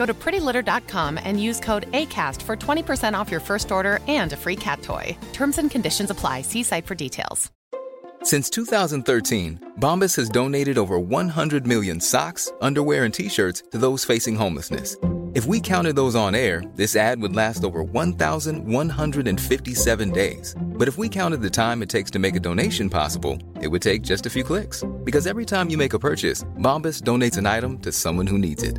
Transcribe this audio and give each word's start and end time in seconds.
Go 0.00 0.06
to 0.06 0.14
prettylitter.com 0.14 1.20
and 1.22 1.38
use 1.38 1.60
code 1.60 1.92
ACAST 1.92 2.40
for 2.40 2.56
20% 2.56 3.12
off 3.12 3.30
your 3.30 3.38
first 3.38 3.70
order 3.70 3.98
and 4.08 4.32
a 4.32 4.36
free 4.36 4.56
cat 4.56 4.80
toy. 4.80 5.14
Terms 5.34 5.58
and 5.58 5.70
conditions 5.70 6.08
apply. 6.08 6.40
See 6.40 6.62
site 6.62 6.86
for 6.86 6.94
details. 6.94 7.50
Since 8.22 8.48
2013, 8.48 9.74
Bombas 9.78 10.16
has 10.16 10.30
donated 10.30 10.78
over 10.78 10.98
100 10.98 11.66
million 11.66 12.00
socks, 12.00 12.50
underwear, 12.62 13.04
and 13.04 13.12
t 13.12 13.28
shirts 13.28 13.62
to 13.72 13.78
those 13.78 14.06
facing 14.06 14.36
homelessness. 14.36 14.96
If 15.34 15.44
we 15.44 15.60
counted 15.60 15.96
those 15.96 16.14
on 16.14 16.34
air, 16.34 16.62
this 16.76 16.96
ad 16.96 17.20
would 17.20 17.36
last 17.36 17.62
over 17.62 17.82
1,157 17.82 20.10
days. 20.12 20.54
But 20.60 20.88
if 20.88 20.96
we 20.96 21.10
counted 21.10 21.42
the 21.42 21.50
time 21.50 21.82
it 21.82 21.90
takes 21.90 22.10
to 22.12 22.18
make 22.18 22.36
a 22.36 22.40
donation 22.40 22.88
possible, 22.88 23.36
it 23.60 23.68
would 23.68 23.82
take 23.82 24.00
just 24.00 24.24
a 24.24 24.30
few 24.30 24.44
clicks. 24.44 24.82
Because 25.04 25.26
every 25.26 25.44
time 25.44 25.68
you 25.68 25.76
make 25.76 25.92
a 25.92 25.98
purchase, 25.98 26.42
Bombas 26.58 27.02
donates 27.02 27.36
an 27.36 27.44
item 27.44 27.78
to 27.80 27.92
someone 27.92 28.26
who 28.26 28.38
needs 28.38 28.62
it. 28.62 28.78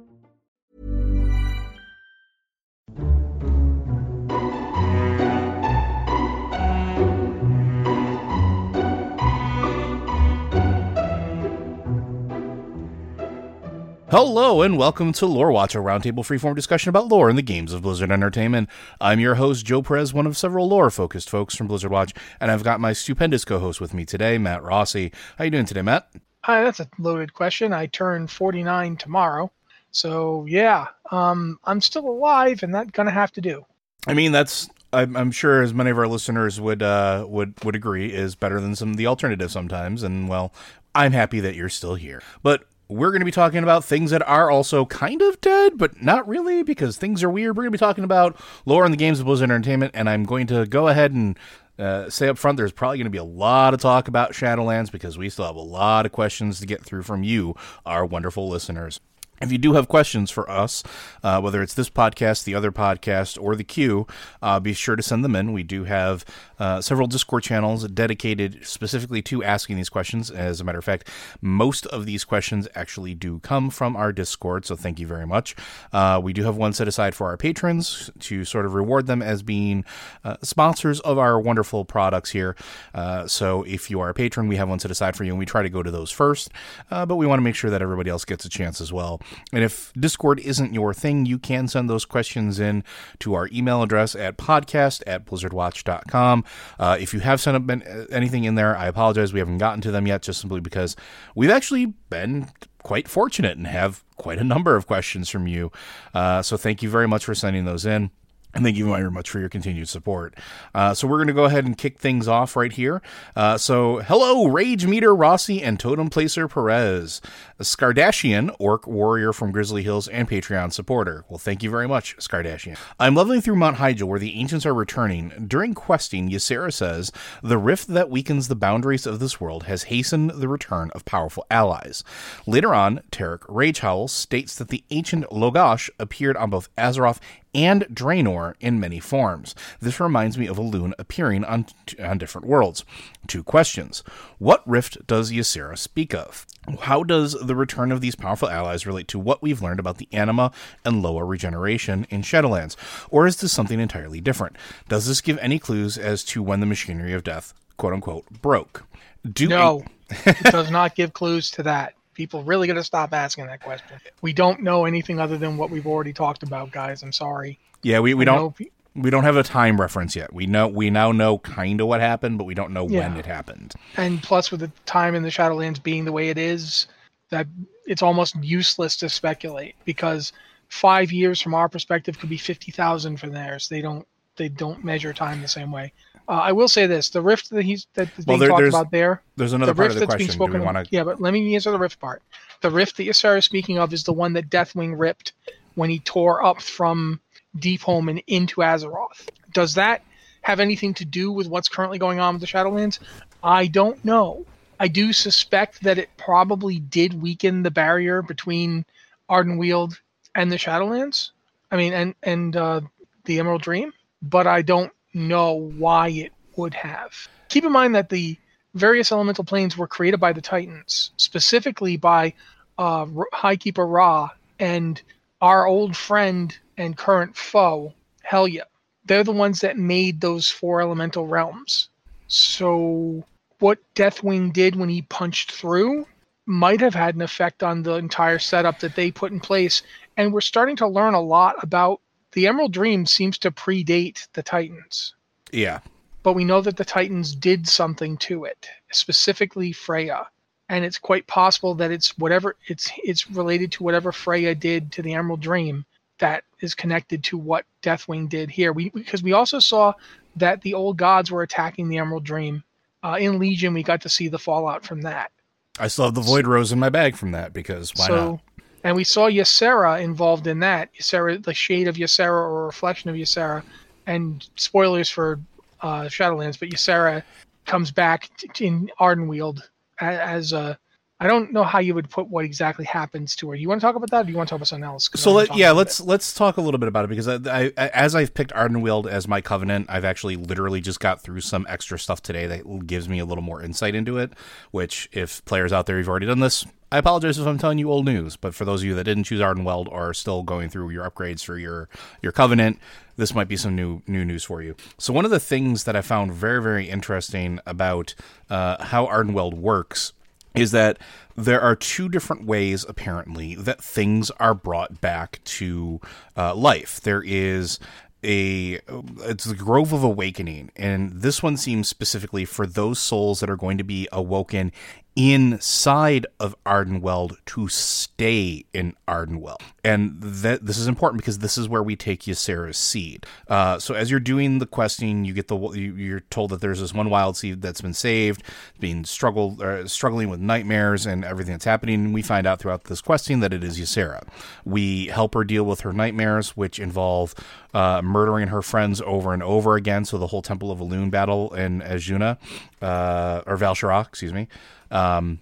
Hello 14.11 14.61
and 14.61 14.77
welcome 14.77 15.13
to 15.13 15.25
Lore 15.25 15.53
Watch, 15.53 15.73
a 15.73 15.77
roundtable 15.77 16.15
freeform 16.15 16.53
discussion 16.53 16.89
about 16.89 17.07
lore 17.07 17.29
in 17.29 17.37
the 17.37 17.41
games 17.41 17.71
of 17.71 17.83
Blizzard 17.83 18.11
Entertainment. 18.11 18.67
I'm 18.99 19.21
your 19.21 19.35
host, 19.35 19.65
Joe 19.65 19.81
Perez, 19.81 20.13
one 20.13 20.27
of 20.27 20.35
several 20.35 20.67
lore-focused 20.67 21.29
folks 21.29 21.55
from 21.55 21.67
Blizzard 21.67 21.91
Watch, 21.91 22.13
and 22.41 22.51
I've 22.51 22.65
got 22.65 22.81
my 22.81 22.91
stupendous 22.91 23.45
co-host 23.45 23.79
with 23.79 23.93
me 23.93 24.03
today, 24.03 24.37
Matt 24.37 24.63
Rossi. 24.63 25.13
How 25.37 25.45
you 25.45 25.49
doing 25.49 25.63
today, 25.63 25.81
Matt? 25.81 26.09
Hi, 26.41 26.61
that's 26.61 26.81
a 26.81 26.89
loaded 26.99 27.33
question. 27.33 27.71
I 27.71 27.85
turn 27.85 28.27
49 28.27 28.97
tomorrow. 28.97 29.49
So, 29.91 30.43
yeah, 30.45 30.87
um, 31.09 31.57
I'm 31.63 31.79
still 31.79 32.09
alive, 32.09 32.63
and 32.63 32.75
that's 32.75 32.91
going 32.91 33.07
to 33.07 33.13
have 33.13 33.31
to 33.31 33.41
do. 33.41 33.65
I 34.07 34.13
mean, 34.13 34.33
that's 34.33 34.69
I'm, 34.91 35.15
I'm 35.15 35.31
sure 35.31 35.61
as 35.61 35.73
many 35.73 35.89
of 35.89 35.97
our 35.97 36.07
listeners 36.09 36.59
would 36.59 36.83
uh, 36.83 37.25
would 37.29 37.63
would 37.63 37.77
agree 37.77 38.11
is 38.11 38.35
better 38.35 38.59
than 38.59 38.75
some 38.75 38.91
of 38.91 38.97
the 38.97 39.07
alternative 39.07 39.51
sometimes. 39.51 40.03
And 40.03 40.27
well, 40.27 40.53
I'm 40.93 41.13
happy 41.13 41.39
that 41.39 41.55
you're 41.55 41.69
still 41.69 41.95
here. 41.95 42.21
But 42.43 42.65
we're 42.91 43.11
going 43.11 43.21
to 43.21 43.25
be 43.25 43.31
talking 43.31 43.63
about 43.63 43.85
things 43.85 44.11
that 44.11 44.21
are 44.27 44.51
also 44.51 44.85
kind 44.85 45.21
of 45.21 45.39
dead, 45.39 45.77
but 45.77 46.01
not 46.01 46.27
really 46.27 46.61
because 46.61 46.97
things 46.97 47.23
are 47.23 47.29
weird. 47.29 47.55
We're 47.55 47.63
going 47.63 47.71
to 47.71 47.77
be 47.77 47.79
talking 47.79 48.03
about 48.03 48.39
lore 48.65 48.85
in 48.85 48.91
the 48.91 48.97
games 48.97 49.19
of 49.19 49.25
Blizzard 49.25 49.49
Entertainment, 49.49 49.93
and 49.95 50.09
I'm 50.09 50.25
going 50.25 50.45
to 50.47 50.65
go 50.65 50.89
ahead 50.89 51.13
and 51.13 51.39
uh, 51.79 52.09
say 52.09 52.27
up 52.27 52.37
front 52.37 52.57
there's 52.57 52.73
probably 52.73 52.97
going 52.97 53.05
to 53.05 53.09
be 53.09 53.17
a 53.17 53.23
lot 53.23 53.73
of 53.73 53.79
talk 53.79 54.07
about 54.07 54.33
Shadowlands 54.33 54.91
because 54.91 55.17
we 55.17 55.29
still 55.29 55.45
have 55.45 55.55
a 55.55 55.61
lot 55.61 56.05
of 56.05 56.11
questions 56.11 56.59
to 56.59 56.65
get 56.65 56.83
through 56.83 57.03
from 57.03 57.23
you, 57.23 57.55
our 57.85 58.05
wonderful 58.05 58.49
listeners. 58.49 58.99
If 59.41 59.51
you 59.51 59.57
do 59.57 59.73
have 59.73 59.87
questions 59.87 60.29
for 60.29 60.49
us, 60.49 60.83
uh, 61.23 61.41
whether 61.41 61.63
it's 61.63 61.73
this 61.73 61.89
podcast, 61.89 62.43
the 62.43 62.53
other 62.53 62.71
podcast, 62.71 63.41
or 63.41 63.55
the 63.55 63.63
queue, 63.63 64.05
uh, 64.39 64.59
be 64.59 64.73
sure 64.73 64.95
to 64.95 65.01
send 65.01 65.25
them 65.25 65.35
in. 65.35 65.51
We 65.51 65.63
do 65.63 65.85
have 65.85 66.23
uh, 66.59 66.79
several 66.79 67.07
Discord 67.07 67.41
channels 67.41 67.87
dedicated 67.87 68.59
specifically 68.61 69.23
to 69.23 69.43
asking 69.43 69.77
these 69.77 69.89
questions. 69.89 70.29
As 70.29 70.61
a 70.61 70.63
matter 70.63 70.77
of 70.77 70.85
fact, 70.85 71.09
most 71.41 71.87
of 71.87 72.05
these 72.05 72.23
questions 72.23 72.67
actually 72.75 73.15
do 73.15 73.39
come 73.39 73.71
from 73.71 73.95
our 73.95 74.11
Discord, 74.11 74.65
so 74.65 74.75
thank 74.75 74.99
you 74.99 75.07
very 75.07 75.25
much. 75.25 75.55
Uh, 75.91 76.21
we 76.23 76.33
do 76.33 76.43
have 76.43 76.55
one 76.55 76.71
set 76.71 76.87
aside 76.87 77.15
for 77.15 77.25
our 77.25 77.37
patrons 77.37 78.11
to 78.19 78.45
sort 78.45 78.67
of 78.67 78.75
reward 78.75 79.07
them 79.07 79.23
as 79.23 79.41
being 79.41 79.83
uh, 80.23 80.37
sponsors 80.43 80.99
of 80.99 81.17
our 81.17 81.39
wonderful 81.39 81.83
products 81.83 82.29
here. 82.29 82.55
Uh, 82.93 83.25
so 83.25 83.63
if 83.63 83.89
you 83.89 83.99
are 83.99 84.09
a 84.09 84.13
patron, 84.13 84.47
we 84.47 84.57
have 84.57 84.69
one 84.69 84.77
set 84.77 84.91
aside 84.91 85.15
for 85.15 85.23
you, 85.23 85.31
and 85.31 85.39
we 85.39 85.47
try 85.47 85.63
to 85.63 85.69
go 85.69 85.81
to 85.81 85.89
those 85.89 86.11
first, 86.11 86.51
but 86.91 87.15
we 87.15 87.25
want 87.25 87.39
to 87.39 87.43
make 87.43 87.55
sure 87.55 87.71
that 87.71 87.81
everybody 87.81 88.11
else 88.11 88.23
gets 88.23 88.45
a 88.45 88.49
chance 88.49 88.79
as 88.79 88.93
well. 88.93 89.19
And 89.51 89.63
if 89.63 89.91
Discord 89.93 90.39
isn't 90.39 90.73
your 90.73 90.93
thing, 90.93 91.25
you 91.25 91.39
can 91.39 91.67
send 91.67 91.89
those 91.89 92.05
questions 92.05 92.59
in 92.59 92.83
to 93.19 93.33
our 93.33 93.49
email 93.51 93.83
address 93.83 94.15
at 94.15 94.37
podcast 94.37 95.03
at 95.07 95.25
blizzardwatch.com. 95.25 96.43
Uh, 96.79 96.97
if 96.99 97.13
you 97.13 97.19
have 97.21 97.41
sent 97.41 97.57
up 97.57 97.81
anything 98.11 98.43
in 98.43 98.55
there, 98.55 98.75
I 98.77 98.87
apologize. 98.87 99.33
We 99.33 99.39
haven't 99.39 99.57
gotten 99.59 99.81
to 99.81 99.91
them 99.91 100.07
yet, 100.07 100.21
just 100.21 100.41
simply 100.41 100.59
because 100.59 100.95
we've 101.35 101.49
actually 101.49 101.87
been 102.09 102.49
quite 102.83 103.07
fortunate 103.07 103.57
and 103.57 103.67
have 103.67 104.03
quite 104.17 104.39
a 104.39 104.43
number 104.43 104.75
of 104.75 104.87
questions 104.87 105.29
from 105.29 105.47
you. 105.47 105.71
Uh, 106.13 106.41
so 106.41 106.57
thank 106.57 106.81
you 106.81 106.89
very 106.89 107.07
much 107.07 107.25
for 107.25 107.35
sending 107.35 107.65
those 107.65 107.85
in. 107.85 108.11
And 108.53 108.63
thank 108.65 108.75
you 108.75 108.85
very 108.85 109.09
much 109.09 109.29
for 109.29 109.39
your 109.39 109.49
continued 109.49 109.87
support. 109.87 110.35
Uh, 110.75 110.93
so 110.93 111.07
we're 111.07 111.17
going 111.17 111.27
to 111.27 111.33
go 111.33 111.45
ahead 111.45 111.65
and 111.65 111.77
kick 111.77 111.97
things 111.97 112.27
off 112.27 112.55
right 112.55 112.71
here. 112.71 113.01
Uh, 113.35 113.57
so 113.57 113.99
hello, 113.99 114.47
Rage 114.47 114.85
Meter 114.85 115.15
Rossi 115.15 115.63
and 115.63 115.79
Totem 115.79 116.09
Placer 116.09 116.47
Perez, 116.47 117.21
a 117.59 117.63
Skardashian, 117.63 118.53
orc 118.59 118.85
warrior 118.87 119.31
from 119.31 119.51
Grizzly 119.51 119.83
Hills 119.83 120.09
and 120.09 120.29
Patreon 120.29 120.73
supporter. 120.73 121.23
Well, 121.29 121.37
thank 121.37 121.63
you 121.63 121.69
very 121.69 121.87
much, 121.87 122.17
Skardashian. 122.17 122.77
I'm 122.99 123.15
leveling 123.15 123.39
through 123.41 123.55
Mount 123.55 123.77
Hyjal 123.77 124.03
where 124.03 124.19
the 124.19 124.35
ancients 124.39 124.65
are 124.65 124.73
returning. 124.73 125.47
During 125.47 125.73
questing, 125.73 126.29
Ysera 126.29 126.73
says, 126.73 127.11
the 127.41 127.57
rift 127.57 127.87
that 127.87 128.09
weakens 128.09 128.47
the 128.49 128.55
boundaries 128.55 129.05
of 129.05 129.19
this 129.19 129.39
world 129.39 129.63
has 129.63 129.83
hastened 129.83 130.31
the 130.31 130.49
return 130.49 130.91
of 130.93 131.05
powerful 131.05 131.45
allies. 131.49 132.03
Later 132.45 132.73
on, 132.73 133.01
Tarek 133.11 133.41
Ragehowl 133.41 134.09
states 134.09 134.55
that 134.55 134.67
the 134.67 134.83
ancient 134.89 135.31
Lo'Gosh 135.31 135.89
appeared 135.99 136.35
on 136.35 136.49
both 136.49 136.73
Azeroth 136.75 137.19
and 137.53 137.83
Draenor 137.93 138.40
in 138.59 138.79
many 138.79 138.99
forms. 138.99 139.55
This 139.79 139.99
reminds 139.99 140.37
me 140.37 140.47
of 140.47 140.57
Elune 140.57 140.93
appearing 140.99 141.43
on, 141.43 141.65
on 142.01 142.17
different 142.17 142.47
worlds. 142.47 142.83
Two 143.27 143.43
questions. 143.43 144.03
What 144.39 144.67
rift 144.67 145.05
does 145.07 145.31
Ysera 145.31 145.77
speak 145.77 146.13
of? 146.13 146.45
How 146.81 147.03
does 147.03 147.33
the 147.33 147.55
return 147.55 147.91
of 147.91 148.01
these 148.01 148.15
powerful 148.15 148.49
allies 148.49 148.85
relate 148.85 149.07
to 149.09 149.19
what 149.19 149.41
we've 149.41 149.61
learned 149.61 149.79
about 149.79 149.97
the 149.97 150.07
anima 150.11 150.51
and 150.85 151.01
loa 151.01 151.23
regeneration 151.23 152.05
in 152.09 152.21
Shadowlands? 152.21 152.75
Or 153.09 153.25
is 153.25 153.37
this 153.37 153.51
something 153.51 153.79
entirely 153.79 154.21
different? 154.21 154.55
Does 154.87 155.07
this 155.07 155.21
give 155.21 155.37
any 155.39 155.59
clues 155.59 155.97
as 155.97 156.23
to 156.25 156.43
when 156.43 156.59
the 156.59 156.65
machinery 156.65 157.13
of 157.13 157.23
death, 157.23 157.53
quote 157.77 157.93
unquote, 157.93 158.29
broke? 158.41 158.85
Do 159.31 159.47
no, 159.47 159.85
it 160.09 160.37
does 160.51 160.71
not 160.71 160.95
give 160.95 161.13
clues 161.13 161.51
to 161.51 161.63
that 161.63 161.93
people 162.13 162.43
really 162.43 162.67
going 162.67 162.77
to 162.77 162.83
stop 162.83 163.13
asking 163.13 163.47
that 163.47 163.61
question. 163.61 163.97
We 164.21 164.33
don't 164.33 164.61
know 164.61 164.85
anything 164.85 165.19
other 165.19 165.37
than 165.37 165.57
what 165.57 165.69
we've 165.69 165.87
already 165.87 166.13
talked 166.13 166.43
about, 166.43 166.71
guys. 166.71 167.03
I'm 167.03 167.11
sorry. 167.11 167.57
Yeah, 167.83 167.99
we, 167.99 168.13
we 168.13 168.25
don't 168.25 168.55
we 168.95 169.09
don't 169.09 169.23
have 169.23 169.37
a 169.37 169.43
time 169.43 169.79
reference 169.79 170.15
yet. 170.15 170.33
We 170.33 170.45
know 170.45 170.67
we 170.67 170.89
now 170.89 171.11
know 171.11 171.37
kind 171.39 171.81
of 171.81 171.87
what 171.87 172.01
happened, 172.01 172.37
but 172.37 172.43
we 172.43 172.53
don't 172.53 172.71
know 172.71 172.87
yeah. 172.87 173.07
when 173.07 173.17
it 173.17 173.25
happened. 173.25 173.73
And 173.97 174.21
plus, 174.21 174.51
with 174.51 174.59
the 174.59 174.71
time 174.85 175.15
in 175.15 175.23
the 175.23 175.29
Shadowlands 175.29 175.81
being 175.81 176.05
the 176.05 176.11
way 176.11 176.29
it 176.29 176.37
is, 176.37 176.87
that 177.29 177.47
it's 177.85 178.01
almost 178.01 178.35
useless 178.43 178.95
to 178.97 179.09
speculate 179.09 179.75
because 179.85 180.33
five 180.69 181.11
years 181.11 181.41
from 181.41 181.53
our 181.53 181.69
perspective 181.69 182.19
could 182.19 182.29
be 182.29 182.37
fifty 182.37 182.71
thousand 182.71 183.17
from 183.17 183.31
theirs. 183.31 183.69
They 183.69 183.81
don't 183.81 184.07
they 184.35 184.49
don't 184.49 184.83
measure 184.83 185.13
time 185.13 185.41
the 185.41 185.47
same 185.47 185.71
way. 185.71 185.93
Uh, 186.27 186.33
I 186.33 186.51
will 186.51 186.67
say 186.67 186.85
this: 186.85 187.09
the 187.09 187.21
rift 187.21 187.49
that 187.49 187.65
he's 187.65 187.87
that 187.95 188.07
is 188.17 188.25
being 188.25 188.39
there, 188.39 188.49
talked 188.49 188.67
about 188.67 188.91
there. 188.91 189.21
There's 189.37 189.53
another 189.53 189.73
the 189.73 189.77
part 189.77 189.91
of 189.91 189.99
the 189.99 190.05
question. 190.05 190.37
Do 190.37 190.45
we 190.45 190.59
wanna... 190.59 190.85
Yeah, 190.89 191.03
but 191.03 191.19
let 191.19 191.33
me 191.33 191.55
answer 191.55 191.71
the 191.71 191.79
rift 191.79 191.99
part. 191.99 192.21
The 192.61 192.69
rift 192.69 192.97
that 192.97 193.03
Ysera 193.03 193.39
is 193.39 193.45
speaking 193.45 193.79
of 193.79 193.91
is 193.91 194.03
the 194.03 194.13
one 194.13 194.33
that 194.33 194.49
Deathwing 194.49 194.97
ripped 194.97 195.33
when 195.75 195.89
he 195.89 195.99
tore 195.99 196.43
up 196.45 196.61
from 196.61 197.19
Deepholm 197.57 198.09
and 198.09 198.21
into 198.27 198.61
Azeroth. 198.61 199.29
Does 199.51 199.75
that 199.75 200.03
have 200.41 200.59
anything 200.59 200.93
to 200.95 201.05
do 201.05 201.31
with 201.31 201.47
what's 201.47 201.69
currently 201.69 201.99
going 201.99 202.19
on 202.19 202.35
with 202.35 202.41
the 202.41 202.47
Shadowlands? 202.47 202.99
I 203.43 203.67
don't 203.67 204.03
know. 204.03 204.45
I 204.79 204.87
do 204.87 205.13
suspect 205.13 205.83
that 205.83 205.97
it 205.97 206.09
probably 206.17 206.79
did 206.79 207.21
weaken 207.21 207.63
the 207.63 207.71
barrier 207.71 208.21
between 208.21 208.85
Ardenweald 209.29 209.99
and 210.33 210.51
the 210.51 210.57
Shadowlands. 210.57 211.31
I 211.69 211.77
mean, 211.77 211.93
and 211.93 212.15
and 212.23 212.55
uh, 212.55 212.81
the 213.25 213.39
Emerald 213.39 213.61
Dream, 213.61 213.93
but 214.21 214.47
I 214.47 214.61
don't 214.61 214.91
know 215.13 215.53
why 215.53 216.09
it 216.09 216.33
would 216.55 216.73
have. 216.73 217.13
Keep 217.49 217.65
in 217.65 217.71
mind 217.71 217.95
that 217.95 218.09
the 218.09 218.37
various 218.73 219.11
elemental 219.11 219.43
planes 219.43 219.77
were 219.77 219.87
created 219.87 220.19
by 220.19 220.33
the 220.33 220.41
Titans, 220.41 221.11
specifically 221.17 221.97
by 221.97 222.33
uh, 222.77 223.05
Highkeeper 223.33 223.85
Ra 223.85 224.29
and 224.59 225.01
our 225.41 225.65
old 225.65 225.95
friend 225.95 226.57
and 226.77 226.97
current 226.97 227.35
foe, 227.35 227.93
Helya. 228.29 228.63
They're 229.05 229.23
the 229.23 229.31
ones 229.31 229.61
that 229.61 229.77
made 229.77 230.21
those 230.21 230.49
four 230.49 230.81
elemental 230.81 231.27
realms. 231.27 231.89
So, 232.27 233.25
what 233.59 233.79
Deathwing 233.95 234.53
did 234.53 234.75
when 234.75 234.89
he 234.89 235.01
punched 235.01 235.51
through 235.51 236.05
might 236.45 236.81
have 236.81 236.93
had 236.93 237.15
an 237.15 237.21
effect 237.21 237.63
on 237.63 237.83
the 237.83 237.93
entire 237.95 238.39
setup 238.39 238.79
that 238.79 238.95
they 238.95 239.11
put 239.11 239.31
in 239.31 239.39
place. 239.39 239.83
And 240.17 240.33
we're 240.33 240.41
starting 240.41 240.75
to 240.77 240.87
learn 240.87 241.13
a 241.13 241.21
lot 241.21 241.55
about 241.63 242.01
the 242.33 242.47
Emerald 242.47 242.73
Dream 242.73 243.05
seems 243.05 243.37
to 243.39 243.51
predate 243.51 244.27
the 244.33 244.43
Titans. 244.43 245.15
Yeah. 245.51 245.79
But 246.23 246.33
we 246.33 246.45
know 246.45 246.61
that 246.61 246.77
the 246.77 246.85
Titans 246.85 247.35
did 247.35 247.67
something 247.67 248.17
to 248.17 248.45
it, 248.45 248.67
specifically 248.91 249.71
Freya. 249.71 250.27
And 250.69 250.85
it's 250.85 250.99
quite 250.99 251.27
possible 251.27 251.75
that 251.75 251.91
it's 251.91 252.17
whatever 252.17 252.55
it's 252.67 252.89
it's 253.03 253.29
related 253.29 253.73
to 253.73 253.83
whatever 253.83 254.11
Freya 254.11 254.55
did 254.55 254.91
to 254.93 255.01
the 255.01 255.13
Emerald 255.13 255.41
Dream 255.41 255.85
that 256.21 256.43
is 256.61 256.73
connected 256.73 257.23
to 257.25 257.37
what 257.37 257.65
Deathwing 257.83 258.29
did 258.29 258.49
here. 258.49 258.71
We 258.71 258.89
because 258.89 259.21
we 259.21 259.33
also 259.33 259.59
saw 259.59 259.93
that 260.37 260.61
the 260.61 260.73
old 260.73 260.97
gods 260.97 261.29
were 261.29 261.41
attacking 261.41 261.89
the 261.89 261.97
Emerald 261.97 262.23
Dream. 262.23 262.63
Uh, 263.03 263.17
in 263.19 263.39
Legion, 263.39 263.73
we 263.73 263.83
got 263.83 264.01
to 264.01 264.09
see 264.09 264.27
the 264.27 264.39
fallout 264.39 264.85
from 264.85 265.01
that. 265.01 265.31
I 265.79 265.87
still 265.87 266.05
have 266.05 266.13
the 266.13 266.21
Void 266.21 266.45
Rose 266.45 266.71
in 266.71 266.79
my 266.79 266.89
bag 266.89 267.15
from 267.15 267.31
that 267.31 267.51
because 267.51 267.91
why 267.95 268.07
so, 268.07 268.31
not? 268.31 268.39
And 268.83 268.95
we 268.95 269.03
saw 269.03 269.27
Ysera 269.27 270.01
involved 270.01 270.47
in 270.47 270.59
that. 270.59 270.89
Ysera, 270.99 271.43
the 271.43 271.53
shade 271.53 271.87
of 271.87 271.95
Ysera 271.95 272.31
or 272.31 272.65
reflection 272.65 273.09
of 273.09 273.15
Ysera. 273.15 273.63
And 274.07 274.47
spoilers 274.55 275.09
for 275.09 275.39
uh, 275.81 276.03
Shadowlands, 276.03 276.59
but 276.59 276.69
Ysera 276.69 277.23
comes 277.65 277.91
back 277.91 278.29
in 278.59 278.89
Ardenweald 278.99 279.61
as 279.99 280.53
a 280.53 280.77
I 281.21 281.27
don't 281.27 281.53
know 281.53 281.63
how 281.63 281.77
you 281.77 281.93
would 281.93 282.09
put 282.09 282.29
what 282.29 282.45
exactly 282.45 282.83
happens 282.83 283.35
to 283.35 283.49
her. 283.49 283.55
You 283.55 283.69
want 283.69 283.79
to 283.79 283.85
talk 283.85 283.95
about 283.95 284.09
that, 284.09 284.21
or 284.21 284.23
do 284.23 284.31
you 284.31 284.37
want 284.37 284.49
to 284.49 284.53
talk 284.53 284.57
about 284.57 284.67
something 284.69 284.83
else? 284.83 285.07
So 285.13 285.31
let, 285.31 285.55
yeah, 285.55 285.69
let's 285.69 285.99
it. 285.99 286.07
let's 286.07 286.33
talk 286.33 286.57
a 286.57 286.61
little 286.61 286.79
bit 286.79 286.87
about 286.87 287.05
it 287.05 287.09
because 287.09 287.27
I, 287.27 287.35
I, 287.45 287.71
as 287.77 288.15
I've 288.15 288.33
picked 288.33 288.51
Ardenweald 288.53 289.07
as 289.07 289.27
my 289.27 289.39
covenant, 289.39 289.85
I've 289.87 290.03
actually 290.03 290.35
literally 290.35 290.81
just 290.81 290.99
got 290.99 291.21
through 291.21 291.41
some 291.41 291.67
extra 291.69 291.99
stuff 291.99 292.23
today 292.23 292.47
that 292.47 292.87
gives 292.87 293.07
me 293.07 293.19
a 293.19 293.25
little 293.25 293.43
more 293.43 293.61
insight 293.61 293.93
into 293.93 294.17
it. 294.17 294.31
Which, 294.71 295.09
if 295.11 295.45
players 295.45 295.71
out 295.71 295.85
there 295.85 295.99
have 295.99 296.09
already 296.09 296.25
done 296.25 296.39
this, 296.39 296.65
I 296.91 296.97
apologize 296.97 297.37
if 297.37 297.45
I'm 297.45 297.59
telling 297.59 297.77
you 297.77 297.91
old 297.91 298.05
news. 298.05 298.35
But 298.35 298.55
for 298.55 298.65
those 298.65 298.81
of 298.81 298.87
you 298.87 298.95
that 298.95 299.03
didn't 299.03 299.25
choose 299.25 299.41
Ardenweald 299.41 299.89
or 299.89 300.09
are 300.09 300.13
still 300.15 300.41
going 300.41 300.69
through 300.69 300.89
your 300.89 301.07
upgrades 301.07 301.45
for 301.45 301.55
your 301.55 301.87
your 302.23 302.31
covenant, 302.31 302.79
this 303.17 303.35
might 303.35 303.47
be 303.47 303.57
some 303.57 303.75
new 303.75 304.01
new 304.07 304.25
news 304.25 304.43
for 304.43 304.63
you. 304.63 304.75
So 304.97 305.13
one 305.13 305.25
of 305.25 305.29
the 305.29 305.39
things 305.39 305.83
that 305.83 305.95
I 305.95 306.01
found 306.01 306.33
very 306.33 306.63
very 306.63 306.89
interesting 306.89 307.59
about 307.67 308.15
uh, 308.49 308.83
how 308.85 309.05
Ardenweald 309.05 309.53
works 309.53 310.13
is 310.53 310.71
that 310.71 310.99
there 311.35 311.61
are 311.61 311.75
two 311.75 312.09
different 312.09 312.45
ways, 312.45 312.85
apparently, 312.87 313.55
that 313.55 313.83
things 313.83 314.31
are 314.31 314.53
brought 314.53 315.01
back 315.01 315.39
to 315.45 315.99
uh, 316.35 316.53
life. 316.55 316.99
There 317.01 317.23
is 317.23 317.79
a 318.23 318.79
it's 319.21 319.45
the 319.45 319.55
grove 319.55 319.93
of 319.93 320.03
awakening 320.03 320.71
and 320.75 321.11
this 321.21 321.41
one 321.41 321.57
seems 321.57 321.87
specifically 321.87 322.45
for 322.45 322.67
those 322.67 322.99
souls 322.99 323.39
that 323.39 323.49
are 323.49 323.57
going 323.57 323.79
to 323.79 323.83
be 323.83 324.07
awoken 324.11 324.71
inside 325.15 326.25
of 326.39 326.55
Ardenweald 326.65 327.35
to 327.45 327.67
stay 327.67 328.65
in 328.73 328.95
Ardenweald. 329.07 329.61
And 329.83 330.21
that 330.21 330.65
this 330.65 330.77
is 330.77 330.87
important 330.87 331.21
because 331.21 331.39
this 331.39 331.57
is 331.57 331.67
where 331.67 331.83
we 331.83 331.95
take 331.95 332.21
Ysera's 332.21 332.77
seed. 332.77 333.25
Uh, 333.47 333.77
so 333.79 333.93
as 333.93 334.09
you're 334.09 334.19
doing 334.19 334.59
the 334.59 334.65
questing, 334.65 335.25
you 335.25 335.33
get 335.33 335.47
the 335.47 335.57
you're 335.57 336.21
told 336.21 336.51
that 336.51 336.61
there's 336.61 336.79
this 336.79 336.93
one 336.93 337.09
wild 337.09 337.35
seed 337.35 337.61
that's 337.61 337.81
been 337.81 337.93
saved, 337.93 338.43
being 338.79 339.03
struggled 339.03 339.61
uh, 339.61 339.87
struggling 339.87 340.29
with 340.29 340.39
nightmares 340.39 341.05
and 341.05 341.25
everything 341.25 341.53
that's 341.53 341.65
happening. 341.65 342.05
And 342.05 342.13
we 342.13 342.21
find 342.21 342.47
out 342.47 342.59
throughout 342.59 342.85
this 342.85 343.01
questing 343.01 343.41
that 343.41 343.53
it 343.53 343.63
is 343.63 343.79
Ysera. 343.79 344.23
We 344.63 345.07
help 345.07 345.33
her 345.33 345.43
deal 345.43 345.65
with 345.65 345.81
her 345.81 345.91
nightmares, 345.91 346.55
which 346.55 346.79
involve 346.79 347.33
uh, 347.73 348.01
murdering 348.03 348.49
her 348.49 348.61
friends 348.61 349.01
over 349.01 349.33
and 349.33 349.43
over 349.43 349.75
again. 349.75 350.05
So 350.05 350.17
the 350.17 350.27
whole 350.27 350.41
Temple 350.41 350.71
of 350.71 350.79
Elune 350.79 351.11
battle 351.11 351.53
in 351.53 351.81
Azsuna, 351.81 352.37
uh, 352.81 353.41
or 353.45 353.57
Val'sharah, 353.57 354.07
excuse 354.07 354.33
me 354.33 354.47
um, 354.91 355.39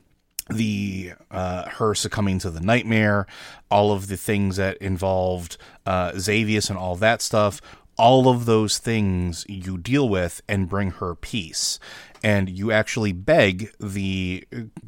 the 0.50 1.14
uh, 1.30 1.70
her 1.70 1.94
succumbing 1.94 2.40
to 2.40 2.50
the 2.50 2.62
nightmare, 2.62 3.28
all 3.70 3.92
of 3.92 4.08
the 4.08 4.18
things 4.18 4.56
that 4.56 4.78
involved 4.78 5.58
uh, 5.86 6.12
Xavius 6.12 6.70
and 6.70 6.78
all 6.80 6.96
that 6.96 7.22
stuff, 7.22 7.62
all 8.00 8.30
of 8.30 8.46
those 8.46 8.78
things 8.78 9.46
you 9.50 9.78
deal 9.78 10.08
with 10.08 10.42
and 10.48 10.70
bring 10.70 10.92
her 10.92 11.14
peace 11.14 11.80
and 12.24 12.50
you 12.50 12.72
actually 12.72 13.12
beg 13.12 13.72
the 13.80 14.46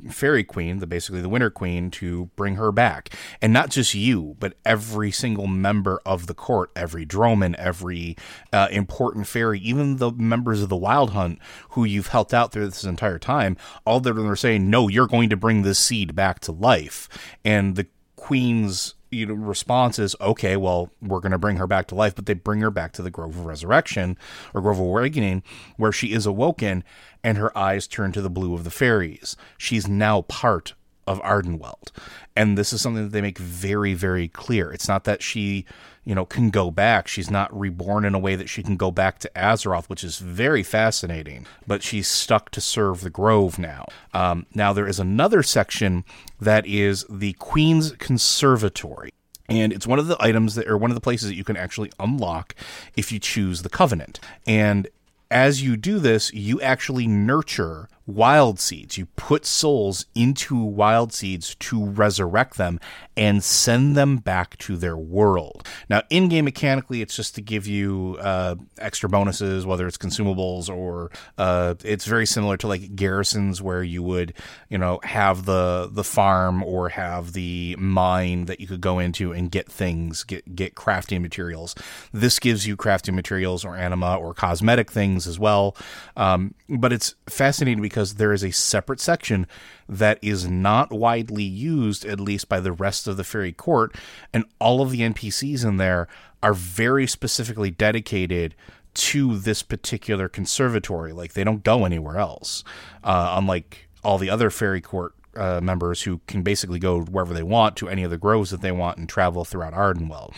fairy 0.09 0.43
queen, 0.43 0.79
the 0.79 0.87
basically 0.87 1.21
the 1.21 1.29
winter 1.29 1.49
queen, 1.49 1.91
to 1.91 2.25
bring 2.35 2.55
her 2.55 2.71
back, 2.71 3.09
and 3.41 3.53
not 3.53 3.69
just 3.69 3.93
you, 3.93 4.35
but 4.39 4.53
every 4.65 5.11
single 5.11 5.47
member 5.47 6.01
of 6.05 6.27
the 6.27 6.33
court, 6.33 6.71
every 6.75 7.05
droman, 7.05 7.55
every 7.55 8.17
uh, 8.51 8.67
important 8.71 9.27
fairy, 9.27 9.59
even 9.59 9.97
the 9.97 10.11
members 10.11 10.61
of 10.61 10.69
the 10.69 10.75
Wild 10.75 11.11
Hunt 11.11 11.39
who 11.69 11.83
you've 11.83 12.07
helped 12.07 12.33
out 12.33 12.51
through 12.51 12.67
this 12.67 12.83
entire 12.83 13.19
time. 13.19 13.57
All 13.85 13.97
of 13.97 14.03
them 14.03 14.29
are 14.29 14.35
saying, 14.35 14.69
"No, 14.69 14.87
you're 14.87 15.07
going 15.07 15.29
to 15.29 15.37
bring 15.37 15.61
this 15.61 15.79
seed 15.79 16.15
back 16.15 16.39
to 16.41 16.51
life," 16.51 17.07
and 17.45 17.75
the 17.75 17.87
queen's 18.15 18.95
you 19.11 19.25
know 19.25 19.33
response 19.33 19.99
is 19.99 20.15
okay 20.21 20.55
well 20.55 20.89
we're 21.01 21.19
going 21.19 21.31
to 21.31 21.37
bring 21.37 21.57
her 21.57 21.67
back 21.67 21.85
to 21.87 21.95
life 21.95 22.15
but 22.15 22.25
they 22.25 22.33
bring 22.33 22.61
her 22.61 22.71
back 22.71 22.93
to 22.93 23.01
the 23.01 23.11
grove 23.11 23.37
of 23.37 23.45
resurrection 23.45 24.17
or 24.53 24.61
grove 24.61 24.79
of 24.79 24.85
awakening 24.85 25.43
where 25.77 25.91
she 25.91 26.13
is 26.13 26.25
awoken 26.25 26.83
and 27.23 27.37
her 27.37 27.55
eyes 27.57 27.87
turn 27.87 28.11
to 28.11 28.21
the 28.21 28.29
blue 28.29 28.55
of 28.55 28.63
the 28.63 28.71
fairies. 28.71 29.37
She's 29.57 29.87
now 29.87 30.23
part 30.23 30.73
of 31.05 31.21
ardenweald 31.21 31.91
and 32.35 32.57
this 32.57 32.71
is 32.71 32.81
something 32.81 33.03
that 33.03 33.11
they 33.11 33.21
make 33.21 33.37
very 33.37 33.93
very 33.93 34.27
clear. 34.29 34.71
It's 34.71 34.87
not 34.87 35.03
that 35.03 35.21
she 35.21 35.65
you 36.03 36.15
know 36.15 36.25
can 36.25 36.49
go 36.49 36.71
back. 36.71 37.07
She's 37.07 37.29
not 37.29 37.57
reborn 37.57 38.05
in 38.05 38.13
a 38.13 38.19
way 38.19 38.35
that 38.35 38.49
she 38.49 38.63
can 38.63 38.77
go 38.77 38.91
back 38.91 39.19
to 39.19 39.31
azeroth 39.35 39.89
which 39.89 40.03
is 40.03 40.17
very 40.19 40.63
fascinating 40.63 41.45
but 41.65 41.83
she's 41.83 42.07
stuck 42.07 42.49
to 42.51 42.61
serve 42.61 43.01
the 43.01 43.09
grove 43.09 43.59
now. 43.59 43.85
Um, 44.13 44.45
now 44.53 44.73
there 44.73 44.87
is 44.87 44.99
another 44.99 45.43
section 45.43 46.03
that 46.39 46.65
is 46.65 47.05
the 47.09 47.33
queen's 47.33 47.91
conservatory 47.93 49.11
and 49.49 49.73
it's 49.73 49.87
one 49.87 49.99
of 49.99 50.07
the 50.07 50.17
items 50.19 50.55
that 50.55 50.67
or 50.67 50.77
one 50.77 50.91
of 50.91 50.95
the 50.95 51.01
places 51.01 51.29
that 51.29 51.35
you 51.35 51.43
can 51.43 51.57
actually 51.57 51.91
unlock 51.99 52.55
if 52.95 53.11
you 53.11 53.19
choose 53.19 53.61
the 53.61 53.69
covenant. 53.69 54.19
And 54.47 54.87
as 55.29 55.61
you 55.61 55.77
do 55.77 55.99
this, 55.99 56.33
you 56.33 56.61
actually 56.61 57.07
nurture 57.07 57.89
wild 58.05 58.59
seeds. 58.59 58.97
You 58.97 59.05
put 59.15 59.45
souls 59.45 60.05
into 60.15 60.55
wild 60.55 61.13
seeds 61.13 61.55
to 61.55 61.85
resurrect 61.85 62.57
them 62.57 62.79
and 63.15 63.43
send 63.43 63.95
them 63.95 64.17
back 64.17 64.57
to 64.57 64.77
their 64.77 64.97
world. 64.97 65.67
Now, 65.89 66.01
in 66.09 66.29
game 66.29 66.45
mechanically, 66.45 67.01
it's 67.01 67.15
just 67.15 67.35
to 67.35 67.41
give 67.41 67.67
you 67.67 68.17
uh, 68.19 68.55
extra 68.77 69.09
bonuses, 69.09 69.65
whether 69.65 69.87
it's 69.87 69.97
consumables 69.97 70.69
or 70.69 71.11
uh, 71.37 71.75
it's 71.83 72.05
very 72.05 72.25
similar 72.25 72.57
to 72.57 72.67
like 72.67 72.95
garrisons 72.95 73.61
where 73.61 73.83
you 73.83 74.01
would, 74.03 74.33
you 74.69 74.77
know, 74.77 74.99
have 75.03 75.45
the 75.45 75.89
the 75.91 76.03
farm 76.03 76.63
or 76.63 76.89
have 76.89 77.33
the 77.33 77.75
mine 77.77 78.45
that 78.45 78.59
you 78.59 78.67
could 78.67 78.81
go 78.81 78.99
into 78.99 79.31
and 79.31 79.51
get 79.51 79.71
things, 79.71 80.23
get 80.23 80.55
get 80.55 80.75
crafting 80.75 81.21
materials. 81.21 81.75
This 82.11 82.39
gives 82.39 82.65
you 82.65 82.77
crafting 82.77 83.13
materials 83.13 83.63
or 83.65 83.75
anima 83.75 84.15
or 84.15 84.33
cosmetic 84.33 84.89
things 84.89 85.27
as 85.27 85.37
well. 85.37 85.75
Um, 86.15 86.55
but 86.69 86.93
it's 86.93 87.15
fascinating 87.27 87.81
because 87.91 88.13
there 88.13 88.31
is 88.31 88.41
a 88.41 88.51
separate 88.51 89.01
section 89.01 89.45
that 89.89 90.17
is 90.21 90.49
not 90.49 90.91
widely 90.91 91.43
used, 91.43 92.05
at 92.05 92.21
least 92.21 92.47
by 92.47 92.61
the 92.61 92.71
rest 92.71 93.05
of 93.05 93.17
the 93.17 93.23
fairy 93.25 93.51
court, 93.51 93.93
and 94.33 94.45
all 94.59 94.81
of 94.81 94.91
the 94.91 95.01
NPCs 95.01 95.65
in 95.65 95.75
there 95.75 96.07
are 96.41 96.53
very 96.53 97.05
specifically 97.05 97.69
dedicated 97.69 98.55
to 98.93 99.37
this 99.37 99.61
particular 99.61 100.29
conservatory. 100.29 101.11
Like 101.11 101.33
they 101.33 101.43
don't 101.43 101.65
go 101.65 101.83
anywhere 101.83 102.17
else, 102.17 102.63
uh, 103.03 103.35
unlike 103.37 103.89
all 104.05 104.17
the 104.17 104.29
other 104.29 104.49
fairy 104.49 104.79
court 104.79 105.13
uh, 105.35 105.59
members 105.61 106.03
who 106.03 106.21
can 106.27 106.43
basically 106.43 106.79
go 106.79 107.01
wherever 107.01 107.33
they 107.33 107.43
want 107.43 107.75
to 107.75 107.89
any 107.89 108.03
of 108.03 108.09
the 108.09 108.17
groves 108.17 108.51
that 108.51 108.61
they 108.61 108.71
want 108.71 108.97
and 108.99 109.09
travel 109.09 109.43
throughout 109.43 109.73
Ardenweald. 109.73 110.33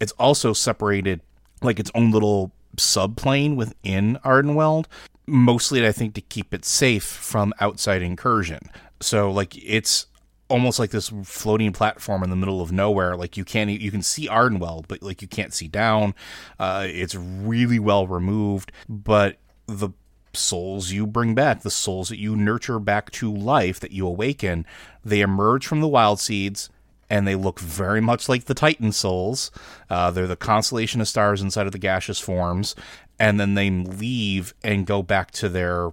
It's 0.00 0.12
also 0.12 0.52
separated 0.52 1.20
like 1.62 1.78
its 1.78 1.90
own 1.94 2.10
little 2.10 2.50
subplane 2.76 3.54
within 3.54 4.18
Ardenweald 4.24 4.86
mostly 5.30 5.86
I 5.86 5.92
think 5.92 6.14
to 6.14 6.20
keep 6.20 6.52
it 6.52 6.64
safe 6.64 7.04
from 7.04 7.54
outside 7.60 8.02
incursion. 8.02 8.60
So 9.00 9.30
like 9.30 9.56
it's 9.56 10.06
almost 10.48 10.78
like 10.78 10.90
this 10.90 11.12
floating 11.24 11.72
platform 11.72 12.22
in 12.22 12.30
the 12.30 12.36
middle 12.36 12.60
of 12.60 12.72
nowhere. 12.72 13.16
Like 13.16 13.36
you 13.36 13.44
can't 13.44 13.70
you 13.70 13.90
can 13.90 14.02
see 14.02 14.28
Ardenweald, 14.28 14.86
but 14.88 15.02
like 15.02 15.22
you 15.22 15.28
can't 15.28 15.54
see 15.54 15.68
down. 15.68 16.14
Uh, 16.58 16.86
it's 16.88 17.14
really 17.14 17.78
well 17.78 18.06
removed, 18.06 18.72
but 18.88 19.38
the 19.66 19.90
souls 20.32 20.90
you 20.90 21.06
bring 21.06 21.34
back, 21.34 21.62
the 21.62 21.70
souls 21.70 22.08
that 22.08 22.18
you 22.18 22.36
nurture 22.36 22.78
back 22.78 23.10
to 23.12 23.32
life, 23.32 23.80
that 23.80 23.92
you 23.92 24.06
awaken, 24.06 24.66
they 25.04 25.20
emerge 25.20 25.66
from 25.66 25.80
the 25.80 25.88
wild 25.88 26.20
seeds 26.20 26.68
and 27.10 27.26
they 27.26 27.34
look 27.34 27.58
very 27.58 28.00
much 28.00 28.28
like 28.28 28.44
the 28.44 28.54
Titan 28.54 28.92
souls. 28.92 29.50
Uh, 29.90 30.10
they're 30.10 30.26
the 30.26 30.36
constellation 30.36 31.00
of 31.00 31.08
stars 31.08 31.42
inside 31.42 31.66
of 31.66 31.72
the 31.72 31.78
gaseous 31.78 32.20
forms, 32.20 32.74
and 33.18 33.38
then 33.38 33.54
they 33.54 33.68
leave 33.68 34.54
and 34.62 34.86
go 34.86 35.02
back 35.02 35.32
to 35.32 35.48
their 35.48 35.90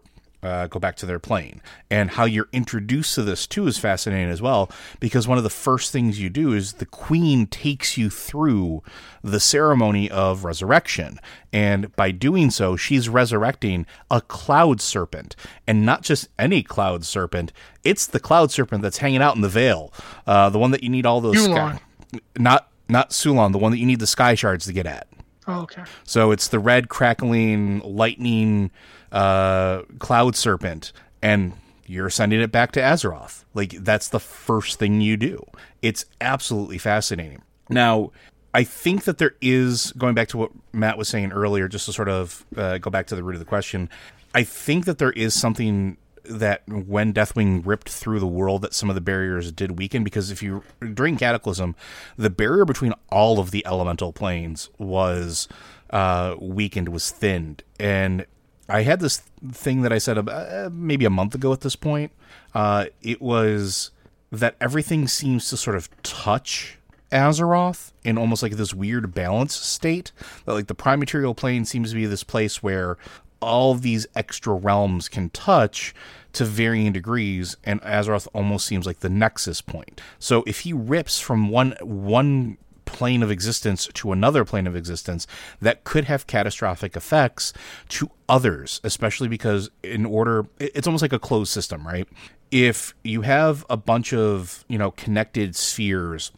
uh, 0.47 0.67
go 0.67 0.79
back 0.79 0.95
to 0.97 1.05
their 1.05 1.19
plane. 1.19 1.61
And 1.89 2.11
how 2.11 2.25
you're 2.25 2.49
introduced 2.51 3.15
to 3.15 3.23
this 3.23 3.45
too 3.45 3.67
is 3.67 3.77
fascinating 3.77 4.29
as 4.29 4.41
well, 4.41 4.71
because 4.99 5.27
one 5.27 5.37
of 5.37 5.43
the 5.43 5.49
first 5.49 5.91
things 5.91 6.19
you 6.19 6.29
do 6.29 6.53
is 6.53 6.73
the 6.73 6.85
queen 6.85 7.47
takes 7.47 7.97
you 7.97 8.09
through 8.09 8.81
the 9.23 9.39
ceremony 9.39 10.09
of 10.09 10.43
resurrection. 10.43 11.19
And 11.51 11.95
by 11.95 12.11
doing 12.11 12.49
so, 12.49 12.75
she's 12.75 13.09
resurrecting 13.09 13.85
a 14.09 14.21
cloud 14.21 14.81
serpent. 14.81 15.35
And 15.67 15.85
not 15.85 16.01
just 16.01 16.29
any 16.39 16.63
cloud 16.63 17.03
serpent, 17.03 17.51
it's 17.83 18.07
the 18.07 18.19
cloud 18.19 18.51
serpent 18.51 18.81
that's 18.81 18.97
hanging 18.97 19.21
out 19.21 19.35
in 19.35 19.41
the 19.41 19.49
veil, 19.49 19.93
uh, 20.25 20.49
the 20.49 20.59
one 20.59 20.71
that 20.71 20.83
you 20.83 20.89
need 20.89 21.05
all 21.05 21.21
those. 21.21 21.43
Sky- 21.43 21.79
not 22.37 22.69
not 22.89 23.09
Sulon, 23.09 23.51
the 23.51 23.57
one 23.57 23.71
that 23.71 23.79
you 23.79 23.85
need 23.85 23.99
the 23.99 24.07
sky 24.07 24.33
shards 24.33 24.65
to 24.65 24.73
get 24.73 24.85
at. 24.85 25.07
Oh, 25.45 25.61
okay. 25.61 25.83
So 26.03 26.31
it's 26.31 26.47
the 26.49 26.59
red 26.59 26.89
crackling 26.89 27.79
lightning 27.79 28.71
uh, 29.11 29.83
cloud 29.99 30.35
serpent, 30.35 30.91
and 31.21 31.53
you're 31.85 32.09
sending 32.09 32.41
it 32.41 32.51
back 32.51 32.71
to 32.73 32.81
Azeroth. 32.81 33.43
Like 33.53 33.71
that's 33.71 34.09
the 34.09 34.19
first 34.19 34.79
thing 34.79 35.01
you 35.01 35.17
do. 35.17 35.45
It's 35.81 36.05
absolutely 36.21 36.77
fascinating. 36.77 37.41
Now, 37.69 38.11
I 38.53 38.63
think 38.63 39.03
that 39.03 39.17
there 39.17 39.35
is 39.41 39.91
going 39.97 40.15
back 40.15 40.29
to 40.29 40.37
what 40.37 40.51
Matt 40.73 40.97
was 40.97 41.07
saying 41.07 41.31
earlier, 41.31 41.67
just 41.67 41.85
to 41.85 41.93
sort 41.93 42.09
of 42.09 42.45
uh, 42.55 42.77
go 42.79 42.89
back 42.89 43.07
to 43.07 43.15
the 43.15 43.23
root 43.23 43.35
of 43.35 43.39
the 43.39 43.45
question. 43.45 43.89
I 44.33 44.43
think 44.43 44.85
that 44.85 44.97
there 44.97 45.11
is 45.11 45.33
something 45.33 45.97
that 46.23 46.67
when 46.67 47.13
Deathwing 47.13 47.65
ripped 47.65 47.89
through 47.89 48.19
the 48.19 48.27
world, 48.27 48.61
that 48.61 48.73
some 48.73 48.89
of 48.89 48.95
the 48.95 49.01
barriers 49.01 49.51
did 49.51 49.77
weaken. 49.77 50.03
Because 50.03 50.31
if 50.31 50.43
you 50.43 50.63
during 50.93 51.17
Cataclysm, 51.17 51.75
the 52.17 52.29
barrier 52.29 52.65
between 52.65 52.93
all 53.09 53.39
of 53.39 53.51
the 53.51 53.65
elemental 53.65 54.11
planes 54.11 54.69
was 54.77 55.47
uh, 55.89 56.35
weakened, 56.39 56.89
was 56.89 57.11
thinned, 57.11 57.63
and 57.79 58.25
I 58.69 58.81
had 58.81 58.99
this 58.99 59.17
thing 59.51 59.81
that 59.81 59.93
I 59.93 59.97
said 59.97 60.17
about, 60.17 60.51
uh, 60.51 60.69
maybe 60.71 61.05
a 61.05 61.09
month 61.09 61.35
ago 61.35 61.53
at 61.53 61.61
this 61.61 61.75
point. 61.75 62.11
Uh, 62.53 62.85
it 63.01 63.21
was 63.21 63.91
that 64.31 64.55
everything 64.59 65.07
seems 65.07 65.49
to 65.49 65.57
sort 65.57 65.75
of 65.75 65.89
touch 66.03 66.77
Azeroth 67.11 67.93
in 68.03 68.17
almost 68.17 68.43
like 68.43 68.53
this 68.53 68.73
weird 68.73 69.13
balance 69.13 69.55
state. 69.55 70.11
That 70.45 70.53
like 70.53 70.67
the 70.67 70.75
prime 70.75 70.99
material 70.99 71.33
plane 71.33 71.65
seems 71.65 71.89
to 71.91 71.95
be 71.95 72.05
this 72.05 72.23
place 72.23 72.61
where 72.61 72.97
all 73.39 73.75
these 73.75 74.07
extra 74.15 74.53
realms 74.53 75.07
can 75.07 75.29
touch 75.29 75.93
to 76.33 76.43
varying 76.43 76.91
degrees, 76.91 77.55
and 77.63 77.81
Azeroth 77.81 78.27
almost 78.33 78.65
seems 78.65 78.85
like 78.85 78.99
the 78.99 79.09
nexus 79.09 79.61
point. 79.61 80.01
So 80.19 80.43
if 80.45 80.61
he 80.61 80.73
rips 80.73 81.19
from 81.19 81.49
one 81.49 81.75
one 81.81 82.57
plane 82.87 83.21
of 83.21 83.29
existence 83.29 83.87
to 83.93 84.11
another 84.11 84.43
plane 84.43 84.65
of 84.65 84.75
existence 84.75 85.27
that 85.61 85.83
could 85.83 86.05
have 86.05 86.25
catastrophic 86.25 86.95
effects 86.95 87.53
to 87.89 88.09
others, 88.27 88.81
especially 88.83 89.27
because 89.27 89.69
in 89.83 90.05
order, 90.05 90.47
it's 90.59 90.87
almost 90.87 91.03
like 91.03 91.13
a 91.13 91.19
closed 91.19 91.51
system, 91.51 91.85
right? 91.85 92.07
If 92.49 92.95
you 93.03 93.21
have 93.21 93.63
a 93.69 93.77
bunch 93.77 94.13
of, 94.13 94.65
you 94.67 94.79
know, 94.79 94.91
connected 94.91 95.55
spheres 95.55 96.31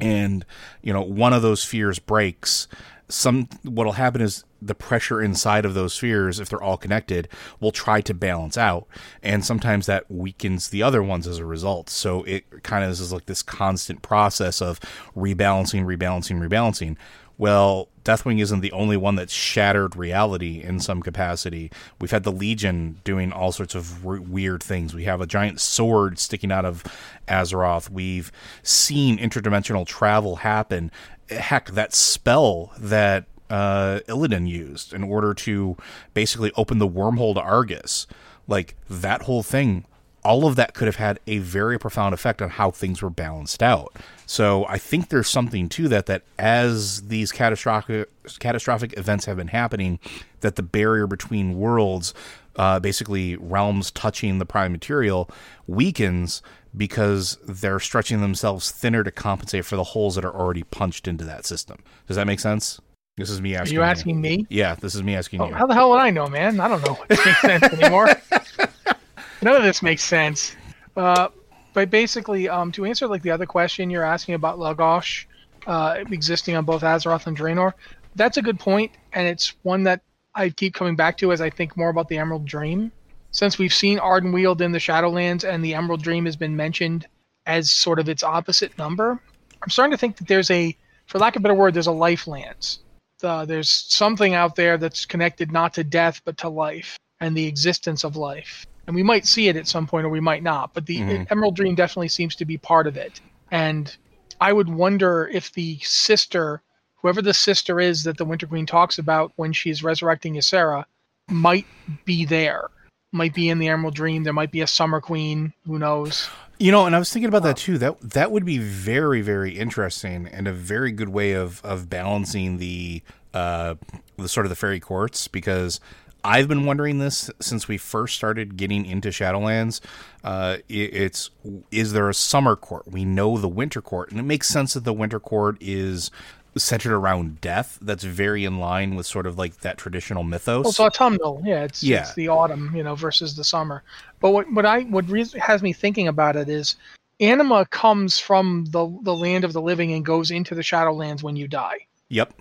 and, 0.00 0.44
you 0.82 0.92
know, 0.92 1.02
one 1.02 1.32
of 1.32 1.42
those 1.42 1.62
spheres 1.62 1.98
breaks, 1.98 2.66
some 3.08 3.48
what'll 3.62 3.92
happen 3.92 4.20
is 4.20 4.44
the 4.60 4.74
pressure 4.74 5.20
inside 5.20 5.64
of 5.64 5.74
those 5.74 5.92
spheres, 5.94 6.38
if 6.38 6.48
they're 6.48 6.62
all 6.62 6.76
connected, 6.76 7.28
will 7.60 7.72
try 7.72 8.00
to 8.00 8.14
balance 8.14 8.56
out. 8.56 8.86
And 9.22 9.44
sometimes 9.44 9.86
that 9.86 10.10
weakens 10.10 10.68
the 10.68 10.82
other 10.82 11.02
ones 11.02 11.26
as 11.26 11.38
a 11.38 11.44
result. 11.44 11.90
So 11.90 12.22
it 12.24 12.62
kind 12.62 12.84
of 12.84 12.90
is 12.90 13.12
like 13.12 13.26
this 13.26 13.42
constant 13.42 14.02
process 14.02 14.62
of 14.62 14.78
rebalancing, 15.16 15.84
rebalancing, 15.84 16.40
rebalancing. 16.40 16.96
Well, 17.38 17.88
Deathwing 18.04 18.40
isn't 18.40 18.60
the 18.60 18.72
only 18.72 18.96
one 18.96 19.14
that's 19.14 19.32
shattered 19.32 19.94
reality 19.96 20.60
in 20.62 20.80
some 20.80 21.02
capacity. 21.02 21.70
We've 22.00 22.10
had 22.10 22.24
the 22.24 22.32
Legion 22.32 23.00
doing 23.04 23.32
all 23.32 23.52
sorts 23.52 23.74
of 23.74 24.04
weird 24.04 24.62
things. 24.62 24.94
We 24.94 25.04
have 25.04 25.20
a 25.20 25.26
giant 25.26 25.60
sword 25.60 26.18
sticking 26.18 26.50
out 26.50 26.64
of 26.64 26.84
Azeroth. 27.28 27.90
We've 27.90 28.32
seen 28.62 29.18
interdimensional 29.18 29.86
travel 29.86 30.36
happen. 30.36 30.90
Heck, 31.30 31.70
that 31.70 31.94
spell 31.94 32.72
that 32.76 33.26
uh, 33.48 34.00
Illidan 34.08 34.48
used 34.48 34.92
in 34.92 35.04
order 35.04 35.32
to 35.34 35.76
basically 36.14 36.50
open 36.56 36.78
the 36.78 36.88
wormhole 36.88 37.34
to 37.34 37.40
Argus. 37.40 38.06
Like 38.48 38.74
that 38.90 39.22
whole 39.22 39.44
thing, 39.44 39.84
all 40.24 40.46
of 40.46 40.56
that 40.56 40.74
could 40.74 40.86
have 40.86 40.96
had 40.96 41.20
a 41.26 41.38
very 41.38 41.78
profound 41.78 42.14
effect 42.14 42.42
on 42.42 42.50
how 42.50 42.70
things 42.70 43.02
were 43.02 43.10
balanced 43.10 43.62
out. 43.62 43.94
So 44.32 44.64
I 44.66 44.78
think 44.78 45.10
there's 45.10 45.28
something 45.28 45.68
to 45.68 45.88
that. 45.88 46.06
That 46.06 46.22
as 46.38 47.02
these 47.08 47.30
catastrophic 47.30 48.08
catastrophic 48.38 48.96
events 48.96 49.26
have 49.26 49.36
been 49.36 49.48
happening, 49.48 49.98
that 50.40 50.56
the 50.56 50.62
barrier 50.62 51.06
between 51.06 51.58
worlds, 51.58 52.14
uh, 52.56 52.80
basically 52.80 53.36
realms 53.36 53.90
touching 53.90 54.38
the 54.38 54.46
prime 54.46 54.72
material, 54.72 55.28
weakens 55.66 56.40
because 56.74 57.36
they're 57.46 57.78
stretching 57.78 58.22
themselves 58.22 58.70
thinner 58.70 59.04
to 59.04 59.10
compensate 59.10 59.66
for 59.66 59.76
the 59.76 59.84
holes 59.84 60.14
that 60.14 60.24
are 60.24 60.34
already 60.34 60.62
punched 60.62 61.06
into 61.06 61.24
that 61.24 61.44
system. 61.44 61.82
Does 62.06 62.16
that 62.16 62.26
make 62.26 62.40
sense? 62.40 62.80
This 63.18 63.28
is 63.28 63.42
me 63.42 63.54
asking. 63.54 63.76
Are 63.76 63.80
you 63.80 63.84
asking 63.84 64.14
you. 64.14 64.22
me? 64.22 64.46
Yeah, 64.48 64.76
this 64.76 64.94
is 64.94 65.02
me 65.02 65.14
asking 65.14 65.42
oh, 65.42 65.48
you. 65.48 65.54
How 65.54 65.66
the 65.66 65.74
hell 65.74 65.90
would 65.90 66.00
I 66.00 66.08
know, 66.08 66.26
man? 66.26 66.58
I 66.58 66.68
don't 66.68 66.82
know 66.86 66.94
what 66.94 67.10
makes 67.10 67.40
sense 67.42 67.64
anymore. 67.64 68.06
None 69.42 69.56
of 69.56 69.62
this 69.62 69.82
makes 69.82 70.02
sense. 70.02 70.56
Uh, 70.96 71.28
but 71.72 71.90
basically, 71.90 72.48
um, 72.48 72.72
to 72.72 72.84
answer 72.84 73.06
like 73.06 73.22
the 73.22 73.30
other 73.30 73.46
question 73.46 73.90
you're 73.90 74.04
asking 74.04 74.34
about 74.34 74.58
Lo'Gosh 74.58 75.26
uh, 75.66 76.04
existing 76.10 76.56
on 76.56 76.64
both 76.64 76.82
Azeroth 76.82 77.26
and 77.26 77.36
Draenor, 77.36 77.72
that's 78.14 78.36
a 78.36 78.42
good 78.42 78.58
point, 78.58 78.92
and 79.12 79.26
it's 79.26 79.54
one 79.62 79.82
that 79.84 80.02
I 80.34 80.50
keep 80.50 80.74
coming 80.74 80.96
back 80.96 81.16
to 81.18 81.32
as 81.32 81.40
I 81.40 81.50
think 81.50 81.76
more 81.76 81.88
about 81.90 82.08
the 82.08 82.18
Emerald 82.18 82.44
Dream. 82.44 82.92
Since 83.30 83.58
we've 83.58 83.72
seen 83.72 83.98
Ardenweald 83.98 84.60
in 84.60 84.72
the 84.72 84.78
Shadowlands 84.78 85.48
and 85.48 85.64
the 85.64 85.74
Emerald 85.74 86.02
Dream 86.02 86.26
has 86.26 86.36
been 86.36 86.54
mentioned 86.54 87.06
as 87.46 87.70
sort 87.70 87.98
of 87.98 88.08
its 88.08 88.22
opposite 88.22 88.76
number, 88.76 89.20
I'm 89.62 89.70
starting 89.70 89.92
to 89.92 89.98
think 89.98 90.16
that 90.16 90.28
there's 90.28 90.50
a, 90.50 90.76
for 91.06 91.18
lack 91.18 91.36
of 91.36 91.40
a 91.40 91.42
better 91.42 91.54
word, 91.54 91.72
there's 91.74 91.86
a 91.86 91.90
Lifelands 91.90 92.80
uh, 93.24 93.44
there's 93.44 93.70
something 93.70 94.34
out 94.34 94.56
there 94.56 94.76
that's 94.76 95.06
connected 95.06 95.52
not 95.52 95.74
to 95.74 95.84
death 95.84 96.20
but 96.24 96.36
to 96.38 96.48
life 96.48 96.98
and 97.20 97.36
the 97.36 97.46
existence 97.46 98.04
of 98.04 98.16
life. 98.16 98.66
And 98.86 98.96
we 98.96 99.02
might 99.02 99.26
see 99.26 99.48
it 99.48 99.56
at 99.56 99.68
some 99.68 99.86
point 99.86 100.06
or 100.06 100.08
we 100.08 100.20
might 100.20 100.42
not, 100.42 100.74
but 100.74 100.86
the 100.86 100.98
mm-hmm. 100.98 101.24
Emerald 101.30 101.56
Dream 101.56 101.74
definitely 101.74 102.08
seems 102.08 102.34
to 102.36 102.44
be 102.44 102.58
part 102.58 102.86
of 102.86 102.96
it. 102.96 103.20
And 103.50 103.94
I 104.40 104.52
would 104.52 104.68
wonder 104.68 105.28
if 105.32 105.52
the 105.52 105.78
sister, 105.82 106.62
whoever 106.96 107.22
the 107.22 107.34
sister 107.34 107.78
is 107.78 108.02
that 108.04 108.16
the 108.16 108.24
Winter 108.24 108.46
Queen 108.46 108.66
talks 108.66 108.98
about 108.98 109.32
when 109.36 109.52
she's 109.52 109.84
resurrecting 109.84 110.34
Ysera, 110.34 110.84
might 111.28 111.66
be 112.04 112.24
there. 112.24 112.68
Might 113.12 113.34
be 113.34 113.50
in 113.50 113.58
the 113.58 113.68
Emerald 113.68 113.94
Dream. 113.94 114.24
There 114.24 114.32
might 114.32 114.50
be 114.50 114.62
a 114.62 114.66
Summer 114.66 115.00
Queen. 115.00 115.52
Who 115.66 115.78
knows? 115.78 116.28
You 116.58 116.72
know, 116.72 116.86
and 116.86 116.96
I 116.96 116.98
was 116.98 117.12
thinking 117.12 117.28
about 117.28 117.42
that 117.42 117.58
too. 117.58 117.76
That 117.76 118.00
that 118.00 118.30
would 118.30 118.44
be 118.44 118.58
very, 118.58 119.20
very 119.20 119.58
interesting 119.58 120.26
and 120.26 120.48
a 120.48 120.52
very 120.52 120.92
good 120.92 121.10
way 121.10 121.32
of 121.32 121.60
of 121.64 121.90
balancing 121.90 122.58
the 122.58 123.02
uh 123.34 123.74
the 124.16 124.28
sort 124.28 124.46
of 124.46 124.50
the 124.50 124.56
fairy 124.56 124.80
courts 124.80 125.28
because 125.28 125.78
I've 126.24 126.48
been 126.48 126.66
wondering 126.66 126.98
this 126.98 127.30
since 127.40 127.66
we 127.68 127.78
first 127.78 128.14
started 128.14 128.56
getting 128.56 128.86
into 128.86 129.08
Shadowlands. 129.08 129.80
Uh, 130.22 130.58
it, 130.68 130.94
it's 130.94 131.30
is 131.70 131.92
there 131.92 132.08
a 132.08 132.14
summer 132.14 132.56
court? 132.56 132.88
We 132.88 133.04
know 133.04 133.38
the 133.38 133.48
winter 133.48 133.82
court, 133.82 134.10
and 134.10 134.20
it 134.20 134.24
makes 134.24 134.48
sense 134.48 134.74
that 134.74 134.84
the 134.84 134.92
winter 134.92 135.18
court 135.18 135.56
is 135.60 136.10
centered 136.56 136.94
around 136.94 137.40
death 137.40 137.78
that's 137.80 138.04
very 138.04 138.44
in 138.44 138.58
line 138.58 138.94
with 138.94 139.06
sort 139.06 139.26
of 139.26 139.38
like 139.38 139.60
that 139.60 139.78
traditional 139.78 140.22
mythos. 140.22 140.64
Well, 140.64 140.70
it's 140.70 140.80
autumnal, 140.80 141.42
yeah. 141.44 141.64
It's 141.64 141.82
yeah. 141.82 142.02
it's 142.02 142.14
the 142.14 142.28
autumn, 142.28 142.74
you 142.74 142.82
know, 142.82 142.94
versus 142.94 143.34
the 143.34 143.44
summer. 143.44 143.82
But 144.20 144.30
what 144.30 144.52
what 144.52 144.66
I 144.66 144.80
what 144.82 145.08
re- 145.08 145.26
has 145.40 145.62
me 145.62 145.72
thinking 145.72 146.08
about 146.08 146.36
it 146.36 146.48
is 146.48 146.76
anima 147.20 147.66
comes 147.66 148.18
from 148.18 148.66
the 148.66 148.86
the 149.02 149.14
land 149.14 149.44
of 149.44 149.52
the 149.52 149.62
living 149.62 149.92
and 149.92 150.04
goes 150.04 150.30
into 150.30 150.54
the 150.54 150.62
Shadowlands 150.62 151.22
when 151.22 151.36
you 151.36 151.48
die. 151.48 151.86
Yep. 152.08 152.34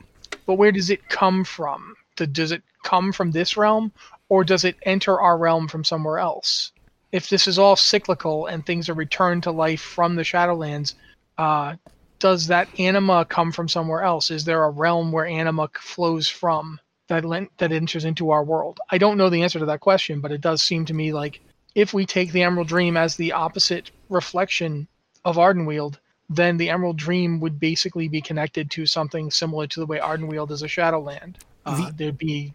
But 0.45 0.55
where 0.55 0.71
does 0.71 0.89
it 0.89 1.07
come 1.09 1.43
from? 1.43 1.95
Does 2.27 2.51
it 2.51 2.63
come 2.83 3.11
from 3.11 3.31
this 3.31 3.57
realm, 3.57 3.91
or 4.29 4.43
does 4.43 4.63
it 4.63 4.77
enter 4.83 5.19
our 5.19 5.37
realm 5.37 5.67
from 5.67 5.83
somewhere 5.83 6.19
else? 6.19 6.71
If 7.11 7.29
this 7.29 7.47
is 7.47 7.59
all 7.59 7.75
cyclical 7.75 8.45
and 8.45 8.65
things 8.65 8.89
are 8.89 8.93
returned 8.93 9.43
to 9.43 9.51
life 9.51 9.81
from 9.81 10.15
the 10.15 10.23
Shadowlands, 10.23 10.95
uh, 11.37 11.75
does 12.19 12.47
that 12.47 12.67
anima 12.79 13.25
come 13.25 13.51
from 13.51 13.67
somewhere 13.67 14.03
else? 14.03 14.31
Is 14.31 14.45
there 14.45 14.63
a 14.63 14.69
realm 14.69 15.11
where 15.11 15.25
anima 15.25 15.69
flows 15.79 16.29
from 16.29 16.79
that 17.07 17.23
that 17.57 17.71
enters 17.71 18.05
into 18.05 18.29
our 18.29 18.43
world? 18.43 18.79
I 18.89 18.97
don't 18.97 19.17
know 19.17 19.29
the 19.29 19.41
answer 19.41 19.59
to 19.59 19.65
that 19.65 19.79
question, 19.79 20.21
but 20.21 20.31
it 20.31 20.39
does 20.39 20.61
seem 20.61 20.85
to 20.85 20.93
me 20.93 21.11
like 21.11 21.41
if 21.75 21.93
we 21.93 22.05
take 22.05 22.31
the 22.31 22.43
Emerald 22.43 22.67
Dream 22.67 22.95
as 22.95 23.15
the 23.15 23.31
opposite 23.31 23.91
reflection 24.09 24.87
of 25.25 25.37
Ardenweald, 25.37 25.97
then 26.29 26.57
the 26.57 26.69
Emerald 26.69 26.97
Dream 26.97 27.39
would 27.39 27.59
basically 27.59 28.07
be 28.07 28.21
connected 28.21 28.71
to 28.71 28.85
something 28.85 29.31
similar 29.31 29.67
to 29.67 29.79
the 29.79 29.85
way 29.85 29.99
Ardenweald 29.99 30.51
is 30.51 30.61
a 30.61 30.67
Shadowland. 30.67 31.37
Uh, 31.65 31.75
the, 31.75 31.93
there'd 31.95 32.17
be 32.17 32.53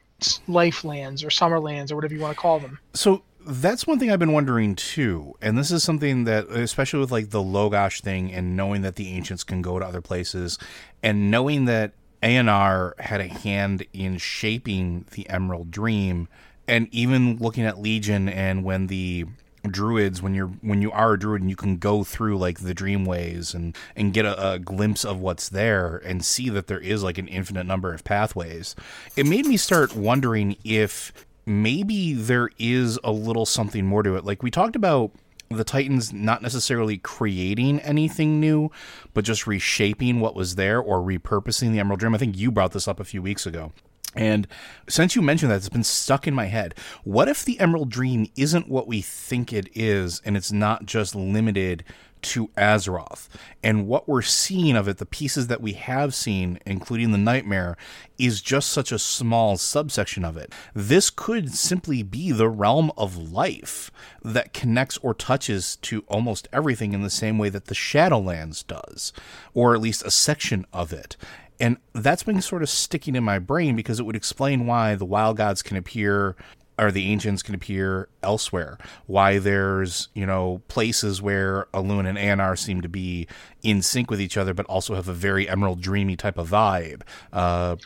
Life 0.48 0.84
Lands 0.84 1.22
or 1.22 1.28
Summerlands 1.28 1.90
or 1.90 1.96
whatever 1.96 2.14
you 2.14 2.20
want 2.20 2.34
to 2.34 2.40
call 2.40 2.58
them. 2.58 2.78
So 2.94 3.22
that's 3.46 3.86
one 3.86 3.98
thing 3.98 4.10
I've 4.10 4.18
been 4.18 4.32
wondering 4.32 4.74
too. 4.74 5.34
And 5.40 5.56
this 5.56 5.70
is 5.70 5.82
something 5.82 6.24
that, 6.24 6.48
especially 6.48 7.00
with 7.00 7.12
like 7.12 7.30
the 7.30 7.42
Lo'Gosh 7.42 8.00
thing 8.00 8.32
and 8.32 8.56
knowing 8.56 8.82
that 8.82 8.96
the 8.96 9.08
ancients 9.08 9.44
can 9.44 9.62
go 9.62 9.78
to 9.78 9.84
other 9.84 10.00
places 10.00 10.58
and 11.02 11.30
knowing 11.30 11.66
that 11.66 11.92
Eonar 12.22 12.98
had 12.98 13.20
a 13.20 13.28
hand 13.28 13.86
in 13.92 14.18
shaping 14.18 15.06
the 15.12 15.28
Emerald 15.28 15.70
Dream 15.70 16.28
and 16.66 16.88
even 16.90 17.36
looking 17.36 17.64
at 17.64 17.78
Legion 17.78 18.28
and 18.28 18.64
when 18.64 18.88
the 18.88 19.26
druids 19.66 20.22
when 20.22 20.34
you're 20.34 20.48
when 20.62 20.82
you 20.82 20.90
are 20.92 21.14
a 21.14 21.18
druid 21.18 21.42
and 21.42 21.50
you 21.50 21.56
can 21.56 21.76
go 21.76 22.04
through 22.04 22.38
like 22.38 22.60
the 22.60 22.74
dreamways 22.74 23.54
and 23.54 23.76
and 23.94 24.12
get 24.12 24.24
a, 24.24 24.52
a, 24.52 24.58
glimpse 24.58 25.04
of 25.04 25.20
what's 25.20 25.48
there 25.48 25.96
and 26.04 26.24
see 26.24 26.48
that 26.48 26.66
there 26.66 26.80
is 26.80 27.02
like 27.02 27.18
an 27.18 27.28
infinite 27.28 27.64
number 27.64 27.92
of 27.92 28.04
pathways 28.04 28.74
it 29.16 29.26
made 29.26 29.46
me 29.46 29.56
start 29.56 29.94
wondering 29.94 30.56
if 30.64 31.12
maybe 31.46 32.12
there 32.12 32.50
is 32.58 32.98
a 33.04 33.12
little 33.12 33.46
something 33.46 33.86
more 33.86 34.02
to 34.02 34.16
it. 34.16 34.24
Like 34.24 34.42
we 34.42 34.50
talked 34.50 34.76
about 34.76 35.12
the 35.48 35.64
Titans 35.64 36.12
not 36.12 36.42
necessarily 36.42 36.98
creating 36.98 37.78
anything 37.80 38.40
new, 38.40 38.70
but 39.14 39.24
just 39.24 39.46
reshaping 39.46 40.18
what 40.18 40.34
was 40.34 40.56
there 40.56 40.80
or 40.80 41.00
repurposing 41.00 41.72
the 41.72 41.78
Emerald 41.78 42.00
Dream. 42.00 42.14
I 42.14 42.18
think 42.18 42.36
you 42.36 42.50
brought 42.50 42.72
this 42.72 42.88
up 42.88 42.98
a 42.98 43.04
few 43.04 43.22
weeks 43.22 43.46
ago. 43.46 43.72
And 44.16 44.48
since 44.88 45.14
you 45.14 45.22
mentioned 45.22 45.52
that, 45.52 45.56
it's 45.56 45.68
been 45.68 45.84
stuck 45.84 46.26
in 46.26 46.34
my 46.34 46.46
head. 46.46 46.74
What 47.04 47.28
if 47.28 47.44
the 47.44 47.60
Emerald 47.60 47.90
Dream 47.90 48.28
isn't 48.36 48.68
what 48.68 48.88
we 48.88 49.02
think 49.02 49.52
it 49.52 49.68
is, 49.74 50.22
and 50.24 50.36
it's 50.36 50.52
not 50.52 50.86
just 50.86 51.14
limited 51.14 51.84
to 52.22 52.48
Azeroth. 52.56 53.28
And 53.62 53.86
what 53.86 54.08
we're 54.08 54.22
seeing 54.22 54.76
of 54.76 54.88
it, 54.88 54.98
the 54.98 55.06
pieces 55.06 55.46
that 55.46 55.60
we 55.60 55.74
have 55.74 56.14
seen, 56.14 56.58
including 56.66 57.12
the 57.12 57.18
Nightmare, 57.18 57.76
is 58.18 58.40
just 58.40 58.70
such 58.70 58.90
a 58.90 58.98
small 58.98 59.56
subsection 59.56 60.24
of 60.24 60.36
it. 60.36 60.52
This 60.74 61.08
could 61.08 61.54
simply 61.54 62.02
be 62.02 62.32
the 62.32 62.48
realm 62.48 62.90
of 62.96 63.16
life 63.16 63.92
that 64.24 64.52
connects 64.52 64.98
or 64.98 65.14
touches 65.14 65.76
to 65.76 66.04
almost 66.08 66.48
everything 66.52 66.94
in 66.94 67.02
the 67.02 67.10
same 67.10 67.38
way 67.38 67.48
that 67.48 67.66
the 67.66 67.74
Shadowlands 67.74 68.66
does, 68.66 69.12
or 69.54 69.74
at 69.74 69.80
least 69.80 70.04
a 70.04 70.10
section 70.10 70.66
of 70.72 70.92
it. 70.92 71.16
And 71.58 71.78
that's 71.94 72.22
been 72.22 72.42
sort 72.42 72.62
of 72.62 72.68
sticking 72.68 73.16
in 73.16 73.24
my 73.24 73.38
brain 73.38 73.76
because 73.76 73.98
it 73.98 74.04
would 74.04 74.16
explain 74.16 74.66
why 74.66 74.94
the 74.94 75.04
wild 75.04 75.38
gods 75.38 75.62
can 75.62 75.76
appear 75.76 76.36
or 76.78 76.92
the 76.92 77.10
ancients 77.10 77.42
can 77.42 77.54
appear 77.54 78.08
elsewhere. 78.22 78.78
Why 79.06 79.38
there's, 79.38 80.08
you 80.14 80.26
know, 80.26 80.60
places 80.68 81.22
where 81.22 81.66
Elune 81.72 82.06
and 82.06 82.18
Eonar 82.18 82.58
seem 82.58 82.82
to 82.82 82.88
be 82.88 83.26
in 83.62 83.80
sync 83.82 84.10
with 84.10 84.20
each 84.20 84.36
other, 84.36 84.52
but 84.52 84.66
also 84.66 84.94
have 84.94 85.08
a 85.08 85.14
very 85.14 85.48
emerald 85.48 85.80
dreamy 85.80 86.16
type 86.16 86.36
of 86.36 86.50
vibe. 86.50 87.02
Uh, 87.32 87.76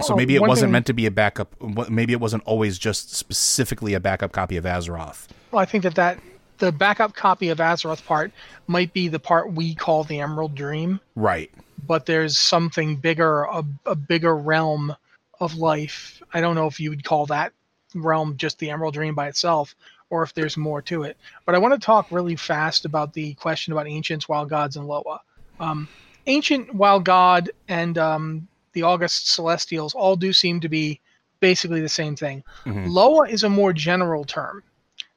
so 0.00 0.14
maybe 0.14 0.34
it 0.34 0.42
wasn't 0.42 0.66
thing, 0.66 0.72
meant 0.72 0.86
to 0.86 0.92
be 0.92 1.06
a 1.06 1.10
backup. 1.10 1.54
Maybe 1.88 2.12
it 2.12 2.20
wasn't 2.20 2.42
always 2.44 2.78
just 2.78 3.14
specifically 3.14 3.94
a 3.94 4.00
backup 4.00 4.32
copy 4.32 4.56
of 4.56 4.64
Azeroth. 4.64 5.28
Well, 5.50 5.60
I 5.60 5.64
think 5.64 5.82
that 5.84 5.94
that 5.96 6.18
the 6.58 6.72
backup 6.72 7.14
copy 7.14 7.48
of 7.48 7.58
Azeroth 7.58 8.04
part 8.04 8.32
might 8.66 8.92
be 8.92 9.08
the 9.08 9.18
part 9.18 9.52
we 9.52 9.74
call 9.74 10.04
the 10.04 10.20
Emerald 10.20 10.54
Dream. 10.54 11.00
Right. 11.16 11.50
But 11.86 12.06
there's 12.06 12.38
something 12.38 12.96
bigger, 12.96 13.44
a, 13.44 13.64
a 13.86 13.94
bigger 13.94 14.36
realm 14.36 14.94
of 15.40 15.56
life. 15.56 16.22
I 16.32 16.40
don't 16.40 16.54
know 16.54 16.66
if 16.66 16.78
you 16.78 16.90
would 16.90 17.04
call 17.04 17.26
that 17.26 17.52
realm 17.94 18.36
just 18.36 18.58
the 18.58 18.70
Emerald 18.70 18.94
Dream 18.94 19.14
by 19.14 19.28
itself, 19.28 19.74
or 20.10 20.22
if 20.22 20.34
there's 20.34 20.56
more 20.56 20.82
to 20.82 21.02
it. 21.02 21.16
But 21.46 21.54
I 21.54 21.58
want 21.58 21.74
to 21.74 21.84
talk 21.84 22.06
really 22.10 22.36
fast 22.36 22.84
about 22.84 23.12
the 23.12 23.34
question 23.34 23.72
about 23.72 23.88
ancients, 23.88 24.28
wild 24.28 24.50
gods, 24.50 24.76
and 24.76 24.86
Loa. 24.86 25.20
Um, 25.58 25.88
ancient 26.26 26.74
wild 26.74 27.04
god 27.04 27.50
and 27.68 27.98
um, 27.98 28.48
the 28.72 28.82
August 28.82 29.28
Celestials 29.28 29.94
all 29.94 30.16
do 30.16 30.32
seem 30.32 30.60
to 30.60 30.68
be 30.68 31.00
basically 31.40 31.80
the 31.80 31.88
same 31.88 32.16
thing. 32.16 32.44
Mm-hmm. 32.64 32.86
Loa 32.86 33.28
is 33.28 33.44
a 33.44 33.48
more 33.48 33.72
general 33.72 34.24
term. 34.24 34.62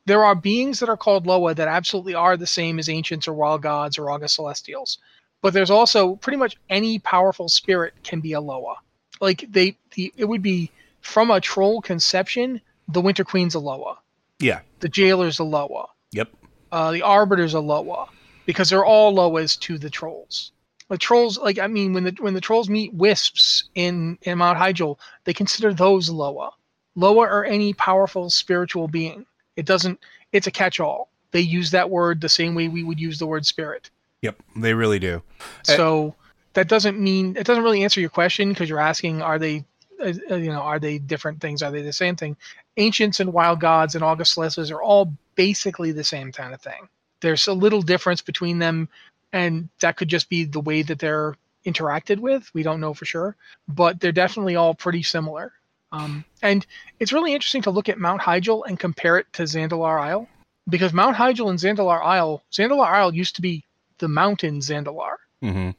There 0.06 0.24
are 0.24 0.36
beings 0.36 0.80
that 0.80 0.90
are 0.90 0.98
called 0.98 1.28
Loa 1.28 1.54
that 1.54 1.68
absolutely 1.68 2.14
are 2.14 2.36
the 2.36 2.48
same 2.48 2.80
as 2.80 2.90
ancients 2.90 3.28
or 3.28 3.34
wild 3.34 3.62
gods 3.62 3.98
or 3.98 4.10
August 4.10 4.36
Celestials. 4.36 4.98
But 5.44 5.54
there's 5.54 5.70
also 5.70 6.16
pretty 6.16 6.38
much 6.38 6.56
any 6.70 7.00
powerful 7.00 7.50
spirit 7.50 7.94
can 8.02 8.22
be 8.22 8.32
a 8.32 8.40
Loa. 8.40 8.78
Like 9.20 9.46
they, 9.50 9.78
the, 9.94 10.12
it 10.16 10.24
would 10.24 10.42
be 10.42 10.72
from 11.02 11.30
a 11.30 11.42
troll 11.42 11.82
conception, 11.82 12.62
the 12.88 13.02
Winter 13.02 13.26
Queen's 13.26 13.54
a 13.54 13.60
Loa. 13.60 14.00
Yeah. 14.40 14.62
The 14.80 14.88
Jailer's 14.88 15.40
a 15.40 15.44
Loa. 15.44 15.88
Yep. 16.14 16.30
Uh, 16.72 16.92
the 16.94 17.02
Arbiter's 17.02 17.54
a 17.54 17.60
Loa 17.60 18.08
because 18.46 18.70
they're 18.70 18.86
all 18.86 19.14
Loas 19.14 19.60
to 19.60 19.78
the 19.78 19.90
trolls. 19.90 20.54
The 20.88 20.98
trolls, 20.98 21.38
like 21.38 21.60
I 21.60 21.68
mean, 21.68 21.92
when 21.92 22.06
the 22.06 22.16
when 22.20 22.34
the 22.34 22.42
trolls 22.42 22.70
meet 22.70 22.94
wisps 22.94 23.66
in 23.76 24.18
in 24.22 24.38
Mount 24.38 24.58
Hyjal, 24.58 24.98
they 25.26 25.34
consider 25.34 25.74
those 25.74 26.10
Loa. 26.10 26.52
Loa 26.96 27.28
are 27.28 27.44
any 27.44 27.74
powerful 27.74 28.30
spiritual 28.30 28.88
being. 28.88 29.26
It 29.58 29.66
doesn't. 29.66 30.00
It's 30.32 30.48
a 30.48 30.52
catch-all. 30.52 31.10
They 31.32 31.42
use 31.42 31.72
that 31.72 31.90
word 31.90 32.22
the 32.22 32.30
same 32.30 32.56
way 32.56 32.70
we 32.70 32.84
would 32.84 33.00
use 33.00 33.20
the 33.20 33.28
word 33.28 33.46
spirit. 33.46 33.90
Yep, 34.24 34.42
they 34.56 34.74
really 34.74 35.00
do. 35.00 35.22
So 35.64 36.08
uh, 36.08 36.12
that 36.54 36.70
doesn't 36.70 36.98
mean 36.98 37.36
it 37.36 37.46
doesn't 37.46 37.64
really 37.64 37.84
answer 37.84 38.00
your 38.00 38.10
question 38.10 38.50
because 38.50 38.70
you're 38.70 38.80
asking, 38.80 39.22
are 39.22 39.38
they 39.38 39.66
uh, 40.00 40.14
uh, 40.32 40.36
you 40.36 40.50
know, 40.50 40.62
are 40.62 40.80
they 40.80 40.98
different 40.98 41.42
things? 41.42 41.62
Are 41.62 41.72
they 41.72 41.82
the 41.82 41.94
same 41.94 42.16
thing? 42.16 42.38
Ancients 42.78 43.20
and 43.20 43.34
wild 43.34 43.60
gods 43.60 43.96
and 43.96 44.04
August 44.04 44.34
Celestials 44.34 44.72
are 44.72 44.82
all 44.82 45.14
basically 45.36 45.92
the 45.92 46.06
same 46.06 46.32
kind 46.32 46.54
of 46.54 46.62
thing. 46.62 46.88
There's 47.20 47.48
a 47.48 47.54
little 47.54 47.82
difference 47.82 48.22
between 48.22 48.60
them, 48.60 48.88
and 49.34 49.68
that 49.82 49.98
could 49.98 50.08
just 50.08 50.30
be 50.30 50.46
the 50.46 50.62
way 50.62 50.84
that 50.84 51.00
they're 51.00 51.36
interacted 51.66 52.20
with. 52.20 52.50
We 52.54 52.64
don't 52.64 52.82
know 52.82 52.94
for 52.94 53.06
sure, 53.06 53.36
but 53.68 54.00
they're 54.00 54.12
definitely 54.14 54.56
all 54.56 54.74
pretty 54.74 55.04
similar. 55.04 55.52
Um, 55.92 56.24
and 56.42 56.66
it's 57.00 57.14
really 57.14 57.34
interesting 57.34 57.62
to 57.64 57.72
look 57.72 57.90
at 57.90 58.00
Mount 58.00 58.22
Hyjal 58.22 58.64
and 58.66 58.80
compare 58.80 59.18
it 59.18 59.28
to 59.34 59.44
Zandalar 59.44 60.00
Isle, 60.00 60.28
because 60.70 60.94
Mount 60.94 61.18
Hyjal 61.18 61.50
and 61.50 61.60
Zandalar 61.60 62.02
Isle, 62.02 62.42
Zandalar 62.52 62.88
Isle 62.88 63.14
used 63.14 63.36
to 63.36 63.42
be 63.42 63.64
the 64.04 64.10
mountain 64.10 64.60
Zandalar, 64.60 65.16
mm-hmm. 65.42 65.70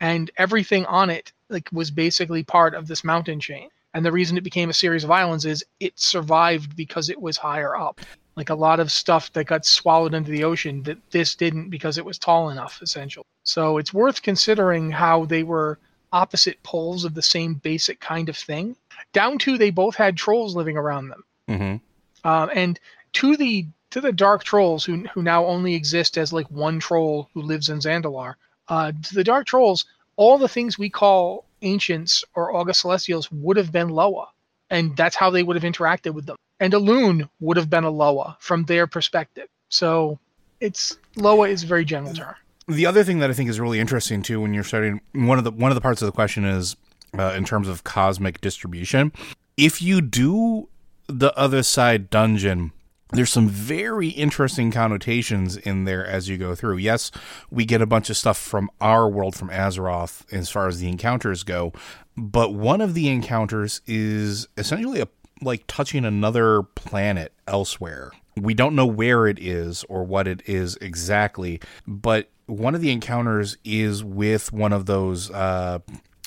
and 0.00 0.30
everything 0.38 0.86
on 0.86 1.10
it 1.10 1.32
like 1.50 1.68
was 1.70 1.90
basically 1.90 2.42
part 2.42 2.74
of 2.74 2.86
this 2.86 3.04
mountain 3.04 3.38
chain. 3.38 3.68
And 3.92 4.02
the 4.02 4.10
reason 4.10 4.38
it 4.38 4.42
became 4.42 4.70
a 4.70 4.72
series 4.72 5.04
of 5.04 5.10
islands 5.10 5.44
is 5.44 5.62
it 5.80 5.92
survived 6.00 6.74
because 6.76 7.10
it 7.10 7.20
was 7.20 7.36
higher 7.36 7.76
up. 7.76 8.00
Like 8.36 8.48
a 8.48 8.54
lot 8.54 8.80
of 8.80 8.90
stuff 8.90 9.30
that 9.34 9.44
got 9.44 9.66
swallowed 9.66 10.14
into 10.14 10.30
the 10.30 10.44
ocean, 10.44 10.82
that 10.84 10.96
this 11.10 11.34
didn't 11.34 11.68
because 11.68 11.98
it 11.98 12.06
was 12.06 12.18
tall 12.18 12.48
enough, 12.48 12.80
essentially. 12.80 13.26
So 13.42 13.76
it's 13.76 13.92
worth 13.92 14.22
considering 14.22 14.90
how 14.90 15.26
they 15.26 15.42
were 15.42 15.78
opposite 16.10 16.62
poles 16.62 17.04
of 17.04 17.12
the 17.12 17.20
same 17.22 17.52
basic 17.56 18.00
kind 18.00 18.30
of 18.30 18.36
thing. 18.38 18.76
Down 19.12 19.36
to 19.40 19.58
they 19.58 19.68
both 19.68 19.94
had 19.94 20.16
trolls 20.16 20.56
living 20.56 20.78
around 20.78 21.08
them. 21.08 21.24
Mm-hmm. 21.50 22.28
Um, 22.28 22.50
and 22.54 22.80
to 23.12 23.36
the 23.36 23.66
to 23.94 24.00
the 24.00 24.10
dark 24.10 24.42
trolls 24.42 24.84
who 24.84 25.04
who 25.14 25.22
now 25.22 25.46
only 25.46 25.76
exist 25.76 26.18
as 26.18 26.32
like 26.32 26.50
one 26.50 26.80
troll 26.80 27.30
who 27.32 27.40
lives 27.40 27.68
in 27.68 27.78
Zandalar. 27.78 28.34
Uh, 28.66 28.90
to 28.90 29.14
the 29.14 29.22
dark 29.22 29.46
trolls, 29.46 29.84
all 30.16 30.36
the 30.36 30.48
things 30.48 30.76
we 30.76 30.90
call 30.90 31.44
ancients 31.62 32.24
or 32.34 32.52
August 32.52 32.80
Celestials 32.80 33.30
would 33.30 33.56
have 33.56 33.70
been 33.70 33.90
Loa. 33.90 34.26
And 34.68 34.96
that's 34.96 35.14
how 35.14 35.30
they 35.30 35.44
would 35.44 35.54
have 35.54 35.62
interacted 35.62 36.12
with 36.12 36.26
them. 36.26 36.34
And 36.58 36.72
Elune 36.72 37.28
would 37.38 37.56
have 37.56 37.70
been 37.70 37.84
a 37.84 37.90
Loa 37.90 38.36
from 38.40 38.64
their 38.64 38.88
perspective. 38.88 39.46
So 39.68 40.18
it's 40.60 40.98
Loa 41.14 41.48
is 41.48 41.62
a 41.62 41.66
very 41.68 41.84
general 41.84 42.14
term. 42.14 42.34
The 42.66 42.86
other 42.86 43.04
thing 43.04 43.20
that 43.20 43.30
I 43.30 43.32
think 43.32 43.48
is 43.48 43.60
really 43.60 43.78
interesting 43.78 44.22
too, 44.22 44.40
when 44.40 44.54
you're 44.54 44.64
starting 44.64 45.02
one 45.12 45.38
of 45.38 45.44
the 45.44 45.52
one 45.52 45.70
of 45.70 45.76
the 45.76 45.80
parts 45.80 46.02
of 46.02 46.06
the 46.06 46.12
question 46.12 46.44
is 46.44 46.74
uh, 47.16 47.32
in 47.36 47.44
terms 47.44 47.68
of 47.68 47.84
cosmic 47.84 48.40
distribution. 48.40 49.12
If 49.56 49.80
you 49.80 50.00
do 50.00 50.68
the 51.06 51.32
other 51.38 51.62
side 51.62 52.10
dungeon 52.10 52.72
there's 53.14 53.30
some 53.30 53.48
very 53.48 54.08
interesting 54.08 54.70
connotations 54.70 55.56
in 55.56 55.84
there 55.84 56.04
as 56.04 56.28
you 56.28 56.36
go 56.36 56.54
through. 56.54 56.78
Yes, 56.78 57.10
we 57.50 57.64
get 57.64 57.80
a 57.80 57.86
bunch 57.86 58.10
of 58.10 58.16
stuff 58.16 58.36
from 58.36 58.70
our 58.80 59.08
world 59.08 59.36
from 59.36 59.50
Azeroth 59.50 60.24
as 60.32 60.50
far 60.50 60.66
as 60.66 60.80
the 60.80 60.88
encounters 60.88 61.42
go, 61.42 61.72
but 62.16 62.54
one 62.54 62.80
of 62.80 62.94
the 62.94 63.08
encounters 63.08 63.80
is 63.86 64.48
essentially 64.56 65.00
a 65.00 65.08
like 65.42 65.64
touching 65.66 66.04
another 66.04 66.62
planet 66.62 67.32
elsewhere. 67.46 68.12
We 68.36 68.54
don't 68.54 68.74
know 68.74 68.86
where 68.86 69.26
it 69.26 69.38
is 69.38 69.84
or 69.88 70.04
what 70.04 70.26
it 70.26 70.42
is 70.46 70.76
exactly, 70.76 71.60
but 71.86 72.30
one 72.46 72.74
of 72.74 72.80
the 72.80 72.90
encounters 72.90 73.56
is 73.64 74.02
with 74.02 74.52
one 74.52 74.72
of 74.72 74.86
those 74.86 75.30
uh 75.30 75.78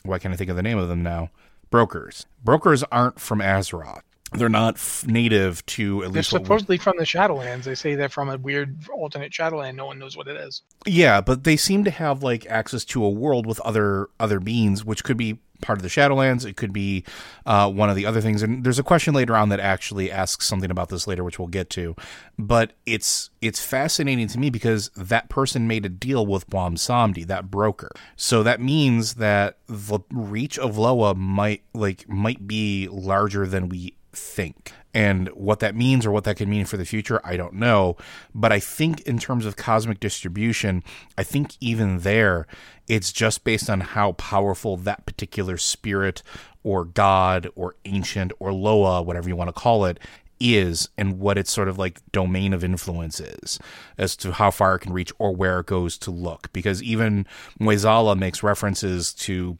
why 0.04 0.20
can't 0.20 0.34
I 0.34 0.38
think 0.38 0.50
of 0.50 0.56
the 0.56 0.64
name 0.64 0.78
of 0.78 0.88
them 0.88 1.04
now? 1.04 1.32
Brokers. 1.70 2.26
Brokers 2.44 2.84
aren't 2.84 3.20
from 3.20 3.40
Azeroth 3.40 4.02
they're 4.34 4.50
not 4.50 4.76
f- 4.76 5.06
native 5.08 5.66
to 5.68 6.04
at 6.04 6.12
they're 6.12 6.20
least 6.20 6.30
supposedly 6.30 6.78
from 6.78 6.98
the 6.98 7.06
Shadowlands. 7.06 7.64
They 7.64 7.76
say 7.76 7.96
they're 7.96 8.10
from 8.10 8.30
a 8.30 8.38
weird 8.38 8.78
alternate 8.94 9.34
Shadowland. 9.34 9.78
No 9.78 9.86
one 9.86 10.00
knows 10.00 10.18
what 10.18 10.28
it 10.28 10.36
is. 10.38 10.64
Yeah, 10.86 11.22
but 11.22 11.44
they 11.44 11.56
seem 11.56 11.84
to 11.86 11.92
have 11.92 12.24
like 12.24 12.46
access 12.48 12.84
to 12.86 13.04
a 13.04 13.10
world 13.10 13.46
with 13.46 13.60
other 13.62 14.10
other 14.20 14.40
beings, 14.40 14.84
which 14.84 15.04
could 15.04 15.18
be 15.18 15.40
part 15.62 15.80
of 15.80 15.84
the 15.84 15.90
Shadowlands. 15.90 16.46
It 16.46 16.56
could 16.56 16.74
be 16.74 17.04
uh, 17.46 17.72
one 17.72 17.90
of 17.90 17.96
the 17.96 18.06
other 18.06 18.22
things. 18.22 18.44
And 18.44 18.64
there's 18.64 18.80
a 18.80 18.84
question 18.84 19.14
later 19.14 19.36
on 19.36 19.50
that 19.50 19.60
actually 19.60 20.12
asks 20.12 20.46
something 20.46 20.70
about 20.70 20.90
this 20.90 21.08
later, 21.08 21.24
which 21.24 21.40
we'll 21.40 21.48
get 21.48 21.70
to. 21.72 21.96
But 22.38 22.74
it's 22.86 23.30
it's 23.42 23.64
fascinating 23.64 24.28
to 24.28 24.40
me 24.40 24.50
because 24.50 24.90
that 24.96 25.30
person 25.30 25.68
made 25.68 25.86
a 25.86 25.90
deal 25.90 26.26
with 26.26 26.50
Bwonsamdi, 26.50 27.26
that 27.28 27.50
broker. 27.50 27.92
So 28.16 28.44
that 28.44 28.62
means 28.62 29.16
that 29.16 29.58
the 29.68 30.00
reach 30.12 30.60
of 30.60 30.78
Loa 30.78 31.16
might 31.16 31.64
like 31.74 32.08
might 32.10 32.48
be 32.48 32.88
larger 32.92 33.46
than 33.48 33.70
we 33.70 33.96
think. 34.18 34.74
And 34.94 35.28
what 35.30 35.60
that 35.60 35.76
means 35.76 36.06
or 36.06 36.12
what 36.12 36.24
that 36.24 36.38
could 36.38 36.48
mean 36.48 36.66
for 36.66 36.78
the 36.78 36.86
future, 36.86 37.22
I 37.24 37.38
don't 37.38 37.54
know. 37.54 37.98
But 38.34 38.52
I 38.52 38.60
think 38.60 39.02
in 39.02 39.20
terms 39.20 39.46
of 39.46 39.56
cosmic 39.56 40.00
distribution, 40.00 40.84
I 41.18 41.24
think 41.24 41.56
even 41.62 42.00
there, 42.00 42.48
it's 42.88 43.12
just 43.12 43.44
based 43.44 43.70
on 43.70 43.82
how 43.82 44.14
powerful 44.14 44.76
that 44.78 45.06
particular 45.06 45.58
spirit 45.58 46.24
or 46.64 46.84
god 46.84 47.48
or 47.56 47.76
ancient 47.86 48.32
or 48.40 48.52
Loa, 48.52 49.02
whatever 49.04 49.30
you 49.30 49.36
want 49.36 49.50
to 49.50 49.54
call 49.54 49.86
it, 49.86 50.00
is 50.40 50.90
and 50.98 51.20
what 51.20 51.38
its 51.38 51.52
sort 51.52 51.68
of 51.68 51.78
like 51.78 52.02
domain 52.12 52.54
of 52.54 52.64
influence 52.64 53.20
is 53.20 53.60
as 53.98 54.16
to 54.16 54.32
how 54.32 54.52
far 54.52 54.76
it 54.76 54.80
can 54.80 54.94
reach 54.94 55.12
or 55.20 55.36
where 55.36 55.60
it 55.60 55.66
goes 55.66 55.98
to 55.98 56.12
look. 56.12 56.52
Because 56.54 56.82
even 56.82 57.26
Mueh'zala 57.60 58.18
makes 58.18 58.44
references 58.44 59.14
to 59.14 59.58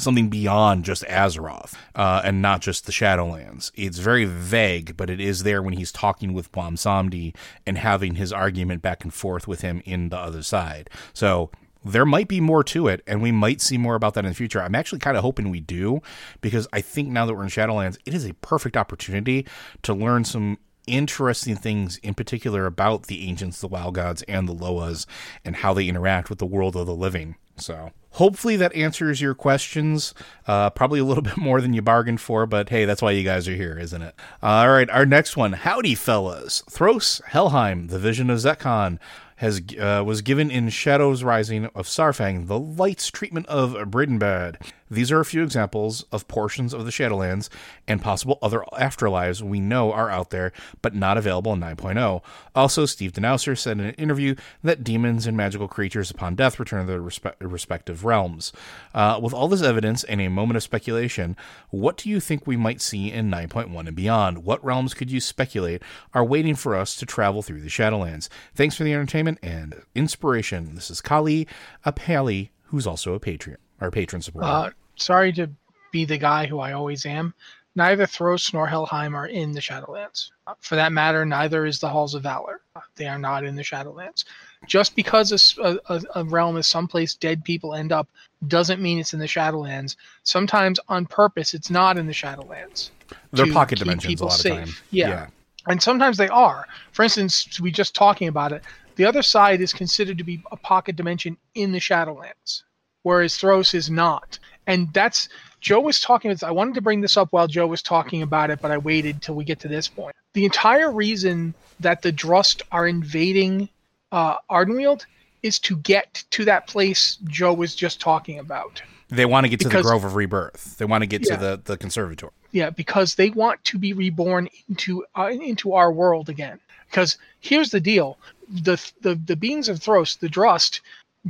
something 0.00 0.28
beyond 0.28 0.84
just 0.84 1.04
Azeroth 1.04 1.74
uh, 1.94 2.22
and 2.24 2.42
not 2.42 2.60
just 2.60 2.86
the 2.86 2.92
Shadowlands. 2.92 3.70
It's 3.74 3.98
very 3.98 4.24
vague, 4.24 4.96
but 4.96 5.10
it 5.10 5.20
is 5.20 5.42
there 5.42 5.62
when 5.62 5.74
he's 5.74 5.92
talking 5.92 6.32
with 6.32 6.52
Bwonsamdi 6.52 7.34
and 7.66 7.78
having 7.78 8.14
his 8.14 8.32
argument 8.32 8.82
back 8.82 9.04
and 9.04 9.12
forth 9.12 9.48
with 9.48 9.60
him 9.60 9.82
in 9.84 10.08
the 10.08 10.18
other 10.18 10.42
side. 10.42 10.90
So 11.12 11.50
there 11.84 12.04
might 12.04 12.28
be 12.28 12.40
more 12.40 12.64
to 12.64 12.88
it, 12.88 13.02
and 13.06 13.22
we 13.22 13.32
might 13.32 13.60
see 13.60 13.78
more 13.78 13.94
about 13.94 14.14
that 14.14 14.24
in 14.24 14.30
the 14.30 14.34
future. 14.34 14.60
I'm 14.60 14.74
actually 14.74 14.98
kind 14.98 15.16
of 15.16 15.22
hoping 15.22 15.48
we 15.48 15.60
do, 15.60 16.00
because 16.40 16.66
I 16.72 16.80
think 16.80 17.08
now 17.08 17.24
that 17.24 17.34
we're 17.34 17.44
in 17.44 17.48
Shadowlands, 17.48 17.98
it 18.04 18.14
is 18.14 18.26
a 18.26 18.34
perfect 18.34 18.76
opportunity 18.76 19.46
to 19.82 19.94
learn 19.94 20.24
some 20.24 20.58
interesting 20.88 21.56
things 21.56 21.98
in 21.98 22.14
particular 22.14 22.66
about 22.66 23.06
the 23.06 23.28
ancients, 23.28 23.60
the 23.60 23.68
wild 23.68 23.94
gods, 23.94 24.22
and 24.22 24.48
the 24.48 24.54
Loas, 24.54 25.06
and 25.44 25.56
how 25.56 25.74
they 25.74 25.88
interact 25.88 26.30
with 26.30 26.38
the 26.38 26.46
world 26.46 26.76
of 26.76 26.86
the 26.86 26.94
living. 26.94 27.36
So 27.56 27.92
hopefully 28.12 28.56
that 28.56 28.74
answers 28.74 29.20
your 29.20 29.34
questions. 29.34 30.14
Uh, 30.46 30.70
probably 30.70 31.00
a 31.00 31.04
little 31.04 31.22
bit 31.30 31.36
more 31.36 31.60
than 31.60 31.72
you 31.72 31.82
bargained 31.82 32.20
for, 32.20 32.46
but 32.46 32.68
hey, 32.68 32.84
that's 32.84 33.02
why 33.02 33.12
you 33.12 33.24
guys 33.24 33.48
are 33.48 33.54
here, 33.54 33.78
isn't 33.78 34.02
it? 34.02 34.14
All 34.42 34.68
right, 34.68 34.88
our 34.90 35.06
next 35.06 35.36
one. 35.36 35.52
Howdy, 35.52 35.94
fellas. 35.94 36.62
Thros, 36.70 37.22
Helheim, 37.28 37.88
the 37.88 37.98
vision 37.98 38.30
of 38.30 38.38
Zekhan 38.38 38.98
has 39.36 39.62
uh, 39.78 40.02
was 40.04 40.20
given 40.20 40.50
in 40.50 40.68
Shadows 40.68 41.22
Rising 41.22 41.66
of 41.66 41.86
Saurfang, 41.86 42.48
the 42.48 42.58
Light's 42.58 43.08
treatment 43.08 43.46
of 43.46 43.72
Bredenbad. 43.88 44.56
These 44.90 45.12
are 45.12 45.20
a 45.20 45.24
few 45.24 45.42
examples 45.42 46.04
of 46.12 46.28
portions 46.28 46.72
of 46.72 46.84
the 46.84 46.90
Shadowlands 46.90 47.48
and 47.86 48.02
possible 48.02 48.38
other 48.42 48.64
afterlives 48.72 49.42
we 49.42 49.60
know 49.60 49.92
are 49.92 50.10
out 50.10 50.30
there, 50.30 50.52
but 50.82 50.94
not 50.94 51.18
available 51.18 51.52
in 51.52 51.60
9.0. 51.60 52.22
Also, 52.54 52.86
Steve 52.86 53.12
Danuser 53.12 53.56
said 53.56 53.78
in 53.78 53.86
an 53.86 53.94
interview 53.94 54.34
that 54.62 54.84
demons 54.84 55.26
and 55.26 55.36
magical 55.36 55.68
creatures 55.68 56.10
upon 56.10 56.34
death 56.34 56.58
return 56.58 56.86
to 56.86 56.92
their 56.92 57.00
respe- 57.00 57.34
respective 57.40 58.04
realms. 58.04 58.52
Uh, 58.94 59.18
with 59.22 59.34
all 59.34 59.48
this 59.48 59.62
evidence 59.62 60.04
and 60.04 60.20
a 60.20 60.28
moment 60.28 60.56
of 60.56 60.62
speculation, 60.62 61.36
what 61.70 61.96
do 61.96 62.08
you 62.08 62.20
think 62.20 62.46
we 62.46 62.56
might 62.56 62.80
see 62.80 63.12
in 63.12 63.30
9.1 63.30 63.86
and 63.86 63.96
beyond? 63.96 64.44
What 64.44 64.64
realms 64.64 64.94
could 64.94 65.10
you 65.10 65.20
speculate 65.20 65.82
are 66.14 66.24
waiting 66.24 66.54
for 66.54 66.74
us 66.74 66.96
to 66.96 67.06
travel 67.06 67.42
through 67.42 67.60
the 67.60 67.68
Shadowlands? 67.68 68.28
Thanks 68.54 68.76
for 68.76 68.84
the 68.84 68.92
entertainment 68.92 69.38
and 69.42 69.82
inspiration. 69.94 70.74
This 70.74 70.90
is 70.90 71.00
Kali 71.00 71.46
a 71.84 71.92
Apali, 71.92 72.50
who's 72.64 72.86
also 72.86 73.14
a 73.14 73.20
Patreon 73.20 73.56
our 73.80 73.90
patron 73.90 74.22
supporter. 74.22 74.46
Uh, 74.46 74.70
sorry 74.96 75.32
to 75.32 75.50
be 75.90 76.04
the 76.04 76.18
guy 76.18 76.46
who 76.46 76.60
I 76.60 76.72
always 76.72 77.06
am. 77.06 77.34
Neither 77.74 78.06
Thros 78.06 78.52
nor 78.52 78.66
Helheim 78.66 79.14
are 79.14 79.28
in 79.28 79.52
the 79.52 79.60
Shadowlands. 79.60 80.30
Uh, 80.48 80.54
for 80.58 80.74
that 80.74 80.90
matter, 80.90 81.24
neither 81.24 81.64
is 81.64 81.78
the 81.78 81.88
Halls 81.88 82.14
of 82.14 82.24
Valor. 82.24 82.60
Uh, 82.74 82.80
they 82.96 83.06
are 83.06 83.18
not 83.18 83.44
in 83.44 83.54
the 83.54 83.62
Shadowlands. 83.62 84.24
Just 84.66 84.96
because 84.96 85.56
a, 85.58 85.78
a, 85.88 86.02
a, 86.16 86.24
realm 86.24 86.56
is 86.56 86.66
someplace 86.66 87.14
dead 87.14 87.44
people 87.44 87.74
end 87.74 87.92
up 87.92 88.08
doesn't 88.48 88.82
mean 88.82 88.98
it's 88.98 89.12
in 89.12 89.20
the 89.20 89.26
Shadowlands. 89.26 89.94
Sometimes 90.24 90.80
on 90.88 91.06
purpose, 91.06 91.54
it's 91.54 91.70
not 91.70 91.96
in 91.96 92.06
the 92.06 92.12
Shadowlands. 92.12 92.90
They're 93.32 93.52
pocket 93.52 93.78
dimensions 93.78 94.20
a 94.20 94.24
lot 94.24 94.32
safe. 94.32 94.52
of 94.52 94.58
time. 94.58 94.74
Yeah. 94.90 95.08
yeah. 95.08 95.26
And 95.68 95.80
sometimes 95.80 96.16
they 96.16 96.28
are. 96.28 96.66
For 96.90 97.04
instance, 97.04 97.60
we 97.60 97.70
just 97.70 97.94
talking 97.94 98.26
about 98.26 98.50
it. 98.50 98.62
The 98.96 99.04
other 99.04 99.22
side 99.22 99.60
is 99.60 99.72
considered 99.72 100.18
to 100.18 100.24
be 100.24 100.42
a 100.50 100.56
pocket 100.56 100.96
dimension 100.96 101.36
in 101.54 101.70
the 101.70 101.78
Shadowlands 101.78 102.64
whereas 103.08 103.38
Thros 103.38 103.74
is 103.74 103.88
not. 103.88 104.38
And 104.66 104.92
that's 104.92 105.30
Joe 105.60 105.80
was 105.80 105.98
talking. 105.98 106.30
About 106.30 106.46
I 106.46 106.50
wanted 106.50 106.74
to 106.74 106.82
bring 106.82 107.00
this 107.00 107.16
up 107.16 107.28
while 107.30 107.46
Joe 107.46 107.66
was 107.66 107.80
talking 107.80 108.20
about 108.20 108.50
it, 108.50 108.60
but 108.60 108.70
I 108.70 108.76
waited 108.76 109.22
till 109.22 109.34
we 109.34 109.44
get 109.44 109.58
to 109.60 109.68
this 109.68 109.88
point. 109.88 110.14
The 110.34 110.44
entire 110.44 110.92
reason 110.92 111.54
that 111.80 112.02
the 112.02 112.12
Drust 112.12 112.62
are 112.70 112.86
invading 112.86 113.70
uh, 114.12 114.36
Ardenweald 114.50 115.06
is 115.42 115.58
to 115.60 115.76
get 115.78 116.22
to 116.32 116.44
that 116.44 116.66
place 116.66 117.16
Joe 117.24 117.54
was 117.54 117.74
just 117.74 117.98
talking 117.98 118.38
about. 118.38 118.82
They 119.08 119.24
want 119.24 119.44
to 119.44 119.48
get 119.48 119.60
because, 119.60 119.72
to 119.72 119.78
the 119.78 119.82
Grove 119.82 120.04
of 120.04 120.14
Rebirth. 120.14 120.76
They 120.76 120.84
want 120.84 121.00
to 121.00 121.06
get 121.06 121.26
yeah, 121.26 121.36
to 121.36 121.40
the, 121.40 121.60
the 121.64 121.76
conservatory. 121.78 122.32
Yeah, 122.52 122.68
because 122.68 123.14
they 123.14 123.30
want 123.30 123.64
to 123.64 123.78
be 123.78 123.94
reborn 123.94 124.50
into 124.68 125.06
uh, 125.16 125.28
into 125.28 125.72
our 125.72 125.90
world 125.90 126.28
again. 126.28 126.60
Because 126.90 127.16
here's 127.40 127.70
the 127.70 127.80
deal: 127.80 128.18
the 128.50 128.76
the 129.00 129.14
the 129.14 129.36
beings 129.36 129.70
of 129.70 129.78
Thros, 129.78 130.18
the 130.18 130.28
Drust, 130.28 130.82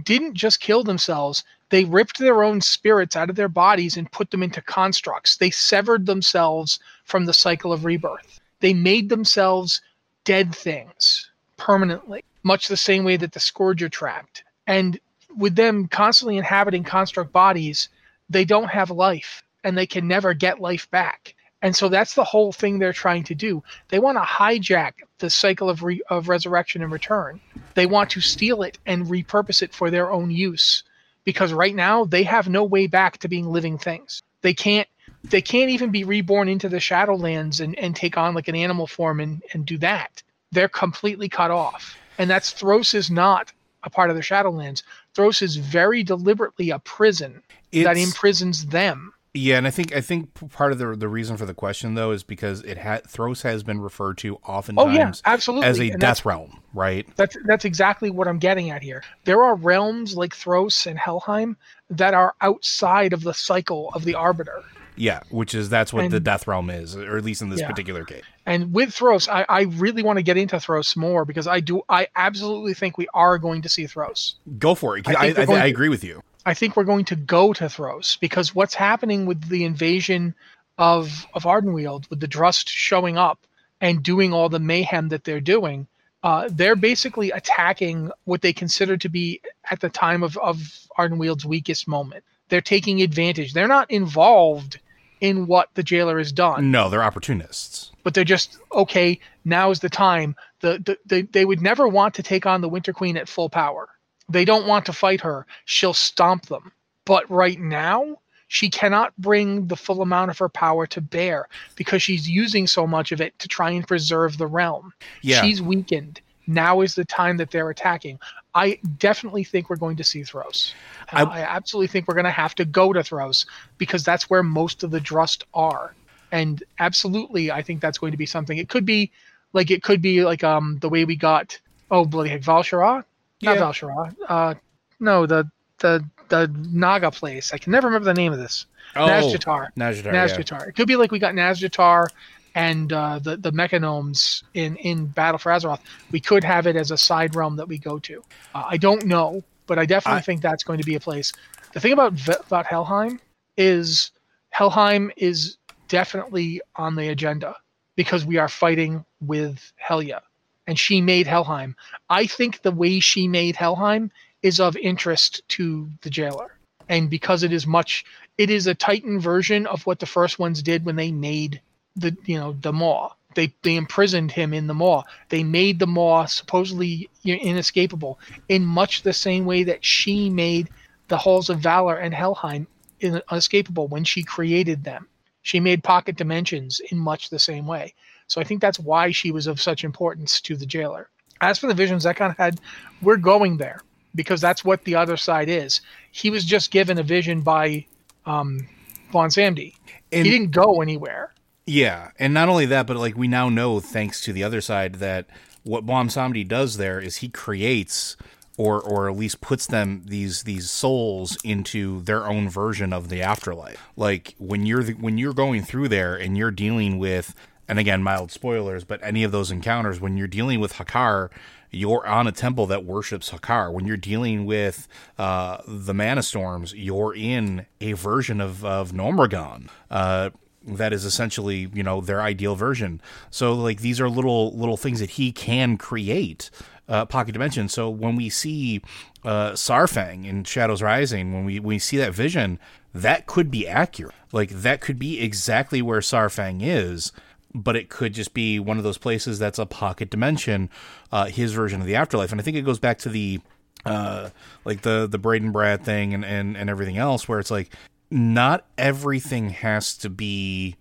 didn't 0.05 0.35
just 0.35 0.61
kill 0.61 0.83
themselves 0.85 1.45
they 1.71 1.85
ripped 1.85 2.19
their 2.19 2.43
own 2.43 2.61
spirits 2.61 3.15
out 3.17 3.31
of 3.31 3.37
their 3.37 3.49
bodies 3.49 3.97
and 3.97 4.11
put 4.11 4.31
them 4.31 4.43
into 4.43 4.63
constructs. 4.63 5.37
They 5.37 5.51
severed 5.51 6.07
themselves 6.07 6.79
from 7.05 7.27
the 7.27 7.35
cycle 7.35 7.73
of 7.73 7.85
rebirth. 7.85 8.41
They 8.61 8.75
made 8.75 9.09
themselves 9.09 9.81
dead 10.25 10.55
things 10.55 11.31
permanently, 11.57 12.25
much 12.43 12.69
the 12.69 12.77
same 12.77 13.05
way 13.05 13.17
that 13.19 13.33
the 13.33 13.41
Scourge 13.41 13.83
are 13.83 13.89
trapped. 13.89 14.45
And 14.67 14.99
with 15.37 15.57
them 15.57 15.89
constantly 15.89 16.39
inhabiting 16.39 16.85
construct 16.85 17.33
bodies, 17.33 17.89
they 18.31 18.45
don't 18.45 18.71
have 18.71 18.91
life 18.91 19.43
and 19.65 19.77
they 19.77 19.87
can 19.87 20.09
never 20.09 20.35
get 20.35 20.61
life 20.61 20.91
back. 20.91 21.35
And 21.61 21.75
so 21.75 21.89
that's 21.89 22.15
the 22.15 22.25
whole 22.25 22.53
thing 22.53 22.79
they're 22.79 22.93
trying 22.93 23.25
to 23.25 23.35
do. 23.35 23.63
They 23.89 23.99
want 23.99 24.17
to 24.17 24.23
hijack 24.23 24.93
the 25.19 25.29
cycle 25.29 25.69
of, 25.69 25.83
re- 25.83 26.03
of 26.09 26.29
resurrection 26.29 26.83
and 26.83 26.93
return. 26.93 27.41
They 27.75 27.87
want 27.87 28.11
to 28.11 28.21
steal 28.21 28.63
it 28.63 28.79
and 28.87 29.07
repurpose 29.07 29.63
it 29.63 29.75
for 29.75 29.91
their 29.91 30.11
own 30.11 30.31
use 30.31 30.85
because 31.29 31.53
right 31.53 31.75
now 31.75 32.07
they 32.07 32.23
have 32.23 32.49
no 32.49 32.65
way 32.65 32.87
back 32.87 33.19
to 33.19 33.29
being 33.29 33.45
living 33.45 33.77
things. 33.77 34.23
They 34.41 34.55
can't 34.55 34.89
they 35.25 35.43
can't 35.43 35.69
even 35.69 35.91
be 35.91 36.03
reborn 36.03 36.49
into 36.49 36.71
the 36.71 36.79
Shadowlands 36.79 37.61
and, 37.61 37.79
and 37.79 37.95
take 37.95 38.17
on 38.17 38.35
like 38.35 38.49
an 38.49 38.57
animal 38.57 38.87
form 38.87 39.21
and, 39.21 39.43
and 39.53 39.67
do 39.67 39.77
that. 39.77 40.23
They're 40.53 40.71
completely 40.71 41.29
cut 41.29 41.51
off. 41.51 41.99
And 42.17 42.31
that's 42.31 42.55
Thros 42.55 42.95
is 42.95 43.11
not 43.11 43.53
a 43.83 43.91
part 43.91 44.09
of 44.09 44.17
the 44.17 44.23
Shadowlands. 44.23 44.85
Thros 45.15 45.43
is 45.43 45.57
very 45.57 46.03
deliberately 46.03 46.71
a 46.71 46.79
prison 46.79 47.43
it's, 47.73 47.85
that 47.85 47.99
imprisons 47.99 48.65
them. 48.65 49.13
Yeah, 49.39 49.57
and 49.57 49.69
I 49.69 49.71
think 49.71 49.95
I 49.95 50.01
think 50.01 50.35
part 50.51 50.73
of 50.73 50.79
the 50.79 50.97
the 50.97 51.09
reason 51.09 51.37
for 51.37 51.47
the 51.47 51.55
question 51.55 51.95
though 51.95 52.11
is 52.11 52.25
because 52.25 52.63
it 52.63 52.77
had 52.77 53.05
Thros 53.05 53.43
has 53.43 53.63
been 53.63 53.81
referred 53.81 54.19
to 54.19 54.37
oftentimes 54.37 54.89
oh, 54.89 54.93
yeah, 54.93 55.13
absolutely. 55.25 55.67
as 55.67 55.79
a 55.79 55.91
and 55.91 56.01
death 56.01 56.25
realm, 56.25 56.61
right? 56.75 57.07
That's 57.15 57.37
that's 57.45 57.65
exactly 57.65 58.11
what 58.11 58.27
I'm 58.27 58.41
getting 58.41 58.71
at 58.71 58.83
here. 58.83 59.05
There 59.25 59.45
are 59.45 59.55
realms 59.55 60.17
like 60.17 60.35
Thros 60.35 60.87
and 60.87 60.99
Helheim 60.99 61.57
that 61.89 62.15
are 62.15 62.35
outside 62.41 63.13
of 63.13 63.23
the 63.23 63.33
cycle 63.33 63.91
of 63.95 64.05
the 64.05 64.17
Arbiter. 64.17 64.65
Yeah, 64.97 65.21
which 65.31 65.55
is 65.55 65.71
that's 65.71 65.93
what 65.93 66.07
and, 66.07 66.13
the 66.13 66.19
death 66.19 66.49
realm 66.49 66.69
is, 66.69 66.97
or 66.97 67.17
at 67.17 67.25
least 67.25 67.41
in 67.41 67.51
this 67.51 67.61
yeah. 67.61 67.69
particular 67.69 68.05
case. 68.05 68.25
And 68.45 68.73
with 68.73 68.89
Thros, 68.89 69.29
I, 69.29 69.47
I 69.49 69.63
really 69.63 70.03
want 70.03 70.17
to 70.19 70.25
get 70.25 70.37
into 70.37 70.57
Thros 70.57 70.97
more 70.97 71.25
because 71.25 71.47
I 71.47 71.61
do 71.61 71.83
I 71.89 72.09
absolutely 72.17 72.75
think 72.75 72.99
we 72.99 73.07
are 73.15 73.39
going 73.39 73.63
to 73.63 73.69
see 73.69 73.85
Thros. 73.85 74.35
Go 74.59 74.75
for 74.75 74.99
it. 74.99 75.07
I, 75.07 75.29
I, 75.29 75.35
I, 75.39 75.45
I 75.45 75.67
agree 75.67 75.89
with 75.89 76.03
you. 76.03 76.23
I 76.49 76.55
think 76.55 76.77
we're 76.77 76.85
going 76.85 77.05
to 77.05 77.15
go 77.15 77.53
to 77.53 77.65
Thros 77.65 78.19
because 78.19 78.55
what's 78.55 78.73
happening 78.73 79.27
with 79.27 79.51
the 79.51 79.65
invasion 79.65 80.35
of 80.79 81.27
of 81.35 81.43
Ardenweald, 81.43 82.09
with 82.09 82.21
the 82.21 82.27
Drust 82.27 82.71
showing 82.71 83.19
up 83.19 83.47
and 83.83 84.03
doing 84.03 84.33
all 84.33 84.49
the 84.49 84.59
mayhem 84.59 85.11
that 85.11 85.25
they're 85.25 85.43
doing, 85.43 85.87
uh, 86.23 86.49
they're 86.51 86.75
basically 86.75 87.33
attacking 87.33 88.11
what 88.25 88.41
they 88.41 88.55
consider 88.55 88.97
to 88.97 89.11
be 89.11 89.43
at 89.71 89.81
the 89.81 89.91
time 89.91 90.23
of 90.23 90.39
of 90.39 90.57
Ardenweald's 90.99 91.45
weakest 91.45 91.87
moment. 91.87 92.25
They're 92.49 92.63
taking 92.63 93.03
advantage. 93.03 93.53
They're 93.53 93.69
not 93.69 93.91
involved 93.91 94.81
in 95.21 95.49
what 95.49 95.69
the 95.75 95.83
jailer 95.83 96.17
has 96.17 96.33
done. 96.33 96.71
No, 96.71 96.89
they're 96.89 97.05
opportunists. 97.05 97.93
But 98.05 98.15
they're 98.15 98.25
just 98.25 98.57
okay. 98.73 99.21
Now 99.45 99.71
is 99.71 99.81
the 99.81 99.91
time. 99.91 100.35
The, 100.61 100.79
the, 100.79 100.97
they 101.05 101.23
they 101.23 101.45
would 101.45 101.61
never 101.61 101.87
want 101.87 102.15
to 102.15 102.23
take 102.23 102.47
on 102.47 102.63
the 102.63 102.71
Winter 102.71 102.95
Queen 102.95 103.19
at 103.19 103.29
full 103.29 103.51
power 103.51 103.91
they 104.29 104.45
don't 104.45 104.67
want 104.67 104.87
to 104.87 104.93
fight 104.93 105.21
her, 105.23 105.47
she'll 105.65 105.95
stomp 105.95 106.47
them. 106.47 106.73
But 107.05 107.29
right 107.31 107.59
now, 107.59 108.17
she 108.49 108.71
cannot 108.71 109.17
bring 109.19 109.67
the 109.67 109.77
full 109.77 110.03
amount 110.03 110.31
of 110.31 110.39
her 110.39 110.49
power 110.49 110.87
to 110.89 111.01
bear 111.01 111.49
because 111.77 112.03
she's 112.03 112.29
using 112.29 112.67
so 112.67 112.87
much 112.87 113.13
of 113.13 113.21
it 113.21 113.39
to 113.39 113.49
try 113.49 113.71
and 113.71 113.87
preserve 113.87 114.39
the 114.39 114.47
realm. 114.47 114.93
Yeah. 115.23 115.43
She's 115.43 115.63
weakened. 115.63 116.21
Now 116.47 116.81
is 116.81 116.95
the 116.95 117.05
time 117.05 117.37
that 117.37 117.51
they're 117.51 117.69
attacking. 117.69 118.19
I 118.55 118.79
definitely 118.97 119.45
think 119.45 119.69
we're 119.69 119.77
going 119.77 119.97
to 119.99 120.05
see 120.05 120.23
Thros. 120.23 120.73
I, 121.13 121.23
I 121.23 121.41
absolutely 121.41 121.89
think 121.89 122.09
we're 122.09 122.15
going 122.15 122.25
to 122.25 122.31
have 122.31 122.55
to 122.55 122.65
go 122.65 122.95
to 122.95 123.01
Thros 123.01 123.47
because 123.77 124.03
that's 124.03 124.31
where 124.31 124.43
most 124.43 124.83
of 124.83 124.91
the 124.91 125.01
Drust 125.01 125.45
are. 125.53 125.95
And 126.33 126.63
absolutely, 126.79 127.51
I 127.51 127.63
think 127.63 127.83
that's 127.83 127.99
going 127.99 128.13
to 128.13 128.19
be 128.19 128.27
something. 128.27 128.57
It 128.57 128.71
could 128.71 128.87
be 128.87 129.13
like 129.53 129.71
it 129.71 129.83
could 129.83 130.03
be 130.03 130.25
like 130.25 130.45
um 130.45 130.79
the 130.81 130.89
way 130.89 131.05
we 131.05 131.17
got 131.17 131.59
oh 131.91 132.05
bloody 132.05 132.31
heck 132.31 132.43
Val'sharah 132.43 133.05
not 133.43 133.57
yeah. 133.57 133.63
Val'sharah. 133.63 134.15
Uh, 134.29 134.55
no, 135.01 135.27
the 135.27 135.51
the 135.79 136.05
the 136.29 136.51
Naga 136.73 137.11
place. 137.11 137.53
I 137.53 137.59
can 137.59 137.73
never 137.73 137.89
remember 137.89 138.07
the 138.07 138.15
name 138.15 138.33
of 138.33 138.39
this. 138.39 138.67
Oh, 138.97 139.07
Nazjatar. 139.07 139.69
Nazjatar. 139.77 140.13
Nazjatar. 140.13 140.61
Yeah. 140.61 140.69
It 140.69 140.73
could 140.77 140.89
be 140.89 140.97
like 140.97 141.13
we 141.13 141.19
got 141.19 141.35
Nazjatar 141.35 142.09
and 142.55 142.93
uh, 142.93 143.21
the 143.21 143.37
the 143.37 143.53
mechagnomes 143.53 144.43
in 144.55 144.77
in 144.77 145.07
Battle 145.07 145.39
for 145.39 145.53
Azeroth, 145.53 145.81
we 146.11 146.21
could 146.21 146.43
have 146.43 146.67
it 146.67 146.75
as 146.75 146.91
a 146.91 146.99
side 146.99 147.37
realm 147.37 147.57
that 147.57 147.69
we 147.69 147.79
go 147.79 148.01
to. 148.01 148.23
Uh, 148.55 148.65
I 148.67 148.77
don't 148.77 149.07
know, 149.07 149.43
but 149.67 149.79
I 149.79 149.87
definitely 149.87 150.19
I- 150.19 150.23
think 150.23 150.43
that's 150.43 150.65
going 150.65 150.79
to 150.81 150.85
be 150.85 150.97
a 150.97 151.01
place. 151.01 151.33
The 151.73 151.81
thing 151.81 151.93
about 151.93 152.15
about 152.47 152.67
Helheim 152.67 153.21
is 153.57 154.11
Helheim 154.51 155.13
is 155.17 155.59
definitely 155.89 156.61
on 156.77 156.97
the 156.97 157.09
agenda 157.09 157.55
because 157.95 158.25
we 158.25 158.39
are 158.39 158.49
fighting 158.49 159.05
with 159.21 159.73
Helya, 159.77 160.21
and 160.69 160.79
she 160.79 161.01
made 161.01 161.27
Helheim. 161.27 161.75
I 162.11 162.27
think 162.27 162.61
the 162.61 162.71
way 162.71 163.01
she 163.01 163.27
made 163.27 163.57
Helheim 163.57 164.13
is 164.43 164.61
of 164.61 164.77
interest 164.77 165.41
to 165.49 165.89
the 166.03 166.11
jailer, 166.11 166.59
and 166.91 167.09
because 167.09 167.43
it 167.43 167.53
is 167.55 167.67
much, 167.67 168.05
it 168.37 168.51
is 168.51 168.67
a 168.67 168.75
Titan 168.75 169.19
version 169.19 169.67
of 169.67 169.85
what 169.87 169.99
the 169.99 170.07
first 170.07 170.39
ones 170.39 170.63
did 170.63 170.85
when 170.85 170.97
they 170.97 171.11
made 171.11 171.63
the 171.97 172.15
you 172.27 172.39
know 172.39 172.53
the 172.61 172.73
Maw. 172.73 173.15
They 173.35 173.53
they 173.63 173.77
imprisoned 173.77 174.31
him 174.31 174.53
in 174.53 174.67
the 174.67 174.75
Maw. 174.75 175.05
They 175.31 175.43
made 175.43 175.79
the 175.79 175.87
Maw 175.87 176.27
supposedly 176.27 177.09
inescapable 177.25 178.21
in 178.51 178.65
much 178.65 179.03
the 179.03 179.15
same 179.15 179.47
way 179.47 179.65
that 179.65 179.83
she 179.85 180.29
made 180.29 180.69
the 181.09 181.17
Halls 181.17 181.49
of 181.49 181.61
Valor 181.61 181.97
and 181.97 182.15
Helheim 182.15 182.67
inescapable 183.01 183.89
when 183.89 184.05
she 184.05 184.23
created 184.23 184.85
them. 184.85 185.09
She 185.41 185.61
made 185.61 185.83
pocket 185.83 186.17
dimensions 186.17 186.81
in 186.91 186.99
much 186.99 187.31
the 187.31 187.39
same 187.39 187.67
way. 187.67 187.95
So 188.29 188.41
I 188.41 188.45
think 188.45 188.61
that's 188.61 188.79
why 188.79 189.11
she 189.11 189.33
was 189.33 189.47
of 189.47 189.61
such 189.61 189.85
importance 189.85 190.41
to 190.43 190.57
the 190.57 190.67
jailer. 190.67 191.09
As 191.41 191.59
for 191.59 191.67
the 191.67 191.75
visions 191.75 192.05
Zekhan 192.05 192.37
had, 192.37 192.61
we're 193.03 193.17
going 193.17 193.57
there 193.57 193.83
because 194.15 194.41
that's 194.41 194.65
what 194.65 194.85
the 194.85 194.95
other 194.95 195.17
side 195.17 195.49
is. 195.49 195.81
He 196.13 196.31
was 196.31 196.45
just 196.45 196.71
given 196.71 196.99
a 196.99 197.03
vision 197.03 197.41
by 197.41 197.87
um, 198.27 198.69
Bwonsamdi. 199.13 199.75
And- 200.13 200.27
he 200.27 200.31
didn't 200.31 200.53
go 200.53 200.81
anywhere. 200.81 201.33
Yeah, 201.67 202.13
and 202.19 202.33
not 202.33 202.49
only 202.49 202.65
that, 202.67 202.87
but 202.87 202.97
like 202.97 203.15
we 203.15 203.29
now 203.29 203.51
know, 203.51 203.79
thanks 203.79 204.23
to 204.23 204.33
the 204.33 204.43
other 204.43 204.63
side, 204.63 204.97
that 204.97 205.27
what 205.65 205.85
Bwonsamdi 205.85 206.49
does 206.49 206.79
there 206.79 206.99
is 206.99 207.19
he 207.19 207.29
creates, 207.29 208.17
or 208.57 208.81
or 208.81 209.11
at 209.11 209.19
least 209.19 209.43
puts 209.43 209.67
them 209.67 210.03
these 210.07 210.45
these 210.45 210.71
souls 210.71 211.37
into 211.45 212.01
their 212.01 212.27
own 212.27 212.49
version 212.49 212.95
of 212.95 213.11
the 213.11 213.21
afterlife. 213.21 213.87
Like 213.97 214.35
when 214.39 214.65
you're 214.65 214.83
the, 214.83 214.95
when 214.95 215.19
you're 215.19 215.35
going 215.35 215.63
through 215.63 215.89
there 215.89 216.17
and 216.17 216.39
you're 216.39 216.51
dealing 216.51 216.99
with, 216.99 217.35
and 217.69 217.79
again, 217.79 218.03
mild 218.03 218.33
spoilers, 218.33 218.85
but 218.85 219.01
any 219.03 219.23
of 219.25 219.33
those 219.33 219.51
encounters 219.51 220.01
when 220.01 220.17
you're 220.17 220.27
dealing 220.27 220.61
with 220.61 220.75
Hakkar. 220.75 221.31
You're 221.71 222.07
on 222.07 222.27
a 222.27 222.33
temple 222.33 222.65
that 222.69 222.87
worships 222.87 223.31
Hakkar. 223.31 223.71
When 223.71 223.85
you're 223.85 223.99
dealing 223.99 224.47
with 224.47 224.89
uh, 225.19 225.59
the 225.69 225.93
Manastorms, 225.93 226.73
you're 226.75 227.15
in 227.15 227.67
a 227.79 227.93
version 227.93 228.41
of, 228.41 228.65
of 228.65 228.93
Gnomeregan. 228.93 229.69
Uh, 229.91 230.31
that 230.77 230.93
is 230.93 231.05
essentially 231.05 231.71
you 231.73 231.83
know 231.83 232.01
their 232.01 232.21
ideal 232.21 232.55
version 232.55 233.01
so 233.31 233.53
like 233.53 233.81
these 233.81 234.01
are 234.01 234.09
little 234.09 234.57
little 234.57 234.77
things 234.77 235.01
that 235.01 235.11
he 235.11 235.33
can 235.33 235.77
create 235.77 236.51
uh, 236.89 237.05
pocket 237.05 237.33
dimension 237.33 237.69
so 237.69 237.89
when 237.89 238.17
we 238.17 238.29
see 238.29 238.83
uh, 239.25 239.53
Saurfang 239.53 240.27
in 240.27 240.45
shadows 240.45 240.83
rising 240.83 241.33
when 241.33 241.45
we 241.45 241.61
we 241.61 241.79
see 241.79 241.97
that 241.97 242.13
vision 242.13 242.59
that 242.95 243.27
could 243.27 243.51
be 243.51 243.69
accurate 243.69 244.15
like 244.33 244.51
that 244.51 244.81
could 244.81 244.99
be 244.99 245.21
exactly 245.21 245.81
where 245.81 246.01
Saurfang 246.01 246.61
is 246.63 247.13
but 247.55 247.77
it 247.77 247.89
could 247.89 248.13
just 248.13 248.35
be 248.35 248.59
one 248.59 248.79
of 248.79 248.85
those 248.85 248.99
places 248.99 249.39
that's 249.39 249.59
a 249.59 249.67
pocket 249.67 250.11
dimension 250.11 250.69
uh, 251.13 251.27
his 251.27 251.53
version 251.53 251.81
of 251.81 251.87
the 251.87 251.97
afterlife. 251.97 252.33
And 252.33 252.41
i 252.41 252.45
think 252.45 252.57
it 252.57 252.63
goes 252.63 252.79
back 252.79 252.99
to 252.99 253.09
the 253.09 253.41
uh, 253.85 254.31
like 254.65 254.83
the 254.83 255.07
the 255.07 255.19
Braden 255.19 255.53
Brad 255.53 255.85
thing 255.85 256.15
and, 256.15 256.25
and 256.25 256.57
and 256.57 256.69
everything 256.69 256.99
else 256.99 257.29
where 257.29 257.39
it's 257.39 257.51
like 257.51 257.73
not 258.11 258.67
everything 258.77 259.51
has 259.51 259.97
to 259.99 260.11
be 260.11 260.77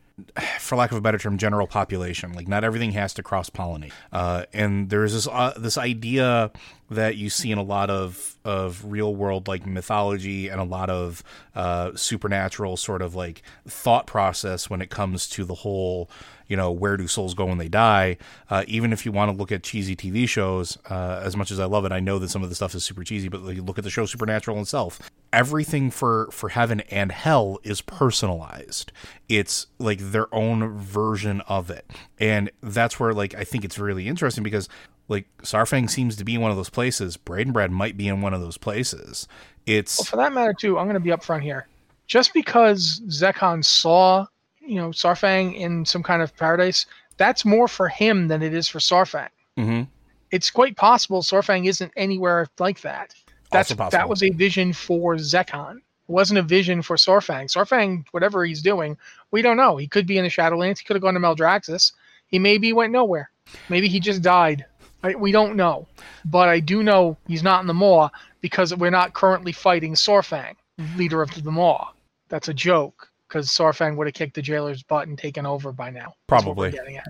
for 0.60 0.76
lack 0.76 0.92
of 0.92 0.98
a 0.98 1.02
better 1.02 1.18
term 1.18 1.38
general 1.38 1.68
population. 1.68 2.34
Like 2.34 2.48
not 2.48 2.64
everything 2.64 2.92
has 2.92 3.14
to 3.16 3.24
cross 3.24 3.50
pollinate 3.50 3.92
uh, 4.12 4.46
and 4.54 4.90
there's 4.90 5.14
this 5.14 5.28
uh, 5.28 5.54
this 5.58 5.78
idea 5.78 6.52
that 6.90 7.18
you 7.18 7.30
see 7.30 7.52
in 7.52 7.58
a 7.58 7.64
lot 7.64 7.90
of 7.90 8.36
of 8.46 8.86
real 8.86 9.14
world 9.14 9.48
like 9.48 9.66
mythology 9.66 10.48
and 10.48 10.62
a 10.62 10.64
lot 10.64 10.90
of 10.90 11.22
uh, 11.56 11.92
supernatural 11.96 12.78
sort 12.78 13.02
of 13.02 13.14
like 13.14 13.42
thought 13.68 14.08
process 14.08 14.70
when 14.70 14.82
it 14.82 14.90
comes 14.90 15.28
to 15.28 15.44
the 15.44 15.54
whole 15.54 16.10
you 16.48 16.56
know 16.56 16.72
where 16.72 16.96
do 16.96 17.08
souls 17.08 17.34
go 17.34 17.46
when 17.46 17.58
they 17.58 17.68
die? 17.68 18.16
Uh, 18.50 18.64
even 18.68 18.94
if 18.94 19.06
you 19.06 19.12
want 19.12 19.30
to 19.30 19.38
look 19.38 19.52
at 19.52 19.64
cheesy 19.64 19.96
tv 19.96 20.28
shows 20.28 20.78
uh, 20.90 21.22
as 21.24 21.36
much 21.36 21.52
as 21.52 21.60
i 21.60 21.66
love 21.66 21.84
it 21.84 21.92
i 21.92 22.00
know 22.00 22.20
that 22.20 22.30
some 22.30 22.44
of 22.44 22.50
the 22.50 22.56
stuff 22.56 22.74
is 22.74 22.84
super 22.84 23.04
cheesy 23.04 23.28
but 23.28 23.42
like, 23.42 23.58
look 23.58 23.78
at 23.78 23.84
the 23.84 23.90
show 23.90 24.06
supernatural 24.06 24.60
itself. 24.62 25.00
Everything 25.34 25.92
for 25.92 26.30
for 26.32 26.50
heaven 26.50 26.80
and 26.90 27.12
hell 27.12 27.60
is 27.64 27.82
personalized. 27.82 28.94
It's 29.28 29.68
like 29.78 30.00
their 30.00 30.34
own 30.34 30.78
version 30.78 31.42
of 31.42 31.70
it. 31.70 31.86
And 32.18 32.50
that's 32.64 32.98
where 32.98 33.14
like 33.14 33.36
i 33.36 33.44
think 33.44 33.66
it's 33.66 33.78
really 33.78 34.08
interesting 34.08 34.44
because 34.44 34.70
like 35.08 35.26
Saurfang 35.44 35.90
seems 35.90 36.16
to 36.18 36.26
be 36.26 36.38
one 36.38 36.52
of 36.52 36.58
those 36.58 36.70
places 36.70 37.18
braden 37.18 37.54
brad 37.54 37.72
might 37.72 37.98
be 37.98 38.08
in 38.08 38.22
one 38.22 38.34
of 38.34 38.42
those 38.42 38.58
places 38.58 39.28
it's 39.68 40.00
Well, 40.00 40.06
for 40.06 40.16
that 40.16 40.34
matter, 40.34 40.54
too, 40.54 40.80
I'm 40.80 40.86
going 40.86 40.96
to 40.96 41.00
be 41.00 41.10
upfront 41.10 41.42
here. 41.42 41.68
Just 42.08 42.34
because 42.34 43.02
Zekhan 43.08 43.64
saw, 43.64 44.26
you 44.62 44.76
know, 44.76 44.90
Saurfang 44.90 45.56
in 45.56 45.86
some 45.86 46.02
kind 46.02 46.22
of 46.22 46.36
paradise, 46.38 46.86
that's 47.18 47.44
more 47.44 47.68
for 47.68 47.90
him 47.90 48.30
than 48.30 48.42
it 48.42 48.54
is 48.54 48.68
for 48.68 48.80
Saurfang. 48.80 49.28
Mhm. 49.58 49.88
It's 50.32 50.50
quite 50.50 50.78
possible 50.78 51.22
Saurfang 51.22 51.68
isn't 51.68 51.92
anywhere 51.98 52.48
like 52.60 52.82
that. 52.82 53.14
That's 53.52 53.74
that 53.74 54.10
was 54.10 54.24
a 54.24 54.30
vision 54.30 54.74
for 54.74 55.16
Zekhan. 55.16 55.78
It 55.78 56.12
wasn't 56.12 56.40
a 56.40 56.44
vision 56.44 56.82
for 56.82 56.96
Saurfang. 56.96 57.52
Saurfang, 57.52 58.06
whatever 58.12 58.46
he's 58.46 58.62
doing, 58.62 58.98
we 59.32 59.42
don't 59.42 59.58
know. 59.58 59.76
He 59.76 59.88
could 59.88 60.08
be 60.08 60.18
in 60.18 60.24
the 60.24 60.30
Shadowlands. 60.30 60.80
He 60.80 60.86
could 60.86 60.96
have 60.96 61.04
gone 61.04 61.14
to 61.14 61.20
Maldraxxus. 61.20 61.92
He 62.28 62.40
maybe 62.40 62.72
went 62.72 62.94
nowhere. 62.94 63.32
Maybe 63.68 63.90
he 63.90 64.00
just 64.00 64.22
died. 64.22 64.66
I, 65.04 65.16
we 65.16 65.32
don't 65.32 65.56
know. 65.56 65.88
But 66.26 66.50
I 66.50 66.60
do 66.60 66.84
know 66.84 67.18
he's 67.28 67.44
not 67.44 67.62
in 67.62 67.68
the 67.68 67.74
Maw 67.74 68.10
because 68.42 68.76
we're 68.76 68.90
not 68.90 69.14
currently 69.14 69.52
fighting 69.52 69.94
Saurfang, 69.94 70.56
leader 70.96 71.22
of 71.22 71.44
the 71.44 71.52
Maw. 71.52 71.90
That's 72.30 72.48
a 72.48 72.54
joke 72.54 73.10
because 73.28 73.50
Saurfang 73.50 73.96
would 73.98 74.08
have 74.08 74.14
kicked 74.14 74.36
the 74.36 74.42
jailer's 74.42 74.84
butt 74.84 75.08
and 75.08 75.18
taken 75.18 75.46
over 75.46 75.72
by 75.72 75.90
now. 75.90 76.14
That's 76.28 76.46
what 76.46 76.56
we're 76.58 76.72
probably 76.72 76.94
yeah 76.94 77.04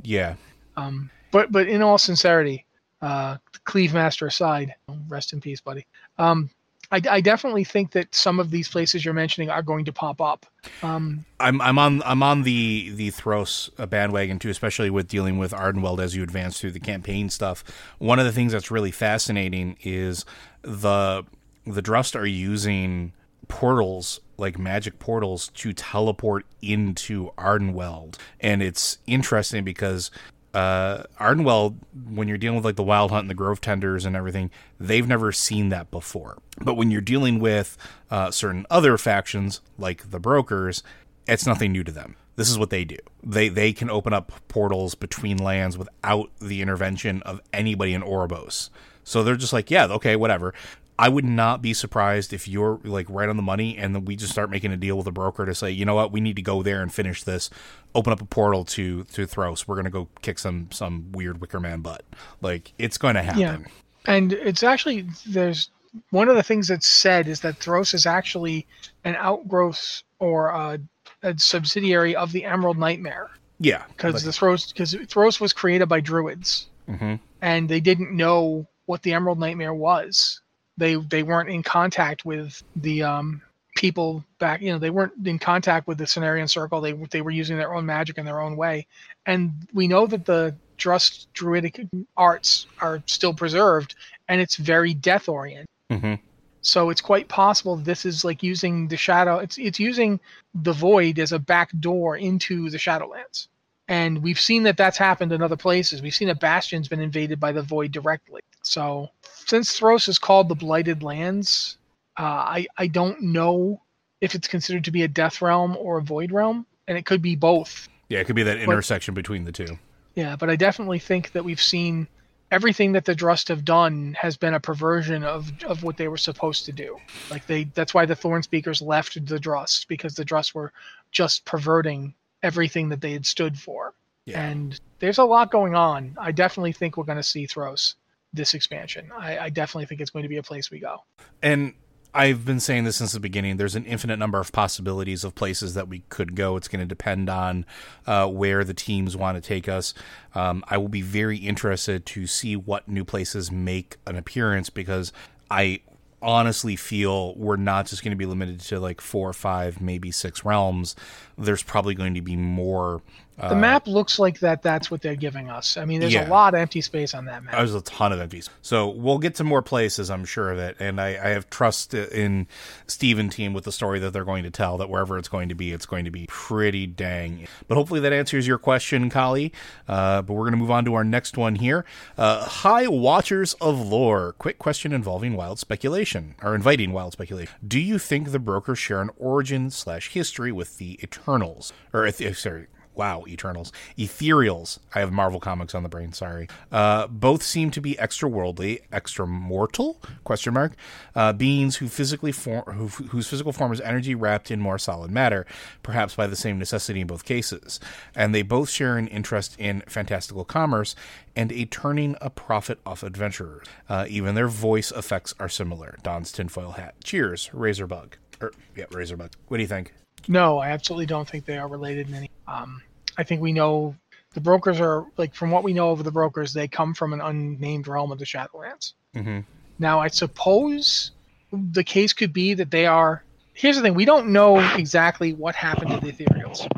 Um, 0.76 1.10
but 1.32 1.52
but 1.52 1.68
in 1.68 1.82
all 1.82 1.98
sincerity, 1.98 2.66
uh, 3.02 3.38
Cleve 3.66 3.94
Master 3.94 4.28
aside, 4.28 4.74
rest 5.08 5.34
in 5.34 5.42
peace, 5.42 5.62
buddy. 5.62 5.86
Um, 6.18 6.50
I, 6.92 7.02
I 7.10 7.22
definitely 7.22 7.64
think 7.64 7.92
that 7.92 8.14
some 8.16 8.40
of 8.40 8.50
these 8.50 8.70
places 8.70 9.04
you're 9.04 9.14
mentioning 9.14 9.50
are 9.50 9.62
going 9.62 9.86
to 9.86 9.94
pop 9.94 10.22
up. 10.22 10.46
Um, 10.82 11.26
I'm 11.40 11.62
I'm 11.62 11.78
on 11.78 12.02
I'm 12.06 12.24
on 12.24 12.44
the 12.44 12.92
the 12.96 13.12
Thros 13.12 13.70
uh, 13.78 13.86
bandwagon 13.86 14.40
too, 14.40 14.50
especially 14.50 14.90
with 14.90 15.08
dealing 15.08 15.38
with 15.38 15.52
Ardenweald 15.52 16.00
as 16.00 16.16
you 16.16 16.24
advance 16.24 16.60
through 16.60 16.72
the 16.72 16.80
campaign 16.80 17.30
stuff. 17.30 17.64
One 18.00 18.20
of 18.20 18.26
the 18.26 18.32
things 18.32 18.54
that's 18.54 18.72
really 18.72 18.92
fascinating 18.92 19.78
is 19.84 20.26
the 20.62 21.26
the 21.66 21.82
Drust 21.82 22.16
are 22.16 22.26
using 22.26 23.14
portals 23.48 24.20
like 24.38 24.58
magic 24.58 25.00
portals 25.00 25.50
to 25.50 25.74
teleport 25.74 26.46
into 26.62 27.32
Ardenweald, 27.38 28.18
and 28.40 28.62
it's 28.62 28.98
interesting 29.08 29.64
because 29.64 30.12
uh, 30.58 31.04
Ardenweald, 31.20 31.76
when 32.10 32.28
you're 32.28 32.40
dealing 32.40 32.56
with 32.56 32.66
like 32.66 32.78
the 32.78 32.84
Wild 32.84 33.12
Hunt 33.12 33.22
and 33.22 33.30
the 33.30 33.36
Grove 33.36 33.62
Tenders 33.62 34.06
and 34.06 34.16
everything, 34.16 34.50
they've 34.80 35.08
never 35.08 35.32
seen 35.32 35.70
that 35.70 35.92
before. 35.92 36.40
But 36.60 36.74
when 36.74 36.90
you're 36.90 37.00
dealing 37.00 37.38
with 37.38 37.78
uh, 38.10 38.32
certain 38.32 38.66
other 38.72 38.98
factions 38.98 39.62
like 39.78 40.10
the 40.10 40.20
Brokers, 40.20 40.82
it's 41.28 41.46
nothing 41.46 41.74
new 41.74 41.84
to 41.84 41.92
them. 41.92 42.16
This 42.38 42.50
is 42.50 42.58
what 42.58 42.72
they 42.72 42.86
do. 42.86 42.98
They 43.24 43.50
they 43.50 43.72
can 43.72 43.92
open 43.92 44.14
up 44.14 44.32
portals 44.48 44.96
between 44.96 45.38
lands 45.38 45.78
without 45.78 46.32
the 46.40 46.64
intervention 46.64 47.22
of 47.22 47.40
anybody 47.54 47.94
in 47.94 48.02
Oribos. 48.02 48.72
So 49.04 49.22
they're 49.22 49.36
just 49.36 49.54
like, 49.54 49.70
yeah, 49.70 49.86
okay, 49.86 50.16
whatever. 50.16 50.56
I 51.00 51.10
would 51.10 51.26
not 51.26 51.62
be 51.62 51.74
surprised 51.74 52.34
if 52.34 52.48
you're 52.48 52.80
like 52.84 53.06
right 53.10 53.30
on 53.30 53.38
the 53.38 53.44
money 53.44 53.78
and 53.78 53.94
then 53.94 54.06
we 54.06 54.16
just 54.16 54.32
start 54.32 54.50
making 54.50 54.72
a 54.72 54.78
deal 54.78 54.98
with 54.98 55.06
a 55.08 55.12
broker 55.12 55.46
to 55.46 55.54
say, 55.54 55.70
you 55.70 55.86
know 55.86 55.94
what, 55.96 56.12
we 56.12 56.20
need 56.22 56.36
to 56.38 56.42
go 56.42 56.64
there 56.64 56.82
and 56.82 56.92
finish 56.94 57.24
this. 57.24 57.50
Open 57.94 58.12
up 58.12 58.22
a 58.22 58.26
portal 58.26 58.66
to 58.66 59.04
to 59.04 59.28
Thros. 59.28 59.68
We're 59.68 59.76
gonna 59.76 59.90
go 59.92 60.08
kick 60.22 60.40
some 60.40 60.70
some 60.72 61.12
weird 61.12 61.40
Wicker 61.40 61.60
Man 61.60 61.82
butt. 61.82 62.04
Like 62.42 62.74
it's 62.80 62.98
going 62.98 63.16
to 63.16 63.22
happen. 63.24 63.40
Yeah. 63.42 63.58
and 64.06 64.34
it's 64.34 64.64
actually 64.64 65.06
there's 65.28 65.70
one 66.10 66.30
of 66.30 66.36
the 66.36 66.44
things 66.44 66.68
that's 66.68 66.88
said 66.88 67.28
is 67.28 67.42
that 67.42 67.60
Thros 67.60 67.94
is 67.94 68.06
actually 68.06 68.66
an 69.04 69.16
outgrowth 69.18 70.04
or 70.20 70.50
a, 70.50 70.80
a 71.24 71.38
subsidiary 71.38 72.16
of 72.16 72.32
the 72.32 72.44
Emerald 72.46 72.78
Nightmare 72.78 73.30
Yeah, 73.60 73.84
because 73.90 74.24
the 74.24 74.32
Thros 74.32 74.72
because 74.74 74.94
Thros 74.94 75.40
was 75.40 75.54
created 75.54 75.88
by 75.88 76.00
druids 76.00 76.68
Mhm. 76.90 77.20
and 77.42 77.70
they 77.70 77.80
didn't 77.80 78.16
know 78.16 78.68
what 78.86 79.04
the 79.04 79.14
Emerald 79.14 79.40
Nightmare 79.40 79.74
was. 79.74 80.42
They 80.78 80.96
they 80.96 81.24
weren't 81.24 81.50
in 81.50 81.64
contact 81.64 82.26
with 82.26 82.62
the 82.76 83.04
um, 83.04 83.42
people 83.76 84.24
back. 84.40 84.62
You 84.62 84.74
know, 84.74 84.80
they 84.80 84.90
weren't 84.90 85.14
in 85.26 85.40
contact 85.40 85.88
with 85.88 85.98
the 85.98 86.06
Cenarion 86.06 86.50
Circle. 86.50 86.82
They 86.82 86.94
they 86.94 87.22
were 87.22 87.32
using 87.32 87.58
their 87.58 87.74
own 87.74 87.86
magic 87.86 88.18
in 88.18 88.26
their 88.26 88.42
own 88.42 88.56
way, 88.56 88.88
and 89.26 89.52
we 89.74 89.88
know 89.88 90.08
that 90.08 90.26
the 90.26 90.56
Drust 90.78 91.28
druidic 91.34 91.88
arts 92.16 92.68
are 92.80 93.02
still 93.08 93.34
preserved, 93.34 93.96
and 94.28 94.40
it's 94.40 94.58
very 94.58 94.94
death 94.94 95.28
oriented. 95.28 95.68
Mhm. 95.92 96.20
So 96.62 96.90
it's 96.90 97.02
quite 97.02 97.28
possible 97.30 97.78
this 97.78 98.06
is 98.06 98.24
like 98.24 98.44
using 98.44 98.88
the 98.88 98.98
shadow. 98.98 99.38
It's 99.38 99.58
it's 99.58 99.80
using 99.80 100.20
the 100.54 100.74
void 100.74 101.18
as 101.18 101.32
a 101.32 101.40
back 101.40 101.72
door 101.80 102.18
into 102.18 102.70
the 102.70 102.78
Shadowlands. 102.78 103.48
And 103.88 104.22
we've 104.22 104.40
seen 104.40 104.64
that 104.64 104.76
that's 104.76 104.98
happened 104.98 105.32
in 105.32 105.42
other 105.42 105.56
places. 105.56 106.02
We've 106.02 106.14
seen 106.14 106.28
that 106.28 106.42
Bastion's 106.42 106.90
been 106.90 107.00
invaded 107.00 107.40
by 107.40 107.54
the 107.54 107.62
Void 107.62 107.94
directly. 107.94 108.42
So 108.62 109.10
since 109.48 109.80
Thros 109.80 110.08
is 110.08 110.20
called 110.20 110.50
the 110.50 110.56
Blighted 110.56 111.04
Lands, 111.04 111.78
uh, 112.18 112.24
I 112.24 112.68
I 112.78 112.88
don't 112.88 113.22
know 113.22 113.82
if 114.22 114.36
it's 114.36 114.48
considered 114.48 114.84
to 114.86 114.92
be 114.92 115.04
a 115.04 115.08
Death 115.08 115.42
Realm 115.42 115.78
or 115.78 115.98
a 115.98 116.02
Void 116.02 116.32
Realm, 116.32 116.66
and 116.88 116.98
it 116.98 117.06
could 117.06 117.22
be 117.22 117.36
both. 117.36 117.88
Yeah, 118.10 118.20
it 118.20 118.26
could 118.26 118.36
be 118.36 118.44
that 118.44 118.58
intersection 118.58 119.14
but, 119.14 119.20
between 119.20 119.46
the 119.46 119.52
two. 119.52 119.78
Yeah, 120.16 120.36
but 120.36 120.50
I 120.50 120.56
definitely 120.56 121.00
think 121.00 121.32
that 121.32 121.44
we've 121.44 121.62
seen 121.62 122.08
everything 122.52 122.94
that 122.94 123.06
the 123.06 123.16
Drust 123.16 123.48
have 123.50 123.66
done 123.66 124.16
has 124.20 124.38
been 124.38 124.54
a 124.54 124.60
perversion 124.60 125.24
of 125.24 125.52
of 125.64 125.84
what 125.84 125.98
they 125.98 126.08
were 126.08 126.18
supposed 126.18 126.66
to 126.66 126.72
do. 126.72 126.98
Like 127.30 127.46
they 127.48 127.66
that's 127.66 127.94
why 127.94 128.06
the 128.06 128.16
Thorn 128.16 128.44
Speakers 128.44 128.82
left 128.82 129.26
the 129.26 129.40
Drust 129.40 129.88
because 129.88 130.16
the 130.16 130.26
Drust 130.26 130.56
were 130.56 130.74
just 131.12 131.46
perverting 131.46 132.14
everything 132.44 132.90
that 132.90 133.02
they 133.02 133.14
had 133.14 133.26
stood 133.26 133.58
for. 133.58 133.94
Yeah. 134.26 134.46
And 134.46 134.80
there's 135.00 135.20
a 135.20 135.24
lot 135.24 135.52
going 135.52 135.74
on. 135.74 136.18
I 136.20 136.32
definitely 136.34 136.74
think 136.74 136.98
we're 136.98 137.06
going 137.06 137.18
to 137.18 137.24
see 137.24 137.48
Thros 137.48 137.96
this 138.34 138.54
expansion. 138.54 139.10
I, 139.18 139.38
I 139.38 139.50
definitely 139.50 139.86
think 139.86 140.02
it's 140.02 140.12
going 140.12 140.24
to 140.24 140.30
be 140.30 140.38
a 140.38 140.44
place 140.44 140.70
we 140.70 140.80
go. 140.80 140.98
And 141.42 141.74
I've 142.14 142.46
been 142.46 142.60
saying 142.60 142.84
this 142.84 142.98
since 142.98 143.12
the 143.12 143.20
beginning. 143.20 143.58
There's 143.58 143.76
an 143.76 143.86
infinite 143.86 144.18
number 144.18 144.40
of 144.40 144.52
possibilities 144.52 145.24
of 145.24 145.36
places 145.36 145.74
that 145.76 145.88
we 145.88 146.00
could 146.10 146.36
go. 146.36 146.58
It's 146.58 146.68
going 146.68 146.80
to 146.80 146.86
depend 146.86 147.30
on 147.30 147.66
uh, 148.06 148.28
where 148.28 148.64
the 148.64 148.74
teams 148.74 149.16
want 149.16 149.36
to 149.36 149.48
take 149.48 149.70
us. 149.70 149.94
Um, 150.34 150.64
I 150.68 150.78
will 150.78 150.88
be 150.88 151.02
very 151.02 151.38
interested 151.38 152.06
to 152.08 152.26
see 152.26 152.56
what 152.56 152.88
new 152.88 153.06
places 153.06 153.52
make 153.52 153.98
an 154.08 154.16
appearance 154.16 154.70
because 154.70 155.12
I 155.52 155.82
honestly 156.22 156.76
feel 156.76 157.36
we're 157.36 157.56
not 157.56 157.86
just 157.86 158.04
going 158.04 158.12
to 158.12 158.18
be 158.18 158.26
limited 158.26 158.60
to 158.62 158.80
like 158.80 159.02
four 159.02 159.30
or 159.30 159.34
five, 159.34 159.80
maybe 159.80 160.10
six 160.10 160.44
realms. 160.44 160.96
There's 161.38 161.64
probably 161.64 161.94
going 161.94 162.16
to 162.16 162.22
be 162.22 162.36
more 162.36 163.02
the 163.38 163.52
uh, 163.52 163.56
map 163.56 163.88
looks 163.88 164.18
like 164.18 164.40
that. 164.40 164.64
That's 164.64 164.90
what 164.90 165.02
they're 165.02 165.16
giving 165.16 165.50
us. 165.50 165.78
I 165.78 165.86
mean, 165.86 166.00
there's 166.00 166.14
yeah. 166.14 166.28
a 166.28 166.30
lot 166.30 166.56
of 166.56 166.60
empty 166.60 166.82
space 166.82 167.14
on 167.14 167.26
that 167.26 167.44
map. 167.44 167.56
There's 167.56 167.76
a 167.76 167.82
ton 167.82 168.12
of 168.12 168.20
empty. 168.20 168.42
So 168.62 168.90
we'll 168.90 169.20
get 169.20 169.36
to 169.36 169.44
more 169.44 169.62
places, 169.62 170.10
I'm 170.10 170.26
sure 170.26 170.52
of 170.52 170.58
it. 170.58 170.76
And 170.80 171.00
I, 171.00 171.10
I 171.10 171.30
have 171.30 171.50
trust 171.50 171.94
in 171.94 172.48
Steve 172.88 173.18
team 173.30 173.54
with 173.54 173.64
the 173.64 173.72
story 173.72 174.00
that 174.00 174.12
they're 174.12 174.26
going 174.26 174.44
to 174.44 174.50
tell. 174.50 174.78
That 174.78 174.90
wherever 174.90 175.18
it's 175.18 175.28
going 175.28 175.50
to 175.50 175.56
be, 175.56 175.72
it's 175.72 175.86
going 175.86 176.06
to 176.06 176.12
be 176.12 176.26
pretty 176.28 176.88
dang. 176.88 177.48
But 177.68 177.76
hopefully 177.76 178.00
that 178.02 178.14
answers 178.14 178.48
your 178.48 178.58
question, 178.58 179.10
Kali. 179.10 179.54
Uh, 179.88 180.22
but 180.22 180.34
we're 180.34 180.44
going 180.44 180.52
to 180.52 180.58
move 180.58 180.72
on 180.72 180.86
to 180.86 180.94
our 180.94 181.04
next 181.04 181.38
one 181.38 181.56
here. 181.56 181.86
Uh, 182.18 182.44
hi, 182.44 182.88
Watchers 182.88 183.54
of 183.56 183.80
Lore. 183.80 184.34
Quick 184.34 184.60
question 184.60 184.94
involving 184.94 185.36
wild 185.36 185.60
speculation 185.60 186.36
or 186.42 186.56
inviting 186.56 186.92
wild 186.92 187.14
speculation. 187.14 187.54
Do 187.66 187.80
you 187.80 188.00
think 188.00 188.32
the 188.32 188.40
brokers 188.40 188.80
share 188.80 189.02
an 189.02 189.10
origin 189.18 189.70
slash 189.70 190.10
history 190.10 190.52
with 190.52 190.78
the 190.78 191.00
Eternals 191.04 191.74
or 191.94 192.10
sorry? 192.12 192.68
Wow, 192.98 193.26
Eternals. 193.28 193.72
Ethereals. 193.98 194.80
I 194.94 195.00
have 195.02 195.12
Marvel 195.12 195.40
Comics 195.40 195.76
on 195.76 195.84
the 195.84 195.90
brain, 195.90 196.14
sorry. 196.14 196.48
Uh, 196.72 197.06
both 197.08 197.44
seem 197.44 197.70
to 197.72 197.82
be 197.82 197.98
extra 198.00 198.28
worldly, 198.28 198.82
extra 198.92 199.28
mortal, 199.28 200.02
question 200.24 200.54
mark, 200.54 200.74
uh, 201.16 201.32
beings 201.34 201.78
who 201.78 201.88
physically 201.88 202.32
form, 202.32 202.64
who, 202.64 202.88
whose 202.88 203.28
physical 203.28 203.54
form 203.54 203.72
is 203.72 203.80
energy 203.82 204.16
wrapped 204.16 204.50
in 204.50 204.60
more 204.60 204.80
solid 204.80 205.12
matter, 205.12 205.46
perhaps 205.84 206.16
by 206.16 206.26
the 206.26 206.36
same 206.36 206.58
necessity 206.58 207.02
in 207.02 207.08
both 207.08 207.24
cases. 207.24 207.80
And 208.16 208.34
they 208.34 208.42
both 208.42 208.70
share 208.70 208.98
an 208.98 209.08
interest 209.08 209.56
in 209.60 209.84
fantastical 209.88 210.44
commerce 210.44 210.96
and 211.36 211.52
a 211.52 211.66
turning 211.66 212.16
a 212.20 212.32
profit 212.32 212.80
off 212.84 213.04
adventurers. 213.04 213.68
Uh, 213.88 214.06
even 214.10 214.34
their 214.34 214.48
voice 214.48 214.92
effects 214.92 215.36
are 215.40 215.50
similar. 215.50 215.98
Don's 216.02 216.32
tinfoil 216.32 216.72
hat. 216.72 216.96
Cheers, 217.04 217.52
Razorbug. 217.54 218.14
Er, 218.42 218.52
yeah, 218.76 218.86
Razorbug. 218.86 219.34
What 219.48 219.58
do 219.58 219.62
you 219.62 219.68
think? 219.68 219.94
No, 220.28 220.58
I 220.58 220.70
absolutely 220.70 221.06
don't 221.06 221.28
think 221.28 221.46
they 221.46 221.58
are 221.58 221.68
related 221.68 222.10
in 222.10 222.16
any. 222.16 222.32
Um, 222.48 222.82
I 223.18 223.24
think 223.24 223.42
we 223.42 223.54
know 223.54 223.96
the 224.34 224.42
brokers 224.42 224.80
are 224.80 225.06
like 225.18 225.34
from 225.34 225.52
what 225.52 225.64
we 225.64 225.74
know 225.74 225.92
of 225.92 226.04
the 226.04 226.12
brokers, 226.12 226.54
they 226.54 226.68
come 226.68 226.94
from 226.94 227.14
an 227.14 227.22
unnamed 227.22 227.88
realm 227.88 228.12
of 228.12 228.20
the 228.20 228.26
Shadowlands. 228.26 228.94
Mm-hmm. 229.16 229.40
Now, 229.80 230.00
I 230.00 230.08
suppose 230.10 231.12
the 231.52 231.84
case 231.84 232.14
could 232.14 232.34
be 232.34 232.54
that 232.54 232.72
they 232.72 232.86
are. 232.86 233.24
Here's 233.54 233.76
the 233.76 233.82
thing: 233.82 233.96
we 233.96 234.06
don't 234.06 234.30
know 234.30 234.60
exactly 234.76 235.34
what 235.34 235.56
happened 235.56 235.92
to 235.92 236.00
the 236.00 236.12
Ethereals. 236.12 236.70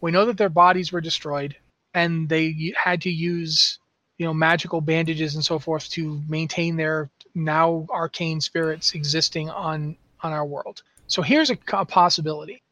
We 0.00 0.10
know 0.12 0.26
that 0.26 0.36
their 0.36 0.48
bodies 0.48 0.92
were 0.92 1.00
destroyed, 1.00 1.56
and 1.94 2.28
they 2.28 2.74
had 2.76 3.02
to 3.02 3.10
use, 3.10 3.78
you 4.18 4.26
know, 4.26 4.32
magical 4.32 4.80
bandages 4.80 5.34
and 5.34 5.44
so 5.44 5.58
forth 5.58 5.88
to 5.90 6.22
maintain 6.28 6.76
their 6.76 7.10
now 7.34 7.86
arcane 7.90 8.40
spirits 8.40 8.94
existing 8.94 9.50
on 9.50 9.96
on 10.22 10.32
our 10.32 10.44
world. 10.44 10.82
So 11.06 11.22
here's 11.22 11.50
a, 11.50 11.58
a 11.72 11.84
possibility 11.84 12.62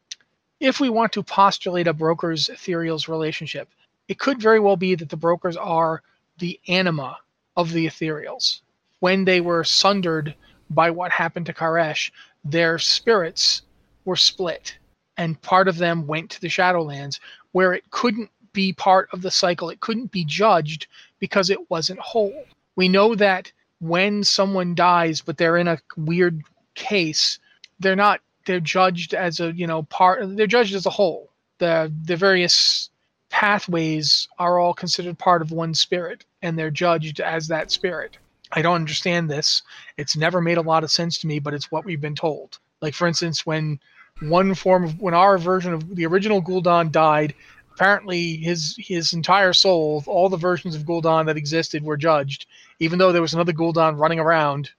if 0.60 0.80
we 0.80 0.88
want 0.88 1.12
to 1.12 1.22
postulate 1.22 1.86
a 1.86 1.92
broker's 1.92 2.48
ethereals 2.48 3.08
relationship, 3.08 3.68
it 4.08 4.18
could 4.18 4.40
very 4.40 4.60
well 4.60 4.76
be 4.76 4.94
that 4.94 5.08
the 5.08 5.16
brokers 5.16 5.56
are 5.56 6.02
the 6.38 6.58
anima 6.68 7.16
of 7.56 7.72
the 7.72 7.86
ethereals. 7.86 8.60
When 9.00 9.24
they 9.24 9.40
were 9.40 9.64
sundered 9.64 10.34
by 10.70 10.90
what 10.90 11.10
happened 11.10 11.46
to 11.46 11.52
K'aresh, 11.52 12.10
their 12.44 12.78
spirits 12.78 13.62
were 14.04 14.16
split, 14.16 14.76
and 15.16 15.40
part 15.42 15.68
of 15.68 15.78
them 15.78 16.06
went 16.06 16.30
to 16.30 16.40
the 16.40 16.48
Shadowlands, 16.48 17.20
where 17.52 17.72
it 17.72 17.90
couldn't 17.90 18.30
be 18.52 18.72
part 18.72 19.08
of 19.12 19.22
the 19.22 19.30
cycle. 19.30 19.70
It 19.70 19.80
couldn't 19.80 20.10
be 20.10 20.24
judged 20.24 20.86
because 21.18 21.50
it 21.50 21.70
wasn't 21.70 22.00
whole. 22.00 22.44
We 22.76 22.88
know 22.88 23.14
that 23.14 23.52
when 23.80 24.24
someone 24.24 24.74
dies, 24.74 25.20
but 25.20 25.36
they're 25.36 25.56
in 25.56 25.68
a 25.68 25.78
weird 25.96 26.42
case, 26.74 27.38
they're 27.78 27.96
not 27.96 28.20
they're 28.48 28.58
judged 28.60 29.14
as 29.14 29.38
a 29.38 29.52
you 29.52 29.66
know 29.66 29.84
part 29.84 30.20
they're 30.36 30.48
judged 30.48 30.74
as 30.74 30.86
a 30.86 30.90
whole. 30.90 31.30
The 31.58 31.92
the 32.04 32.16
various 32.16 32.90
pathways 33.30 34.26
are 34.38 34.58
all 34.58 34.74
considered 34.74 35.18
part 35.18 35.42
of 35.42 35.52
one 35.52 35.74
spirit 35.74 36.24
and 36.42 36.58
they're 36.58 36.70
judged 36.70 37.20
as 37.20 37.46
that 37.48 37.70
spirit. 37.70 38.16
I 38.50 38.62
don't 38.62 38.74
understand 38.74 39.30
this. 39.30 39.62
It's 39.98 40.16
never 40.16 40.40
made 40.40 40.56
a 40.56 40.62
lot 40.62 40.82
of 40.82 40.90
sense 40.90 41.18
to 41.18 41.26
me 41.26 41.38
but 41.38 41.54
it's 41.54 41.70
what 41.70 41.84
we've 41.84 42.00
been 42.00 42.14
told. 42.14 42.58
Like 42.80 42.94
for 42.94 43.06
instance 43.06 43.44
when 43.44 43.78
one 44.20 44.54
form 44.54 44.84
of 44.84 44.98
when 44.98 45.14
our 45.14 45.36
version 45.38 45.74
of 45.74 45.94
the 45.94 46.06
original 46.06 46.42
Gul'dan 46.42 46.90
died 46.90 47.34
apparently 47.74 48.36
his 48.36 48.74
his 48.78 49.12
entire 49.12 49.52
soul 49.52 50.02
all 50.06 50.30
the 50.30 50.38
versions 50.38 50.74
of 50.74 50.82
Gul'dan 50.82 51.26
that 51.26 51.36
existed 51.36 51.84
were 51.84 51.98
judged 51.98 52.46
even 52.80 52.98
though 52.98 53.12
there 53.12 53.22
was 53.22 53.34
another 53.34 53.52
Gul'dan 53.52 53.98
running 53.98 54.18
around 54.18 54.70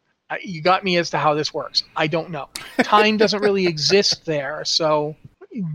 you 0.44 0.62
got 0.62 0.84
me 0.84 0.98
as 0.98 1.10
to 1.12 1.18
how 1.18 1.34
this 1.34 1.54
works. 1.54 1.84
I 1.96 2.08
don't 2.08 2.30
know. 2.30 2.50
Time 2.84 3.18
doesn't 3.18 3.42
really 3.42 3.68
exist 3.68 4.26
there, 4.26 4.64
so 4.66 5.16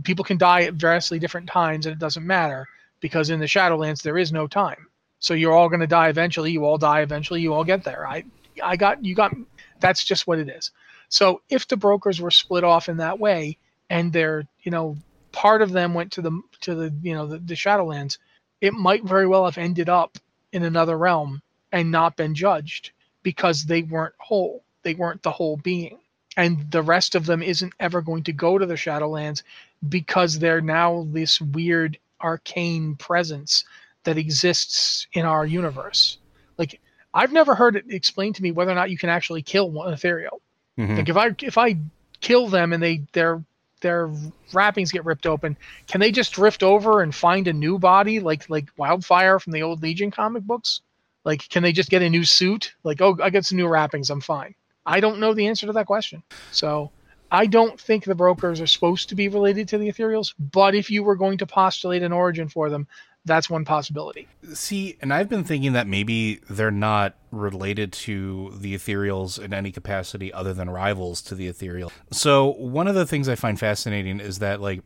people 0.04 0.24
can 0.24 0.38
die 0.38 0.62
at 0.62 0.74
variously 0.74 1.18
different 1.18 1.48
times, 1.48 1.86
and 1.86 1.92
it 1.92 1.98
doesn't 1.98 2.26
matter 2.26 2.68
because 3.00 3.30
in 3.30 3.40
the 3.40 3.46
Shadowlands 3.46 4.02
there 4.02 4.18
is 4.18 4.32
no 4.32 4.46
time. 4.46 4.86
So 5.18 5.34
you're 5.34 5.52
all 5.52 5.68
going 5.68 5.80
to 5.80 5.86
die 5.86 6.08
eventually. 6.08 6.52
You 6.52 6.64
all 6.64 6.78
die 6.78 7.00
eventually. 7.00 7.40
You 7.40 7.54
all 7.54 7.64
get 7.64 7.84
there. 7.84 8.06
I, 8.06 8.24
I 8.62 8.76
got 8.76 9.04
you 9.04 9.14
got. 9.14 9.34
That's 9.80 10.04
just 10.04 10.26
what 10.26 10.38
it 10.38 10.48
is. 10.48 10.70
So 11.08 11.42
if 11.48 11.66
the 11.66 11.76
brokers 11.76 12.20
were 12.20 12.30
split 12.30 12.64
off 12.64 12.88
in 12.88 12.98
that 12.98 13.18
way, 13.18 13.58
and 13.90 14.12
they're 14.12 14.46
you 14.62 14.70
know 14.70 14.96
part 15.32 15.62
of 15.62 15.72
them 15.72 15.94
went 15.94 16.12
to 16.12 16.22
the 16.22 16.40
to 16.60 16.74
the 16.74 16.94
you 17.02 17.14
know 17.14 17.26
the, 17.26 17.38
the 17.38 17.54
Shadowlands, 17.54 18.18
it 18.60 18.72
might 18.72 19.04
very 19.04 19.26
well 19.26 19.44
have 19.44 19.58
ended 19.58 19.88
up 19.88 20.18
in 20.52 20.62
another 20.62 20.96
realm 20.96 21.42
and 21.72 21.90
not 21.90 22.16
been 22.16 22.34
judged 22.34 22.92
because 23.24 23.64
they 23.64 23.82
weren't 23.82 24.14
whole. 24.18 24.62
They 24.84 24.94
weren't 24.94 25.24
the 25.24 25.32
whole 25.32 25.56
being. 25.56 25.98
And 26.36 26.70
the 26.70 26.82
rest 26.82 27.16
of 27.16 27.26
them 27.26 27.42
isn't 27.42 27.72
ever 27.80 28.00
going 28.00 28.22
to 28.24 28.32
go 28.32 28.58
to 28.58 28.66
the 28.66 28.74
Shadowlands 28.74 29.42
because 29.88 30.38
they're 30.38 30.60
now 30.60 31.06
this 31.10 31.40
weird 31.40 31.98
arcane 32.20 32.94
presence 32.96 33.64
that 34.04 34.18
exists 34.18 35.06
in 35.12 35.24
our 35.24 35.46
universe. 35.46 36.18
Like 36.58 36.80
I've 37.12 37.32
never 37.32 37.54
heard 37.54 37.76
it 37.76 37.84
explained 37.88 38.36
to 38.36 38.42
me 38.42 38.52
whether 38.52 38.70
or 38.70 38.74
not 38.74 38.90
you 38.90 38.98
can 38.98 39.10
actually 39.10 39.42
kill 39.42 39.70
one 39.70 39.92
ethereal. 39.92 40.40
Mm-hmm. 40.78 40.96
Like 40.96 41.08
if 41.08 41.16
I 41.16 41.30
if 41.40 41.58
I 41.58 41.76
kill 42.20 42.48
them 42.48 42.72
and 42.72 42.82
they 42.82 43.02
their 43.12 43.42
their 43.80 44.10
wrappings 44.52 44.90
get 44.90 45.04
ripped 45.04 45.26
open, 45.26 45.56
can 45.86 46.00
they 46.00 46.10
just 46.10 46.32
drift 46.32 46.62
over 46.62 47.02
and 47.02 47.14
find 47.14 47.46
a 47.46 47.52
new 47.52 47.78
body 47.78 48.20
like 48.20 48.48
like 48.50 48.68
Wildfire 48.76 49.38
from 49.38 49.52
the 49.52 49.62
old 49.62 49.82
Legion 49.82 50.10
comic 50.10 50.42
books? 50.42 50.80
Like, 51.24 51.48
can 51.48 51.62
they 51.62 51.72
just 51.72 51.90
get 51.90 52.02
a 52.02 52.10
new 52.10 52.24
suit? 52.24 52.74
Like, 52.84 53.00
oh, 53.00 53.16
I 53.22 53.30
got 53.30 53.44
some 53.44 53.58
new 53.58 53.68
wrappings. 53.68 54.10
I'm 54.10 54.20
fine. 54.20 54.54
I 54.86 55.00
don't 55.00 55.20
know 55.20 55.34
the 55.34 55.46
answer 55.46 55.66
to 55.66 55.72
that 55.72 55.86
question. 55.86 56.22
So 56.52 56.90
I 57.30 57.46
don't 57.46 57.80
think 57.80 58.04
the 58.04 58.14
brokers 58.14 58.60
are 58.60 58.66
supposed 58.66 59.08
to 59.08 59.14
be 59.14 59.28
related 59.28 59.68
to 59.68 59.78
the 59.78 59.90
ethereals, 59.90 60.34
but 60.38 60.74
if 60.74 60.90
you 60.90 61.02
were 61.02 61.16
going 61.16 61.38
to 61.38 61.46
postulate 61.46 62.02
an 62.02 62.12
origin 62.12 62.48
for 62.48 62.68
them, 62.70 62.86
that's 63.24 63.48
one 63.48 63.64
possibility. 63.64 64.28
See, 64.52 64.98
and 65.00 65.12
I've 65.12 65.30
been 65.30 65.44
thinking 65.44 65.72
that 65.72 65.86
maybe 65.86 66.40
they're 66.50 66.70
not 66.70 67.14
related 67.30 67.92
to 67.92 68.52
the 68.54 68.74
ethereals 68.74 69.42
in 69.42 69.54
any 69.54 69.72
capacity 69.72 70.32
other 70.32 70.52
than 70.52 70.68
rivals 70.68 71.22
to 71.22 71.34
the 71.34 71.46
ethereal. 71.46 71.90
So, 72.12 72.52
one 72.52 72.86
of 72.86 72.94
the 72.94 73.06
things 73.06 73.28
I 73.28 73.34
find 73.34 73.58
fascinating 73.58 74.20
is 74.20 74.40
that, 74.40 74.60
like, 74.60 74.82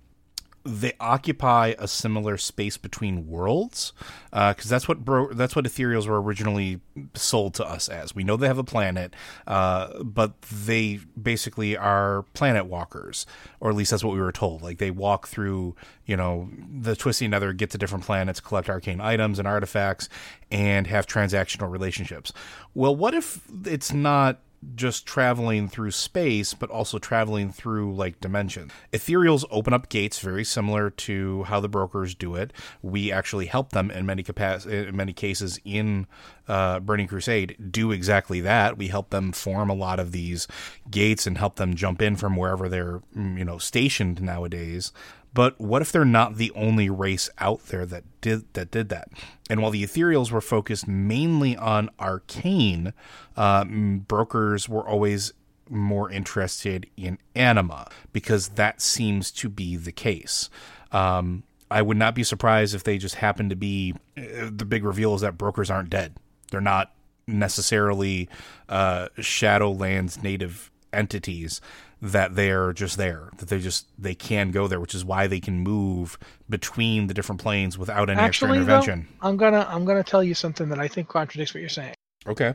they 0.69 0.93
occupy 1.01 1.75
a 1.79 1.89
similar 1.89 2.37
space 2.37 2.77
between 2.77 3.27
worlds 3.27 3.93
because 4.31 4.67
uh, 4.67 4.69
that's 4.69 4.87
what 4.87 5.05
bro- 5.05 5.33
that's 5.33 5.57
what 5.57 5.65
ethereals 5.65 6.07
were 6.07 6.21
originally 6.21 6.81
sold 7.15 7.55
to 7.55 7.65
us 7.65 7.89
as. 7.89 8.15
We 8.15 8.23
know 8.25 8.37
they 8.37 8.47
have 8.47 8.59
a 8.59 8.65
planet, 8.65 9.15
uh, 9.47 10.03
but 10.03 10.41
they 10.43 11.01
basically 11.21 11.77
are 11.77 12.25
planet 12.35 12.67
walkers, 12.67 13.27
or 13.61 13.71
at 13.71 13.77
least 13.77 13.91
that's 13.91 14.05
what 14.05 14.15
we 14.15 14.21
were 14.21 14.33
told. 14.33 14.63
Like 14.63 14.79
they 14.79 14.91
walk 14.91 15.27
through, 15.27 15.75
you 16.05 16.17
know, 16.17 16.51
the 16.81 16.95
twisty 16.95 17.27
nether, 17.27 17.53
get 17.53 17.71
to 17.71 17.79
different 17.79 18.05
planets, 18.05 18.41
collect 18.41 18.69
arcane 18.69 19.01
items 19.01 19.39
and 19.39 19.49
artifacts, 19.49 20.09
and 20.51 20.87
have 20.87 21.07
transactional 21.07 21.71
relationships. 21.71 22.33
Well, 22.75 22.95
what 22.95 23.15
if 23.15 23.41
it's 23.65 23.93
not 23.93 24.41
just 24.75 25.07
traveling 25.07 25.69
through 25.69 25.91
space, 25.91 26.55
but 26.55 26.71
also 26.71 26.99
traveling 26.99 27.53
through 27.53 27.95
like 27.95 28.21
dimensions. 28.21 28.73
Ethereals 28.93 29.45
open 29.51 29.73
up 29.73 29.89
gates 29.89 30.19
very 30.19 30.45
similar 30.45 30.91
to 30.91 31.45
how 31.45 31.61
the 31.61 31.69
brokers 31.69 32.15
do 32.15 32.35
it. 32.35 32.53
We 32.83 33.13
actually 33.13 33.47
help 33.47 33.71
them 33.71 33.91
in 33.91 34.07
many 34.07 34.23
capac- 34.23 34.67
in 34.67 34.97
many 34.97 35.13
cases 35.13 35.61
in 35.65 36.07
uh, 36.49 36.81
Burning 36.81 37.07
Crusade 37.07 37.57
do 37.71 37.93
exactly 37.93 38.41
that. 38.41 38.79
We 38.79 38.89
help 38.89 39.11
them 39.11 39.33
form 39.33 39.71
a 39.71 39.75
lot 39.75 40.01
of 40.01 40.13
these 40.13 40.49
gates 40.91 41.27
and 41.27 41.39
help 41.39 41.57
them 41.57 41.75
jump 41.75 42.03
in 42.03 42.17
from 42.17 42.37
wherever 42.37 42.69
they're 42.69 43.01
you 43.15 43.45
know 43.45 43.59
stationed 43.59 44.21
nowadays. 44.21 44.93
But 45.39 45.61
what 45.61 45.83
if 45.83 45.93
they're 45.93 46.05
not 46.05 46.35
the 46.35 46.51
only 46.57 46.91
race 46.91 47.31
out 47.39 47.67
there 47.67 47.87
that 47.87 48.03
did 48.21 48.53
that 48.55 48.73
did 48.73 48.89
that? 48.89 49.09
And 49.49 49.63
while 49.63 49.71
the 49.71 49.85
Ethereals 49.85 50.33
were 50.33 50.41
focused 50.41 50.89
mainly 50.89 51.57
on 51.57 51.91
arcane, 52.01 52.93
uh, 53.37 53.65
brokers 53.65 54.69
were 54.69 54.85
always 54.85 55.33
more 55.71 56.11
interested 56.11 56.91
in 56.97 57.19
anima 57.37 57.89
because 58.13 58.49
that 58.49 58.81
seems 58.81 59.31
to 59.31 59.49
be 59.49 59.77
the 59.77 59.93
case. 59.93 60.51
Um, 60.91 61.45
I 61.71 61.83
would 61.83 61.99
not 61.99 62.17
be 62.17 62.25
surprised 62.25 62.75
if 62.75 62.83
they 62.83 62.99
just 62.99 63.15
happen 63.15 63.49
to 63.49 63.55
be 63.55 63.95
uh, 64.17 64.51
the 64.51 64.65
big 64.65 64.83
reveal 64.83 65.15
is 65.15 65.21
that 65.21 65.39
brokers 65.39 65.71
aren't 65.71 65.91
dead. 65.91 66.17
They're 66.51 66.61
not 66.61 66.93
necessarily 67.29 68.29
uh, 68.69 69.07
Shadowlands 69.19 70.21
native 70.21 70.73
entities 70.93 71.61
that 72.01 72.37
they're 72.37 72.73
just 72.73 72.97
there 72.97 73.31
that 73.39 73.49
they 73.49 73.59
just 73.59 73.87
they 73.99 74.15
can 74.15 74.51
go 74.51 74.69
there 74.69 74.79
which 74.81 74.95
is 74.95 75.05
why 75.05 75.27
they 75.27 75.41
can 75.41 75.59
move 75.59 76.19
between 76.49 77.09
the 77.09 77.15
different 77.15 77.41
planes 77.41 77.77
without 77.77 78.09
any 78.09 78.21
Actually, 78.21 78.51
extra 78.51 78.53
intervention. 78.53 79.09
Though, 79.21 79.29
i'm 79.29 79.37
gonna 79.37 79.67
i'm 79.69 79.85
gonna 79.85 80.05
tell 80.05 80.23
you 80.23 80.35
something 80.35 80.69
that 80.69 80.79
i 80.79 80.87
think 80.87 81.09
contradicts 81.09 81.55
what 81.55 81.61
you're 81.61 81.69
saying. 81.69 81.95
Okay. 82.27 82.55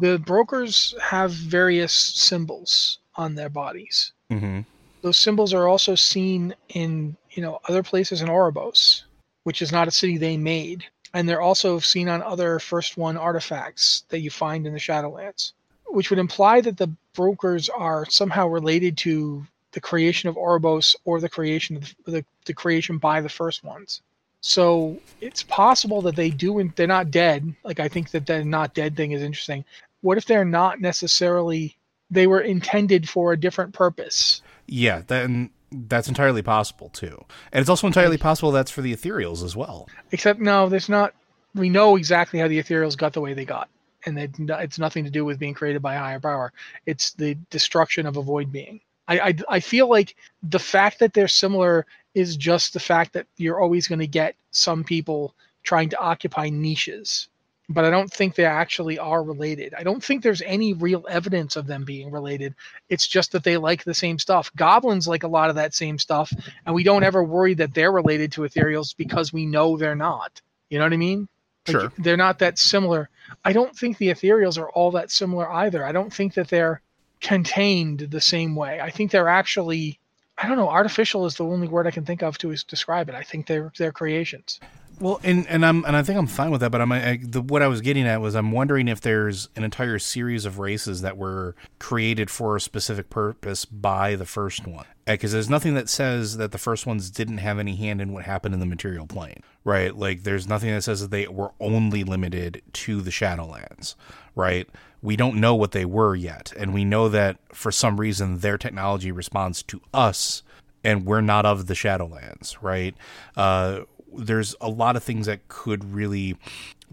The 0.00 0.18
brokers 0.18 0.94
have 1.00 1.32
various 1.32 1.92
symbols 1.92 2.98
on 3.16 3.34
their 3.34 3.48
bodies. 3.48 4.12
Mm-hmm. 4.30 4.60
those 5.00 5.16
symbols 5.16 5.54
are 5.54 5.66
also 5.66 5.94
seen 5.94 6.54
in 6.68 7.16
you 7.30 7.42
know 7.42 7.60
other 7.68 7.82
places 7.82 8.20
in 8.20 8.28
Oribos, 8.28 9.04
which 9.44 9.62
is 9.62 9.72
not 9.72 9.88
a 9.88 9.90
city 9.90 10.18
they 10.18 10.36
made. 10.36 10.84
And 11.14 11.26
they're 11.26 11.40
also 11.40 11.78
seen 11.78 12.10
on 12.10 12.22
other 12.22 12.58
first 12.58 12.98
one 12.98 13.16
artifacts 13.16 14.04
that 14.10 14.20
you 14.20 14.30
find 14.30 14.66
in 14.66 14.74
the 14.74 14.78
shadowlands 14.78 15.52
which 15.88 16.10
would 16.10 16.18
imply 16.18 16.60
that 16.60 16.76
the 16.76 16.90
brokers 17.18 17.68
are 17.68 18.06
somehow 18.08 18.46
related 18.46 18.96
to 18.96 19.44
the 19.72 19.80
creation 19.80 20.28
of 20.28 20.36
Oribos 20.36 20.94
or 21.04 21.20
the 21.20 21.28
creation 21.28 21.76
of 21.76 21.94
the, 22.04 22.12
the, 22.12 22.24
the 22.46 22.54
creation 22.54 22.96
by 22.96 23.20
the 23.20 23.28
first 23.28 23.64
ones. 23.64 24.02
So 24.40 24.96
it's 25.20 25.42
possible 25.42 26.00
that 26.02 26.14
they 26.14 26.30
do, 26.30 26.60
and 26.60 26.72
they're 26.76 26.86
not 26.86 27.10
dead. 27.10 27.52
Like 27.64 27.80
I 27.80 27.88
think 27.88 28.12
that 28.12 28.26
the 28.26 28.44
not 28.44 28.72
dead 28.72 28.96
thing 28.96 29.10
is 29.10 29.20
interesting. 29.20 29.64
What 30.00 30.16
if 30.16 30.26
they're 30.26 30.44
not 30.44 30.80
necessarily? 30.80 31.76
They 32.08 32.28
were 32.28 32.40
intended 32.40 33.08
for 33.08 33.32
a 33.32 33.36
different 33.36 33.74
purpose. 33.74 34.40
Yeah, 34.68 35.02
then 35.04 35.50
that's 35.72 36.06
entirely 36.06 36.42
possible 36.42 36.88
too, 36.88 37.24
and 37.52 37.60
it's 37.60 37.68
also 37.68 37.88
entirely 37.88 38.16
possible 38.16 38.52
that's 38.52 38.70
for 38.70 38.80
the 38.80 38.94
ethereals 38.94 39.42
as 39.42 39.56
well. 39.56 39.88
Except 40.12 40.38
no, 40.38 40.68
there's 40.68 40.88
not. 40.88 41.14
We 41.52 41.68
know 41.68 41.96
exactly 41.96 42.38
how 42.38 42.46
the 42.46 42.62
ethereals 42.62 42.96
got 42.96 43.12
the 43.12 43.20
way 43.20 43.34
they 43.34 43.44
got 43.44 43.68
and 44.06 44.18
it, 44.18 44.30
it's 44.38 44.78
nothing 44.78 45.04
to 45.04 45.10
do 45.10 45.24
with 45.24 45.38
being 45.38 45.54
created 45.54 45.82
by 45.82 45.94
a 45.94 45.98
higher 45.98 46.20
power. 46.20 46.52
It's 46.86 47.12
the 47.12 47.34
destruction 47.50 48.06
of 48.06 48.16
a 48.16 48.22
void 48.22 48.52
being. 48.52 48.80
I, 49.06 49.18
I, 49.20 49.34
I 49.48 49.60
feel 49.60 49.88
like 49.88 50.16
the 50.42 50.58
fact 50.58 50.98
that 50.98 51.14
they're 51.14 51.28
similar 51.28 51.86
is 52.14 52.36
just 52.36 52.72
the 52.72 52.80
fact 52.80 53.12
that 53.14 53.26
you're 53.36 53.60
always 53.60 53.88
going 53.88 54.00
to 54.00 54.06
get 54.06 54.34
some 54.50 54.84
people 54.84 55.34
trying 55.62 55.88
to 55.90 55.98
occupy 55.98 56.48
niches 56.50 57.28
but 57.68 57.84
I 57.84 57.90
don't 57.90 58.10
think 58.10 58.34
they 58.34 58.46
actually 58.46 58.98
are 58.98 59.22
related. 59.22 59.74
I 59.74 59.82
don't 59.82 60.02
think 60.02 60.22
there's 60.22 60.42
any 60.42 60.72
real 60.72 61.04
evidence 61.08 61.54
of 61.56 61.66
them 61.66 61.84
being 61.84 62.10
related. 62.10 62.54
It's 62.88 63.06
just 63.06 63.32
that 63.32 63.44
they 63.44 63.56
like 63.58 63.84
the 63.84 63.94
same 63.94 64.18
stuff. 64.18 64.50
Goblins 64.56 65.06
like 65.06 65.22
a 65.22 65.28
lot 65.28 65.50
of 65.50 65.56
that 65.56 65.74
same 65.74 65.98
stuff, 65.98 66.32
and 66.64 66.74
we 66.74 66.82
don't 66.82 67.04
ever 67.04 67.22
worry 67.22 67.54
that 67.54 67.74
they're 67.74 67.92
related 67.92 68.32
to 68.32 68.42
ethereals 68.42 68.96
because 68.96 69.32
we 69.32 69.44
know 69.44 69.76
they're 69.76 69.94
not. 69.94 70.40
You 70.70 70.78
know 70.78 70.84
what 70.84 70.94
I 70.94 70.98
mean? 70.98 71.28
Like, 71.68 71.80
sure. 71.80 71.92
They're 71.98 72.16
not 72.16 72.38
that 72.40 72.58
similar. 72.58 73.08
I 73.44 73.52
don't 73.52 73.76
think 73.76 73.98
the 73.98 74.08
ethereals 74.08 74.58
are 74.58 74.70
all 74.70 74.90
that 74.92 75.10
similar 75.10 75.50
either. 75.50 75.84
I 75.84 75.92
don't 75.92 76.12
think 76.12 76.34
that 76.34 76.48
they're 76.48 76.80
contained 77.20 78.00
the 78.00 78.20
same 78.20 78.54
way. 78.56 78.80
I 78.80 78.90
think 78.90 79.10
they're 79.10 79.28
actually 79.28 79.98
I 80.40 80.46
don't 80.46 80.56
know, 80.56 80.68
artificial 80.68 81.26
is 81.26 81.34
the 81.34 81.44
only 81.44 81.66
word 81.66 81.86
I 81.86 81.90
can 81.90 82.04
think 82.04 82.22
of 82.22 82.38
to 82.38 82.54
describe 82.68 83.08
it. 83.08 83.14
I 83.14 83.22
think 83.22 83.46
they're 83.46 83.72
they're 83.76 83.92
creations. 83.92 84.60
Well, 85.00 85.20
and 85.22 85.46
and 85.48 85.66
I'm 85.66 85.84
and 85.84 85.96
I 85.96 86.02
think 86.02 86.18
I'm 86.18 86.26
fine 86.26 86.50
with 86.50 86.60
that. 86.60 86.70
But 86.70 86.80
I'm 86.80 86.92
I, 86.92 87.18
the, 87.22 87.42
what 87.42 87.62
I 87.62 87.66
was 87.66 87.80
getting 87.80 88.06
at 88.06 88.20
was 88.20 88.34
I'm 88.34 88.52
wondering 88.52 88.88
if 88.88 89.00
there's 89.00 89.48
an 89.56 89.64
entire 89.64 89.98
series 89.98 90.44
of 90.44 90.58
races 90.58 91.02
that 91.02 91.16
were 91.16 91.56
created 91.78 92.30
for 92.30 92.56
a 92.56 92.60
specific 92.60 93.10
purpose 93.10 93.64
by 93.64 94.14
the 94.14 94.26
first 94.26 94.66
one. 94.66 94.86
Because 95.14 95.32
there's 95.32 95.50
nothing 95.50 95.74
that 95.74 95.88
says 95.88 96.36
that 96.36 96.52
the 96.52 96.58
first 96.58 96.86
ones 96.86 97.10
didn't 97.10 97.38
have 97.38 97.58
any 97.58 97.76
hand 97.76 98.00
in 98.00 98.12
what 98.12 98.24
happened 98.24 98.54
in 98.54 98.60
the 98.60 98.66
material 98.66 99.06
plane, 99.06 99.42
right? 99.64 99.96
Like 99.96 100.22
there's 100.22 100.46
nothing 100.46 100.70
that 100.70 100.82
says 100.82 101.00
that 101.00 101.10
they 101.10 101.26
were 101.26 101.52
only 101.60 102.04
limited 102.04 102.62
to 102.74 103.00
the 103.00 103.10
Shadowlands, 103.10 103.94
right? 104.34 104.68
We 105.00 105.16
don't 105.16 105.36
know 105.36 105.54
what 105.54 105.72
they 105.72 105.84
were 105.84 106.14
yet, 106.14 106.52
and 106.56 106.74
we 106.74 106.84
know 106.84 107.08
that 107.08 107.38
for 107.52 107.72
some 107.72 107.98
reason 107.98 108.38
their 108.38 108.58
technology 108.58 109.10
responds 109.12 109.62
to 109.64 109.80
us 109.94 110.42
and 110.84 111.04
we're 111.04 111.20
not 111.20 111.44
of 111.44 111.66
the 111.66 111.74
Shadowlands, 111.74 112.56
right? 112.62 112.94
Uh, 113.36 113.80
there's 114.16 114.54
a 114.60 114.68
lot 114.68 114.96
of 114.96 115.02
things 115.02 115.26
that 115.26 115.48
could 115.48 115.84
really 115.92 116.36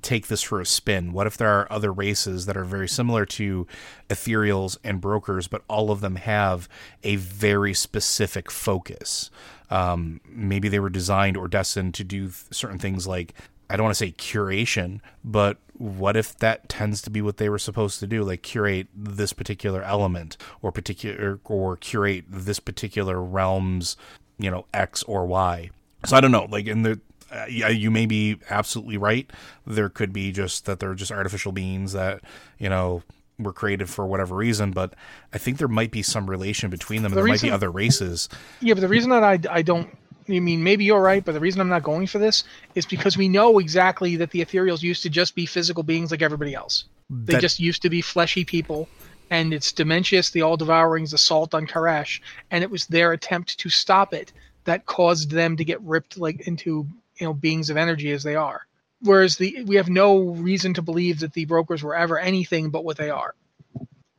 take 0.02 0.28
this 0.28 0.42
for 0.42 0.62
a 0.62 0.66
spin. 0.66 1.14
What 1.14 1.28
if 1.28 1.38
there 1.38 1.50
are 1.50 1.72
other 1.72 1.92
races 1.92 2.46
that 2.46 2.58
are 2.58 2.66
very 2.66 2.88
similar 2.88 3.26
to 3.26 3.68
ethereals 4.10 4.78
and 4.84 5.02
brokers, 5.02 5.48
but 5.48 5.64
all 5.68 5.92
of 5.92 6.02
them 6.02 6.16
have 6.18 6.70
a 7.04 7.16
very 7.16 7.74
specific 7.74 8.52
focus? 8.52 9.30
Um, 9.70 10.22
maybe 10.28 10.70
they 10.70 10.80
were 10.80 10.90
designed 10.90 11.38
or 11.38 11.48
destined 11.48 11.94
to 11.96 12.04
do 12.04 12.30
certain 12.52 12.80
things 12.80 13.08
like 13.08 13.34
I 13.70 13.78
don't 13.78 13.86
want 13.86 13.96
to 13.96 14.06
say 14.06 14.12
curation, 14.12 15.02
but 15.24 15.58
what 15.74 16.16
if 16.16 16.38
that 16.38 16.70
tends 16.70 17.02
to 17.02 17.10
be 17.10 17.22
what 17.22 17.38
they 17.38 17.50
were 17.50 17.60
supposed 17.60 18.00
to 18.00 18.08
do, 18.08 18.24
like 18.24 18.44
curate 18.44 18.88
this 18.96 19.34
particular 19.34 19.82
element 19.82 20.38
or 20.62 20.72
particular 20.72 21.40
or 21.46 21.78
curate 21.78 22.26
this 22.30 22.60
particular 22.60 23.20
realm's, 23.20 23.98
you 24.38 24.52
know, 24.52 24.66
X 24.74 25.04
or 25.04 25.26
Y. 25.26 25.72
So 26.06 26.16
I 26.16 26.22
don't 26.22 26.32
know. 26.32 26.48
Like 26.50 26.68
in 26.68 26.84
the 26.84 27.00
uh, 27.32 27.46
yeah, 27.50 27.70
you 27.70 27.92
may 27.92 28.06
be 28.06 28.38
absolutely 28.50 28.98
right. 28.98 29.30
There 29.66 29.90
could 29.90 30.14
be 30.14 30.32
just 30.32 30.66
that 30.66 30.80
they're 30.80 30.94
just 30.94 31.12
artificial 31.12 31.52
beings 31.52 31.94
that 31.94 32.22
you 32.60 32.70
know 32.70 33.04
were 33.40 33.54
created 33.54 33.90
for 33.90 34.06
whatever 34.06 34.36
reason, 34.36 34.72
but 34.72 34.94
I 35.34 35.38
think 35.38 35.58
there 35.58 35.68
might 35.68 35.92
be 35.92 36.02
some 36.02 36.30
relation 36.30 36.70
between 36.70 37.04
them. 37.04 37.12
The 37.12 37.16
there 37.16 37.24
reason, 37.24 37.48
might 37.48 37.52
be 37.52 37.56
other 37.56 37.72
races. 37.72 38.30
Yeah, 38.62 38.74
but 38.74 38.82
the 38.82 38.88
reason 38.88 39.10
that 39.10 39.24
I, 39.24 39.40
I 39.50 39.62
don't, 39.62 39.90
I 40.30 40.40
mean, 40.40 40.64
maybe 40.64 40.86
you're 40.86 41.02
right, 41.02 41.24
but 41.24 41.34
the 41.34 41.40
reason 41.40 41.62
I'm 41.62 41.70
not 41.70 41.84
going 41.84 42.08
for 42.08 42.18
this 42.18 42.44
is 42.76 42.86
because 42.86 43.18
we 43.18 43.28
know 43.28 43.60
exactly 43.60 44.16
that 44.16 44.32
the 44.32 44.44
ethereals 44.44 44.82
used 44.82 45.04
to 45.04 45.10
just 45.10 45.36
be 45.36 45.46
physical 45.46 45.84
beings 45.84 46.12
like 46.12 46.22
everybody 46.22 46.56
else. 46.56 46.86
They 47.10 47.34
that, 47.34 47.42
just 47.42 47.60
used 47.60 47.82
to 47.82 47.90
be 47.90 48.02
fleshy 48.02 48.46
people, 48.46 48.88
and 49.30 49.54
it's 49.54 49.72
Dimensius, 49.74 50.32
the 50.32 50.42
all-devouring's 50.42 51.14
assault 51.14 51.54
on 51.54 51.68
K'aresh, 51.68 52.22
and 52.52 52.64
it 52.64 52.72
was 52.72 52.88
their 52.88 53.12
attempt 53.12 53.60
to 53.60 53.70
stop 53.70 54.14
it 54.14 54.32
that 54.64 54.86
caused 54.86 55.32
them 55.32 55.58
to 55.58 55.64
get 55.64 55.82
ripped 55.82 56.18
like 56.18 56.48
into 56.48 56.88
you 57.18 57.26
know 57.26 57.34
beings 57.34 57.70
of 57.70 57.78
energy 57.78 58.12
as 58.12 58.24
they 58.24 58.36
are. 58.36 58.66
Whereas 59.02 59.38
the 59.38 59.64
we 59.66 59.76
have 59.76 59.90
no 59.90 60.20
reason 60.20 60.74
to 60.76 60.82
believe 60.82 61.20
that 61.20 61.34
the 61.34 61.46
brokers 61.46 61.84
were 61.84 61.96
ever 61.96 62.18
anything 62.18 62.70
but 62.70 62.84
what 62.84 62.98
they 62.98 63.10
are. 63.10 63.36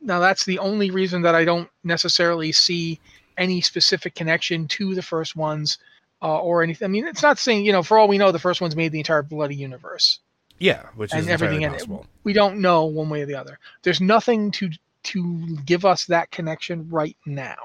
Now 0.01 0.19
that's 0.19 0.45
the 0.45 0.59
only 0.59 0.91
reason 0.91 1.23
that 1.23 1.35
I 1.35 1.45
don't 1.45 1.69
necessarily 1.83 2.51
see 2.51 2.99
any 3.37 3.61
specific 3.61 4.15
connection 4.15 4.67
to 4.69 4.95
the 4.95 5.01
first 5.01 5.35
ones 5.35 5.77
uh, 6.21 6.39
or 6.39 6.63
anything. 6.63 6.85
I 6.85 6.89
mean, 6.89 7.05
it's 7.05 7.23
not 7.23 7.39
saying 7.39 7.65
you 7.65 7.71
know 7.71 7.83
for 7.83 7.97
all 7.97 8.07
we 8.07 8.17
know 8.17 8.31
the 8.31 8.39
first 8.39 8.61
ones 8.61 8.75
made 8.75 8.91
the 8.91 8.99
entire 8.99 9.23
bloody 9.23 9.55
universe. 9.55 10.19
Yeah, 10.59 10.83
which 10.95 11.13
and 11.13 11.29
everything 11.29 11.61
in 11.61 11.75
it. 11.75 11.87
We 12.23 12.33
don't 12.33 12.59
know 12.61 12.85
one 12.85 13.09
way 13.09 13.21
or 13.21 13.25
the 13.25 13.35
other. 13.35 13.59
There's 13.83 14.01
nothing 14.01 14.51
to 14.51 14.69
to 15.03 15.57
give 15.65 15.85
us 15.85 16.05
that 16.05 16.31
connection 16.31 16.89
right 16.89 17.15
now. 17.25 17.55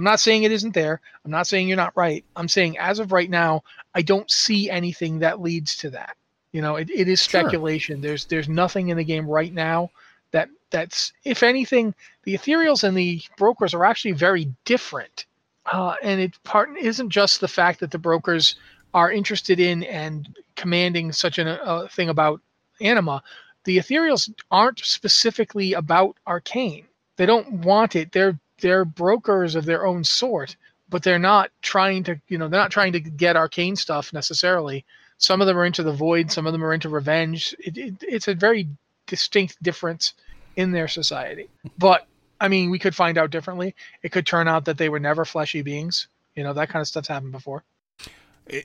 I'm 0.00 0.04
not 0.04 0.18
saying 0.18 0.44
it 0.44 0.52
isn't 0.52 0.72
there. 0.72 0.98
I'm 1.26 1.30
not 1.30 1.46
saying 1.46 1.68
you're 1.68 1.76
not 1.76 1.94
right. 1.94 2.24
I'm 2.34 2.48
saying 2.48 2.78
as 2.78 3.00
of 3.00 3.12
right 3.12 3.28
now, 3.28 3.64
I 3.94 4.00
don't 4.00 4.30
see 4.30 4.70
anything 4.70 5.18
that 5.18 5.42
leads 5.42 5.76
to 5.76 5.90
that. 5.90 6.16
You 6.52 6.62
know, 6.62 6.76
it, 6.76 6.88
it 6.88 7.06
is 7.06 7.20
speculation. 7.20 7.96
Sure. 7.96 8.08
There's 8.08 8.24
there's 8.24 8.48
nothing 8.48 8.88
in 8.88 8.96
the 8.96 9.04
game 9.04 9.26
right 9.26 9.52
now 9.52 9.90
that 10.30 10.48
that's 10.70 11.12
if 11.24 11.42
anything, 11.42 11.94
the 12.22 12.34
ethereals 12.34 12.82
and 12.82 12.96
the 12.96 13.20
brokers 13.36 13.74
are 13.74 13.84
actually 13.84 14.12
very 14.12 14.50
different. 14.64 15.26
Uh, 15.70 15.96
and 16.02 16.18
it 16.18 16.42
part 16.44 16.70
isn't 16.80 17.10
just 17.10 17.42
the 17.42 17.46
fact 17.46 17.80
that 17.80 17.90
the 17.90 17.98
brokers 17.98 18.54
are 18.94 19.12
interested 19.12 19.60
in 19.60 19.82
and 19.82 20.34
commanding 20.56 21.12
such 21.12 21.38
a 21.38 21.62
uh, 21.62 21.88
thing 21.88 22.08
about 22.08 22.40
anima. 22.80 23.22
The 23.64 23.76
ethereals 23.76 24.32
aren't 24.50 24.78
specifically 24.78 25.74
about 25.74 26.16
arcane. 26.26 26.86
They 27.18 27.26
don't 27.26 27.66
want 27.66 27.96
it. 27.96 28.12
They're 28.12 28.40
they're 28.60 28.84
brokers 28.84 29.54
of 29.54 29.64
their 29.64 29.86
own 29.86 30.04
sort, 30.04 30.56
but 30.88 31.02
they're 31.02 31.18
not 31.18 31.50
trying 31.62 32.04
to 32.04 32.20
you 32.28 32.38
know 32.38 32.48
they're 32.48 32.60
not 32.60 32.70
trying 32.70 32.92
to 32.92 33.00
get 33.00 33.36
arcane 33.36 33.76
stuff 33.76 34.12
necessarily. 34.12 34.84
Some 35.18 35.40
of 35.40 35.46
them 35.46 35.58
are 35.58 35.66
into 35.66 35.82
the 35.82 35.92
void. 35.92 36.32
Some 36.32 36.46
of 36.46 36.52
them 36.52 36.64
are 36.64 36.72
into 36.72 36.88
revenge. 36.88 37.54
It, 37.58 37.76
it, 37.76 37.94
it's 38.00 38.28
a 38.28 38.34
very 38.34 38.68
distinct 39.06 39.62
difference 39.62 40.14
in 40.56 40.72
their 40.72 40.88
society. 40.88 41.48
But 41.76 42.06
I 42.40 42.48
mean, 42.48 42.70
we 42.70 42.78
could 42.78 42.94
find 42.94 43.18
out 43.18 43.30
differently. 43.30 43.74
It 44.02 44.12
could 44.12 44.26
turn 44.26 44.48
out 44.48 44.64
that 44.64 44.78
they 44.78 44.88
were 44.88 45.00
never 45.00 45.24
fleshy 45.24 45.62
beings. 45.62 46.08
You 46.34 46.44
know, 46.44 46.54
that 46.54 46.70
kind 46.70 46.80
of 46.80 46.88
stuff's 46.88 47.08
happened 47.08 47.32
before 47.32 47.64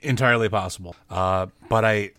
entirely 0.02 0.48
possible. 0.48 0.96
Uh, 1.08 1.46
but 1.68 1.84
I, 1.84 2.12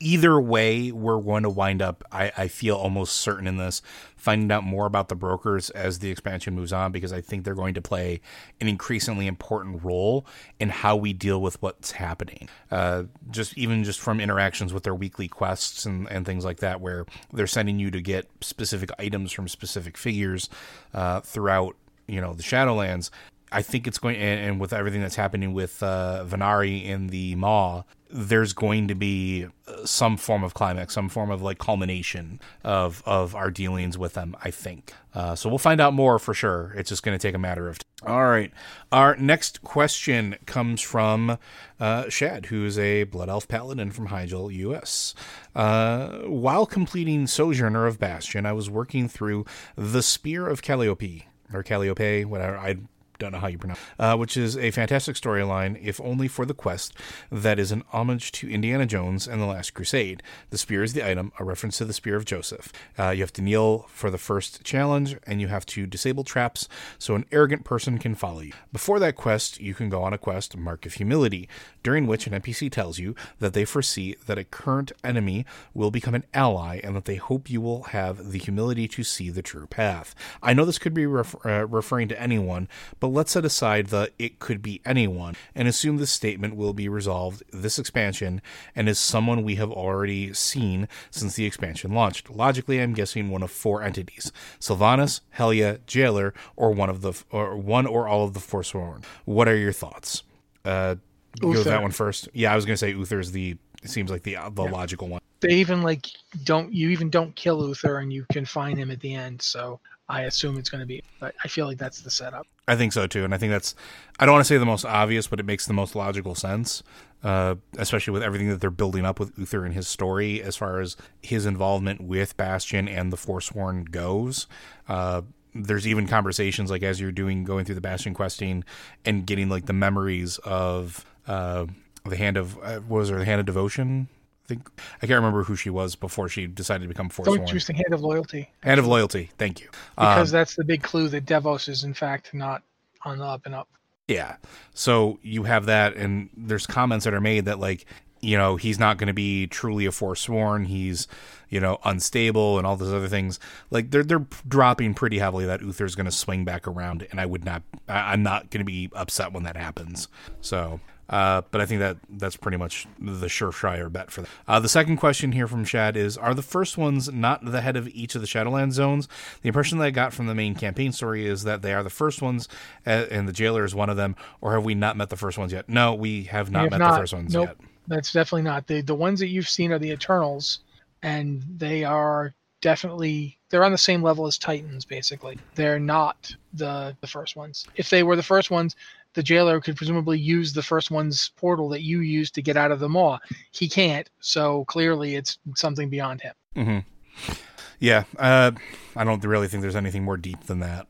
either 0.00 0.40
way, 0.40 0.92
we're 0.92 1.20
going 1.20 1.42
to 1.42 1.50
wind 1.50 1.82
up. 1.82 2.04
I, 2.12 2.32
I 2.36 2.48
feel 2.48 2.76
almost 2.76 3.16
certain 3.16 3.46
in 3.46 3.56
this 3.56 3.82
finding 4.16 4.50
out 4.50 4.64
more 4.64 4.86
about 4.86 5.08
the 5.08 5.14
brokers 5.14 5.70
as 5.70 6.00
the 6.00 6.10
expansion 6.10 6.54
moves 6.54 6.72
on 6.72 6.90
because 6.90 7.12
I 7.12 7.20
think 7.20 7.44
they're 7.44 7.54
going 7.54 7.74
to 7.74 7.82
play 7.82 8.20
an 8.60 8.68
increasingly 8.68 9.26
important 9.26 9.84
role 9.84 10.26
in 10.58 10.68
how 10.68 10.96
we 10.96 11.12
deal 11.12 11.40
with 11.40 11.60
what's 11.62 11.92
happening. 11.92 12.48
Uh, 12.70 13.04
just 13.30 13.56
even 13.56 13.84
just 13.84 14.00
from 14.00 14.20
interactions 14.20 14.72
with 14.72 14.82
their 14.82 14.94
weekly 14.94 15.28
quests 15.28 15.86
and, 15.86 16.10
and 16.10 16.26
things 16.26 16.44
like 16.44 16.58
that, 16.58 16.80
where 16.80 17.06
they're 17.32 17.46
sending 17.46 17.78
you 17.78 17.90
to 17.90 18.00
get 18.00 18.28
specific 18.40 18.90
items 18.98 19.32
from 19.32 19.48
specific 19.48 19.96
figures 19.96 20.48
uh, 20.94 21.20
throughout 21.20 21.76
you 22.08 22.20
know 22.20 22.34
the 22.34 22.42
Shadowlands. 22.42 23.10
I 23.50 23.62
think 23.62 23.86
it's 23.86 23.98
going, 23.98 24.16
and, 24.16 24.40
and 24.40 24.60
with 24.60 24.72
everything 24.72 25.00
that's 25.00 25.16
happening 25.16 25.52
with 25.52 25.82
uh, 25.82 26.24
Ve'nari 26.26 26.84
in 26.84 27.08
the 27.08 27.34
Maw, 27.34 27.84
there's 28.10 28.52
going 28.52 28.88
to 28.88 28.94
be 28.94 29.46
uh, 29.66 29.84
some 29.84 30.16
form 30.16 30.42
of 30.42 30.54
climax, 30.54 30.94
some 30.94 31.08
form 31.08 31.30
of 31.30 31.42
like 31.42 31.58
culmination 31.58 32.40
of 32.64 33.02
of 33.06 33.34
our 33.34 33.50
dealings 33.50 33.98
with 33.98 34.14
them. 34.14 34.36
I 34.42 34.50
think. 34.50 34.92
Uh, 35.14 35.34
so 35.34 35.48
we'll 35.48 35.58
find 35.58 35.80
out 35.80 35.94
more 35.94 36.18
for 36.18 36.34
sure. 36.34 36.72
It's 36.76 36.88
just 36.88 37.02
going 37.02 37.18
to 37.18 37.22
take 37.22 37.34
a 37.34 37.38
matter 37.38 37.68
of. 37.68 37.78
Time. 37.78 37.88
All 38.06 38.26
right. 38.26 38.52
Our 38.92 39.16
next 39.16 39.62
question 39.62 40.36
comes 40.46 40.80
from 40.80 41.38
uh, 41.80 42.08
Shad, 42.08 42.46
who 42.46 42.64
is 42.64 42.78
a 42.78 43.04
Blood 43.04 43.28
Elf 43.28 43.48
Paladin 43.48 43.90
from 43.90 44.08
Hyjal, 44.08 44.54
U.S. 44.54 45.14
Uh, 45.54 46.20
while 46.20 46.64
completing 46.64 47.26
Sojourner 47.26 47.86
of 47.86 47.98
Bastion, 47.98 48.46
I 48.46 48.52
was 48.52 48.70
working 48.70 49.08
through 49.08 49.44
the 49.74 50.02
Spear 50.02 50.46
of 50.46 50.62
Calliope 50.62 51.26
or 51.52 51.62
Calliope, 51.62 52.24
whatever. 52.24 52.56
I 52.56 52.76
don't 53.18 53.32
know 53.32 53.38
how 53.38 53.48
you 53.48 53.58
pronounce, 53.58 53.80
uh, 53.98 54.16
which 54.16 54.36
is 54.36 54.56
a 54.56 54.70
fantastic 54.70 55.16
storyline, 55.16 55.78
if 55.82 56.00
only 56.00 56.28
for 56.28 56.46
the 56.46 56.54
quest 56.54 56.94
that 57.30 57.58
is 57.58 57.72
an 57.72 57.82
homage 57.92 58.32
to 58.32 58.50
Indiana 58.50 58.86
Jones 58.86 59.26
and 59.26 59.40
the 59.40 59.46
Last 59.46 59.74
Crusade. 59.74 60.22
The 60.50 60.58
spear 60.58 60.82
is 60.82 60.92
the 60.92 61.08
item, 61.08 61.32
a 61.38 61.44
reference 61.44 61.78
to 61.78 61.84
the 61.84 61.92
spear 61.92 62.16
of 62.16 62.24
Joseph. 62.24 62.72
Uh, 62.98 63.10
you 63.10 63.22
have 63.22 63.32
to 63.34 63.42
kneel 63.42 63.86
for 63.88 64.10
the 64.10 64.18
first 64.18 64.62
challenge, 64.62 65.16
and 65.26 65.40
you 65.40 65.48
have 65.48 65.66
to 65.66 65.86
disable 65.86 66.24
traps 66.24 66.68
so 66.98 67.14
an 67.14 67.24
arrogant 67.32 67.64
person 67.64 67.98
can 67.98 68.14
follow 68.14 68.40
you. 68.40 68.52
Before 68.72 68.98
that 69.00 69.16
quest, 69.16 69.60
you 69.60 69.74
can 69.74 69.88
go 69.88 70.02
on 70.02 70.12
a 70.12 70.18
quest, 70.18 70.56
Mark 70.56 70.86
of 70.86 70.94
Humility, 70.94 71.48
during 71.82 72.06
which 72.06 72.26
an 72.26 72.40
NPC 72.40 72.70
tells 72.70 72.98
you 72.98 73.14
that 73.38 73.52
they 73.52 73.64
foresee 73.64 74.16
that 74.26 74.38
a 74.38 74.44
current 74.44 74.92
enemy 75.02 75.44
will 75.74 75.90
become 75.90 76.14
an 76.14 76.24
ally 76.34 76.80
and 76.82 76.96
that 76.96 77.04
they 77.04 77.16
hope 77.16 77.50
you 77.50 77.60
will 77.60 77.84
have 77.84 78.32
the 78.32 78.38
humility 78.38 78.88
to 78.88 79.02
see 79.02 79.30
the 79.30 79.42
true 79.42 79.66
path. 79.66 80.14
I 80.42 80.54
know 80.54 80.64
this 80.64 80.78
could 80.78 80.94
be 80.94 81.06
ref- 81.06 81.46
uh, 81.46 81.66
referring 81.66 82.08
to 82.08 82.20
anyone, 82.20 82.68
but 83.00 83.08
let's 83.08 83.32
set 83.32 83.44
aside 83.44 83.88
the 83.88 84.10
it 84.18 84.38
could 84.38 84.62
be 84.62 84.80
anyone 84.84 85.34
and 85.54 85.68
assume 85.68 85.96
this 85.96 86.10
statement 86.10 86.56
will 86.56 86.72
be 86.72 86.88
resolved 86.88 87.42
this 87.52 87.78
expansion 87.78 88.40
and 88.74 88.88
is 88.88 88.98
someone 88.98 89.42
we 89.42 89.56
have 89.56 89.70
already 89.70 90.32
seen 90.32 90.88
since 91.10 91.34
the 91.34 91.46
expansion 91.46 91.92
launched. 91.92 92.30
Logically, 92.30 92.80
I'm 92.80 92.94
guessing 92.94 93.30
one 93.30 93.42
of 93.42 93.50
four 93.50 93.82
entities: 93.82 94.32
Sylvanas, 94.60 95.20
Helya, 95.36 95.80
Jailer, 95.86 96.34
or 96.56 96.72
one 96.72 96.90
of 96.90 97.02
the 97.02 97.12
or 97.30 97.56
one 97.56 97.86
or 97.86 98.08
all 98.08 98.24
of 98.24 98.34
the 98.34 98.40
Forsworn. 98.40 99.02
What 99.24 99.48
are 99.48 99.56
your 99.56 99.72
thoughts? 99.72 100.22
Uh, 100.64 100.96
go 101.38 101.48
with 101.48 101.64
that 101.64 101.82
one 101.82 101.90
first. 101.90 102.28
Yeah, 102.32 102.52
I 102.52 102.56
was 102.56 102.64
going 102.64 102.74
to 102.74 102.78
say 102.78 102.92
Uther 102.92 103.20
is 103.20 103.32
the 103.32 103.56
seems 103.84 104.10
like 104.10 104.22
the 104.22 104.36
the 104.52 104.64
yeah. 104.64 104.70
logical 104.70 105.08
one. 105.08 105.20
They 105.40 105.54
even 105.54 105.82
like 105.82 106.06
don't 106.44 106.72
you 106.72 106.90
even 106.90 107.10
don't 107.10 107.34
kill 107.36 107.66
Uther 107.66 107.98
and 107.98 108.12
you 108.12 108.26
can 108.32 108.44
find 108.44 108.78
him 108.78 108.90
at 108.90 109.00
the 109.00 109.14
end. 109.14 109.40
So 109.42 109.80
I 110.08 110.22
assume 110.22 110.56
it's 110.58 110.70
going 110.70 110.80
to 110.80 110.86
be. 110.86 111.02
But 111.20 111.34
I 111.44 111.48
feel 111.48 111.66
like 111.66 111.78
that's 111.78 112.00
the 112.00 112.10
setup. 112.10 112.46
I 112.66 112.76
think 112.76 112.92
so 112.92 113.06
too, 113.06 113.24
and 113.24 113.34
I 113.34 113.38
think 113.38 113.50
that's. 113.50 113.74
I 114.18 114.26
don't 114.26 114.34
want 114.34 114.44
to 114.44 114.48
say 114.48 114.58
the 114.58 114.66
most 114.66 114.84
obvious, 114.84 115.26
but 115.26 115.40
it 115.40 115.46
makes 115.46 115.66
the 115.66 115.72
most 115.72 115.94
logical 115.94 116.34
sense, 116.34 116.82
uh, 117.22 117.56
especially 117.76 118.12
with 118.12 118.22
everything 118.22 118.48
that 118.48 118.60
they're 118.60 118.70
building 118.70 119.04
up 119.04 119.20
with 119.20 119.38
Uther 119.38 119.64
and 119.64 119.74
his 119.74 119.88
story, 119.88 120.42
as 120.42 120.56
far 120.56 120.80
as 120.80 120.96
his 121.22 121.46
involvement 121.46 122.00
with 122.00 122.36
Bastion 122.36 122.88
and 122.88 123.12
the 123.12 123.16
Forsworn 123.16 123.84
goes. 123.84 124.46
Uh, 124.88 125.22
there's 125.54 125.86
even 125.86 126.06
conversations 126.06 126.70
like 126.70 126.82
as 126.82 127.00
you're 127.00 127.12
doing 127.12 127.44
going 127.44 127.64
through 127.64 127.74
the 127.74 127.80
Bastion 127.80 128.14
questing 128.14 128.64
and 129.04 129.26
getting 129.26 129.48
like 129.48 129.66
the 129.66 129.72
memories 129.72 130.38
of 130.38 131.04
uh, 131.28 131.66
the 132.04 132.16
hand 132.16 132.36
of 132.36 132.58
uh, 132.62 132.80
was 132.88 133.10
her 133.10 133.18
the 133.18 133.24
hand 133.24 133.40
of 133.40 133.46
devotion 133.46 134.08
I 134.44 134.54
think 134.54 134.70
I 135.02 135.06
can't 135.06 135.18
remember 135.18 135.42
who 135.42 135.56
she 135.56 135.68
was 135.68 135.94
before 135.94 136.30
she 136.30 136.46
decided 136.46 136.84
to 136.84 136.88
become 136.88 137.10
Forsworn. 137.10 137.40
Interesting 137.40 137.76
hand 137.76 137.92
of 137.92 138.00
loyalty. 138.00 138.50
Hand 138.62 138.80
of 138.80 138.86
loyalty. 138.86 139.30
Thank 139.36 139.60
you. 139.60 139.68
Because 139.94 140.32
um, 140.32 140.38
that's 140.38 140.56
the 140.56 140.64
big 140.64 140.82
clue 140.82 141.08
that 141.08 141.26
Devos 141.26 141.68
is 141.68 141.84
in 141.84 141.92
fact 141.92 142.32
not 142.32 142.62
on 143.04 143.18
the 143.18 143.24
up 143.26 143.44
and 143.44 143.54
up. 143.54 143.68
Yeah. 144.06 144.36
So 144.72 145.18
you 145.22 145.42
have 145.42 145.66
that, 145.66 145.96
and 145.96 146.30
there's 146.34 146.66
comments 146.66 147.04
that 147.04 147.12
are 147.12 147.20
made 147.20 147.44
that 147.44 147.58
like 147.58 147.84
you 148.20 148.38
know 148.38 148.56
he's 148.56 148.78
not 148.78 148.96
going 148.96 149.08
to 149.08 149.12
be 149.12 149.46
truly 149.48 149.84
a 149.84 149.92
forsworn. 149.92 150.64
He's 150.64 151.08
you 151.50 151.60
know 151.60 151.78
unstable 151.84 152.56
and 152.56 152.66
all 152.66 152.76
those 152.76 152.92
other 152.92 153.08
things. 153.08 153.38
Like 153.70 153.90
they're 153.90 154.02
they're 154.02 154.26
dropping 154.48 154.94
pretty 154.94 155.18
heavily 155.18 155.44
that 155.44 155.60
Uther's 155.60 155.94
going 155.94 156.06
to 156.06 156.12
swing 156.12 156.46
back 156.46 156.66
around, 156.66 157.06
and 157.10 157.20
I 157.20 157.26
would 157.26 157.44
not. 157.44 157.62
I'm 157.86 158.22
not 158.22 158.48
going 158.48 158.60
to 158.60 158.64
be 158.64 158.88
upset 158.94 159.34
when 159.34 159.42
that 159.42 159.58
happens. 159.58 160.08
So 160.40 160.80
uh, 161.08 161.42
but 161.50 161.60
I 161.60 161.66
think 161.66 161.80
that 161.80 161.96
that's 162.08 162.36
pretty 162.36 162.58
much 162.58 162.86
the 162.98 163.26
surefire 163.26 163.90
bet 163.90 164.10
for 164.10 164.22
that. 164.22 164.30
Uh, 164.46 164.60
the 164.60 164.68
second 164.68 164.98
question 164.98 165.32
here 165.32 165.46
from 165.46 165.64
Shad 165.64 165.96
is 165.96 166.16
Are 166.18 166.34
the 166.34 166.42
first 166.42 166.76
ones 166.76 167.10
not 167.12 167.44
the 167.44 167.60
head 167.60 167.76
of 167.76 167.88
each 167.88 168.14
of 168.14 168.20
the 168.20 168.26
Shadowland 168.26 168.72
zones? 168.72 169.08
The 169.42 169.48
impression 169.48 169.78
that 169.78 169.84
I 169.84 169.90
got 169.90 170.12
from 170.12 170.26
the 170.26 170.34
main 170.34 170.54
campaign 170.54 170.92
story 170.92 171.26
is 171.26 171.44
that 171.44 171.62
they 171.62 171.72
are 171.72 171.82
the 171.82 171.90
first 171.90 172.20
ones, 172.20 172.48
uh, 172.86 173.06
and 173.10 173.26
the 173.26 173.32
jailer 173.32 173.64
is 173.64 173.74
one 173.74 173.88
of 173.88 173.96
them, 173.96 174.16
or 174.40 174.52
have 174.52 174.64
we 174.64 174.74
not 174.74 174.96
met 174.96 175.08
the 175.08 175.16
first 175.16 175.38
ones 175.38 175.52
yet? 175.52 175.68
No, 175.68 175.94
we 175.94 176.24
have 176.24 176.50
not 176.50 176.60
we 176.60 176.64
have 176.64 176.70
met 176.72 176.78
not, 176.78 176.92
the 176.92 177.00
first 177.00 177.14
ones 177.14 177.32
nope, 177.32 177.48
yet. 177.48 177.56
That's 177.86 178.12
definitely 178.12 178.42
not. 178.42 178.66
The, 178.66 178.82
the 178.82 178.94
ones 178.94 179.20
that 179.20 179.28
you've 179.28 179.48
seen 179.48 179.72
are 179.72 179.78
the 179.78 179.90
Eternals, 179.90 180.60
and 181.02 181.42
they 181.56 181.84
are 181.84 182.34
definitely 182.60 183.38
they're 183.50 183.64
on 183.64 183.72
the 183.72 183.78
same 183.78 184.02
level 184.02 184.26
as 184.26 184.38
Titans 184.38 184.84
basically. 184.84 185.38
They're 185.54 185.78
not 185.78 186.34
the 186.52 186.96
the 187.00 187.06
first 187.06 187.36
ones. 187.36 187.66
If 187.76 187.90
they 187.90 188.02
were 188.02 188.16
the 188.16 188.22
first 188.22 188.50
ones, 188.50 188.76
the 189.18 189.22
jailer 189.24 189.60
could 189.60 189.76
presumably 189.76 190.16
use 190.16 190.52
the 190.52 190.62
first 190.62 190.92
one's 190.92 191.32
portal 191.34 191.68
that 191.70 191.82
you 191.82 192.02
used 192.02 192.36
to 192.36 192.40
get 192.40 192.56
out 192.56 192.70
of 192.70 192.78
the 192.78 192.88
maw. 192.88 193.18
He 193.50 193.68
can't, 193.68 194.08
so 194.20 194.64
clearly 194.66 195.16
it's 195.16 195.38
something 195.56 195.90
beyond 195.90 196.20
him. 196.20 196.34
Mm-hmm. 196.54 197.32
Yeah, 197.80 198.04
uh, 198.16 198.52
I 198.94 199.02
don't 199.02 199.24
really 199.24 199.48
think 199.48 199.62
there's 199.62 199.74
anything 199.74 200.04
more 200.04 200.16
deep 200.16 200.44
than 200.44 200.60
that. 200.60 200.86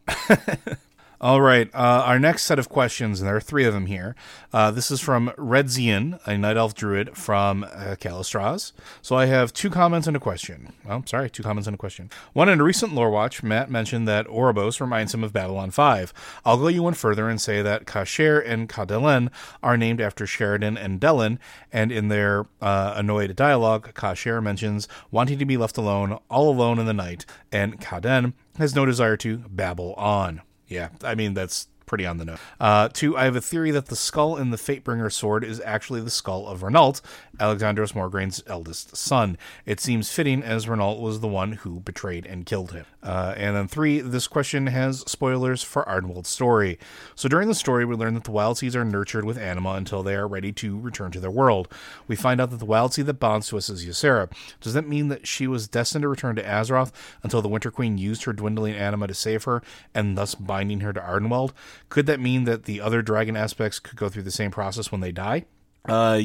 All 1.20 1.40
right, 1.40 1.68
uh, 1.74 2.04
our 2.06 2.20
next 2.20 2.44
set 2.44 2.60
of 2.60 2.68
questions, 2.68 3.18
and 3.18 3.28
there 3.28 3.34
are 3.34 3.40
three 3.40 3.64
of 3.64 3.74
them 3.74 3.86
here. 3.86 4.14
Uh, 4.52 4.70
this 4.70 4.88
is 4.88 5.00
from 5.00 5.30
Redzian, 5.30 6.20
a 6.28 6.38
Night 6.38 6.56
Elf 6.56 6.76
Druid 6.76 7.16
from 7.16 7.64
uh, 7.64 7.96
Kalastraz. 7.98 8.70
So 9.02 9.16
I 9.16 9.26
have 9.26 9.52
two 9.52 9.68
comments 9.68 10.06
and 10.06 10.16
a 10.16 10.20
question. 10.20 10.72
Well, 10.86 11.02
sorry, 11.06 11.28
two 11.28 11.42
comments 11.42 11.66
and 11.66 11.74
a 11.74 11.76
question. 11.76 12.08
One, 12.34 12.48
in 12.48 12.60
a 12.60 12.62
recent 12.62 12.94
lore 12.94 13.10
watch, 13.10 13.42
Matt 13.42 13.68
mentioned 13.68 14.06
that 14.06 14.28
Oribos 14.28 14.80
reminds 14.80 15.12
him 15.12 15.24
of 15.24 15.32
Babylon 15.32 15.72
5. 15.72 16.12
I'll 16.44 16.56
go 16.56 16.68
you 16.68 16.84
one 16.84 16.94
further 16.94 17.28
and 17.28 17.40
say 17.40 17.62
that 17.62 17.84
Kasher 17.84 18.40
and 18.46 18.68
Kadelen 18.68 19.28
are 19.60 19.76
named 19.76 20.00
after 20.00 20.24
Sheridan 20.24 20.78
and 20.78 21.00
Delenn, 21.00 21.40
and 21.72 21.90
in 21.90 22.06
their 22.06 22.46
uh, 22.62 22.92
annoyed 22.94 23.34
dialogue, 23.34 23.92
Kasher 23.92 24.40
mentions 24.40 24.86
wanting 25.10 25.40
to 25.40 25.44
be 25.44 25.56
left 25.56 25.78
alone, 25.78 26.20
all 26.30 26.48
alone 26.48 26.78
in 26.78 26.86
the 26.86 26.94
night, 26.94 27.26
and 27.50 27.80
Kaden 27.80 28.34
has 28.56 28.76
no 28.76 28.86
desire 28.86 29.16
to 29.16 29.38
babble 29.38 29.94
on. 29.94 30.42
Yeah, 30.68 30.90
I 31.02 31.14
mean 31.14 31.34
that's 31.34 31.66
pretty 31.88 32.06
on 32.06 32.18
the 32.18 32.24
nose. 32.24 32.38
Uh, 32.60 32.88
two, 32.92 33.16
I 33.16 33.24
have 33.24 33.36
a 33.36 33.40
theory 33.40 33.70
that 33.72 33.86
the 33.86 33.96
skull 33.96 34.36
in 34.36 34.50
the 34.50 34.56
Fatebringer 34.56 35.12
sword 35.12 35.42
is 35.42 35.60
actually 35.64 36.00
the 36.00 36.10
skull 36.10 36.46
of 36.46 36.62
Renault, 36.62 37.00
Alexandros 37.38 37.94
Mograine's 37.94 38.42
eldest 38.46 38.96
son. 38.96 39.36
It 39.66 39.80
seems 39.80 40.12
fitting 40.12 40.42
as 40.42 40.68
Renault 40.68 41.00
was 41.00 41.20
the 41.20 41.28
one 41.28 41.52
who 41.52 41.80
betrayed 41.80 42.26
and 42.26 42.46
killed 42.46 42.72
him. 42.72 42.84
Uh, 43.02 43.34
and 43.36 43.56
then 43.56 43.68
three, 43.68 44.00
this 44.00 44.26
question 44.26 44.66
has 44.66 45.00
spoilers 45.00 45.62
for 45.62 45.84
Ardenweald's 45.84 46.28
story. 46.28 46.78
So 47.14 47.28
during 47.28 47.48
the 47.48 47.54
story, 47.54 47.84
we 47.84 47.94
learn 47.94 48.14
that 48.14 48.24
the 48.24 48.30
wild 48.30 48.58
seeds 48.58 48.76
are 48.76 48.84
nurtured 48.84 49.24
with 49.24 49.38
anima 49.38 49.72
until 49.72 50.02
they 50.02 50.14
are 50.14 50.28
ready 50.28 50.52
to 50.52 50.78
return 50.78 51.10
to 51.12 51.20
their 51.20 51.30
world. 51.30 51.68
We 52.06 52.16
find 52.16 52.40
out 52.40 52.50
that 52.50 52.58
the 52.58 52.64
wild 52.64 52.94
seed 52.94 53.06
that 53.06 53.14
bonds 53.14 53.48
to 53.48 53.56
us 53.56 53.68
is 53.68 53.86
Ysera. 53.86 54.30
Does 54.60 54.74
that 54.74 54.86
mean 54.86 55.08
that 55.08 55.26
she 55.26 55.46
was 55.46 55.68
destined 55.68 56.02
to 56.02 56.08
return 56.08 56.36
to 56.36 56.42
Azeroth 56.42 56.92
until 57.22 57.40
the 57.40 57.48
Winter 57.48 57.70
Queen 57.70 57.98
used 57.98 58.24
her 58.24 58.32
dwindling 58.32 58.74
anima 58.74 59.06
to 59.06 59.14
save 59.14 59.44
her 59.44 59.62
and 59.94 60.18
thus 60.18 60.34
binding 60.34 60.80
her 60.80 60.92
to 60.92 61.00
Ardenweald? 61.00 61.52
Could 61.88 62.06
that 62.06 62.20
mean 62.20 62.44
that 62.44 62.64
the 62.64 62.80
other 62.80 63.02
dragon 63.02 63.36
aspects 63.36 63.78
could 63.78 63.96
go 63.96 64.08
through 64.08 64.22
the 64.22 64.30
same 64.30 64.50
process 64.50 64.92
when 64.92 65.00
they 65.00 65.12
die? 65.12 65.46
Uh, 65.88 66.20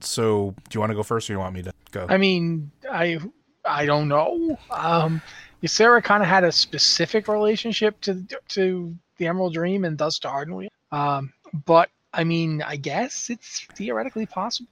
so 0.00 0.54
do 0.68 0.76
you 0.76 0.80
want 0.80 0.90
to 0.90 0.96
go 0.96 1.02
first, 1.02 1.28
or 1.28 1.32
do 1.32 1.32
you 1.34 1.38
want 1.40 1.54
me 1.54 1.62
to 1.62 1.72
go? 1.90 2.06
I 2.08 2.18
mean, 2.18 2.70
I 2.90 3.18
I 3.64 3.86
don't 3.86 4.08
know. 4.08 4.58
Um, 4.70 5.20
Ysera 5.62 6.02
kind 6.02 6.22
of 6.22 6.28
had 6.28 6.44
a 6.44 6.52
specific 6.52 7.28
relationship 7.28 8.00
to 8.02 8.24
to 8.50 8.96
the 9.16 9.26
Emerald 9.26 9.54
Dream 9.54 9.84
and 9.84 9.98
thus 9.98 10.18
to 10.20 10.28
Ardenweald. 10.28 10.68
Um, 10.92 11.32
but 11.66 11.90
I 12.12 12.24
mean, 12.24 12.62
I 12.62 12.76
guess 12.76 13.30
it's 13.30 13.66
theoretically 13.74 14.26
possible. 14.26 14.70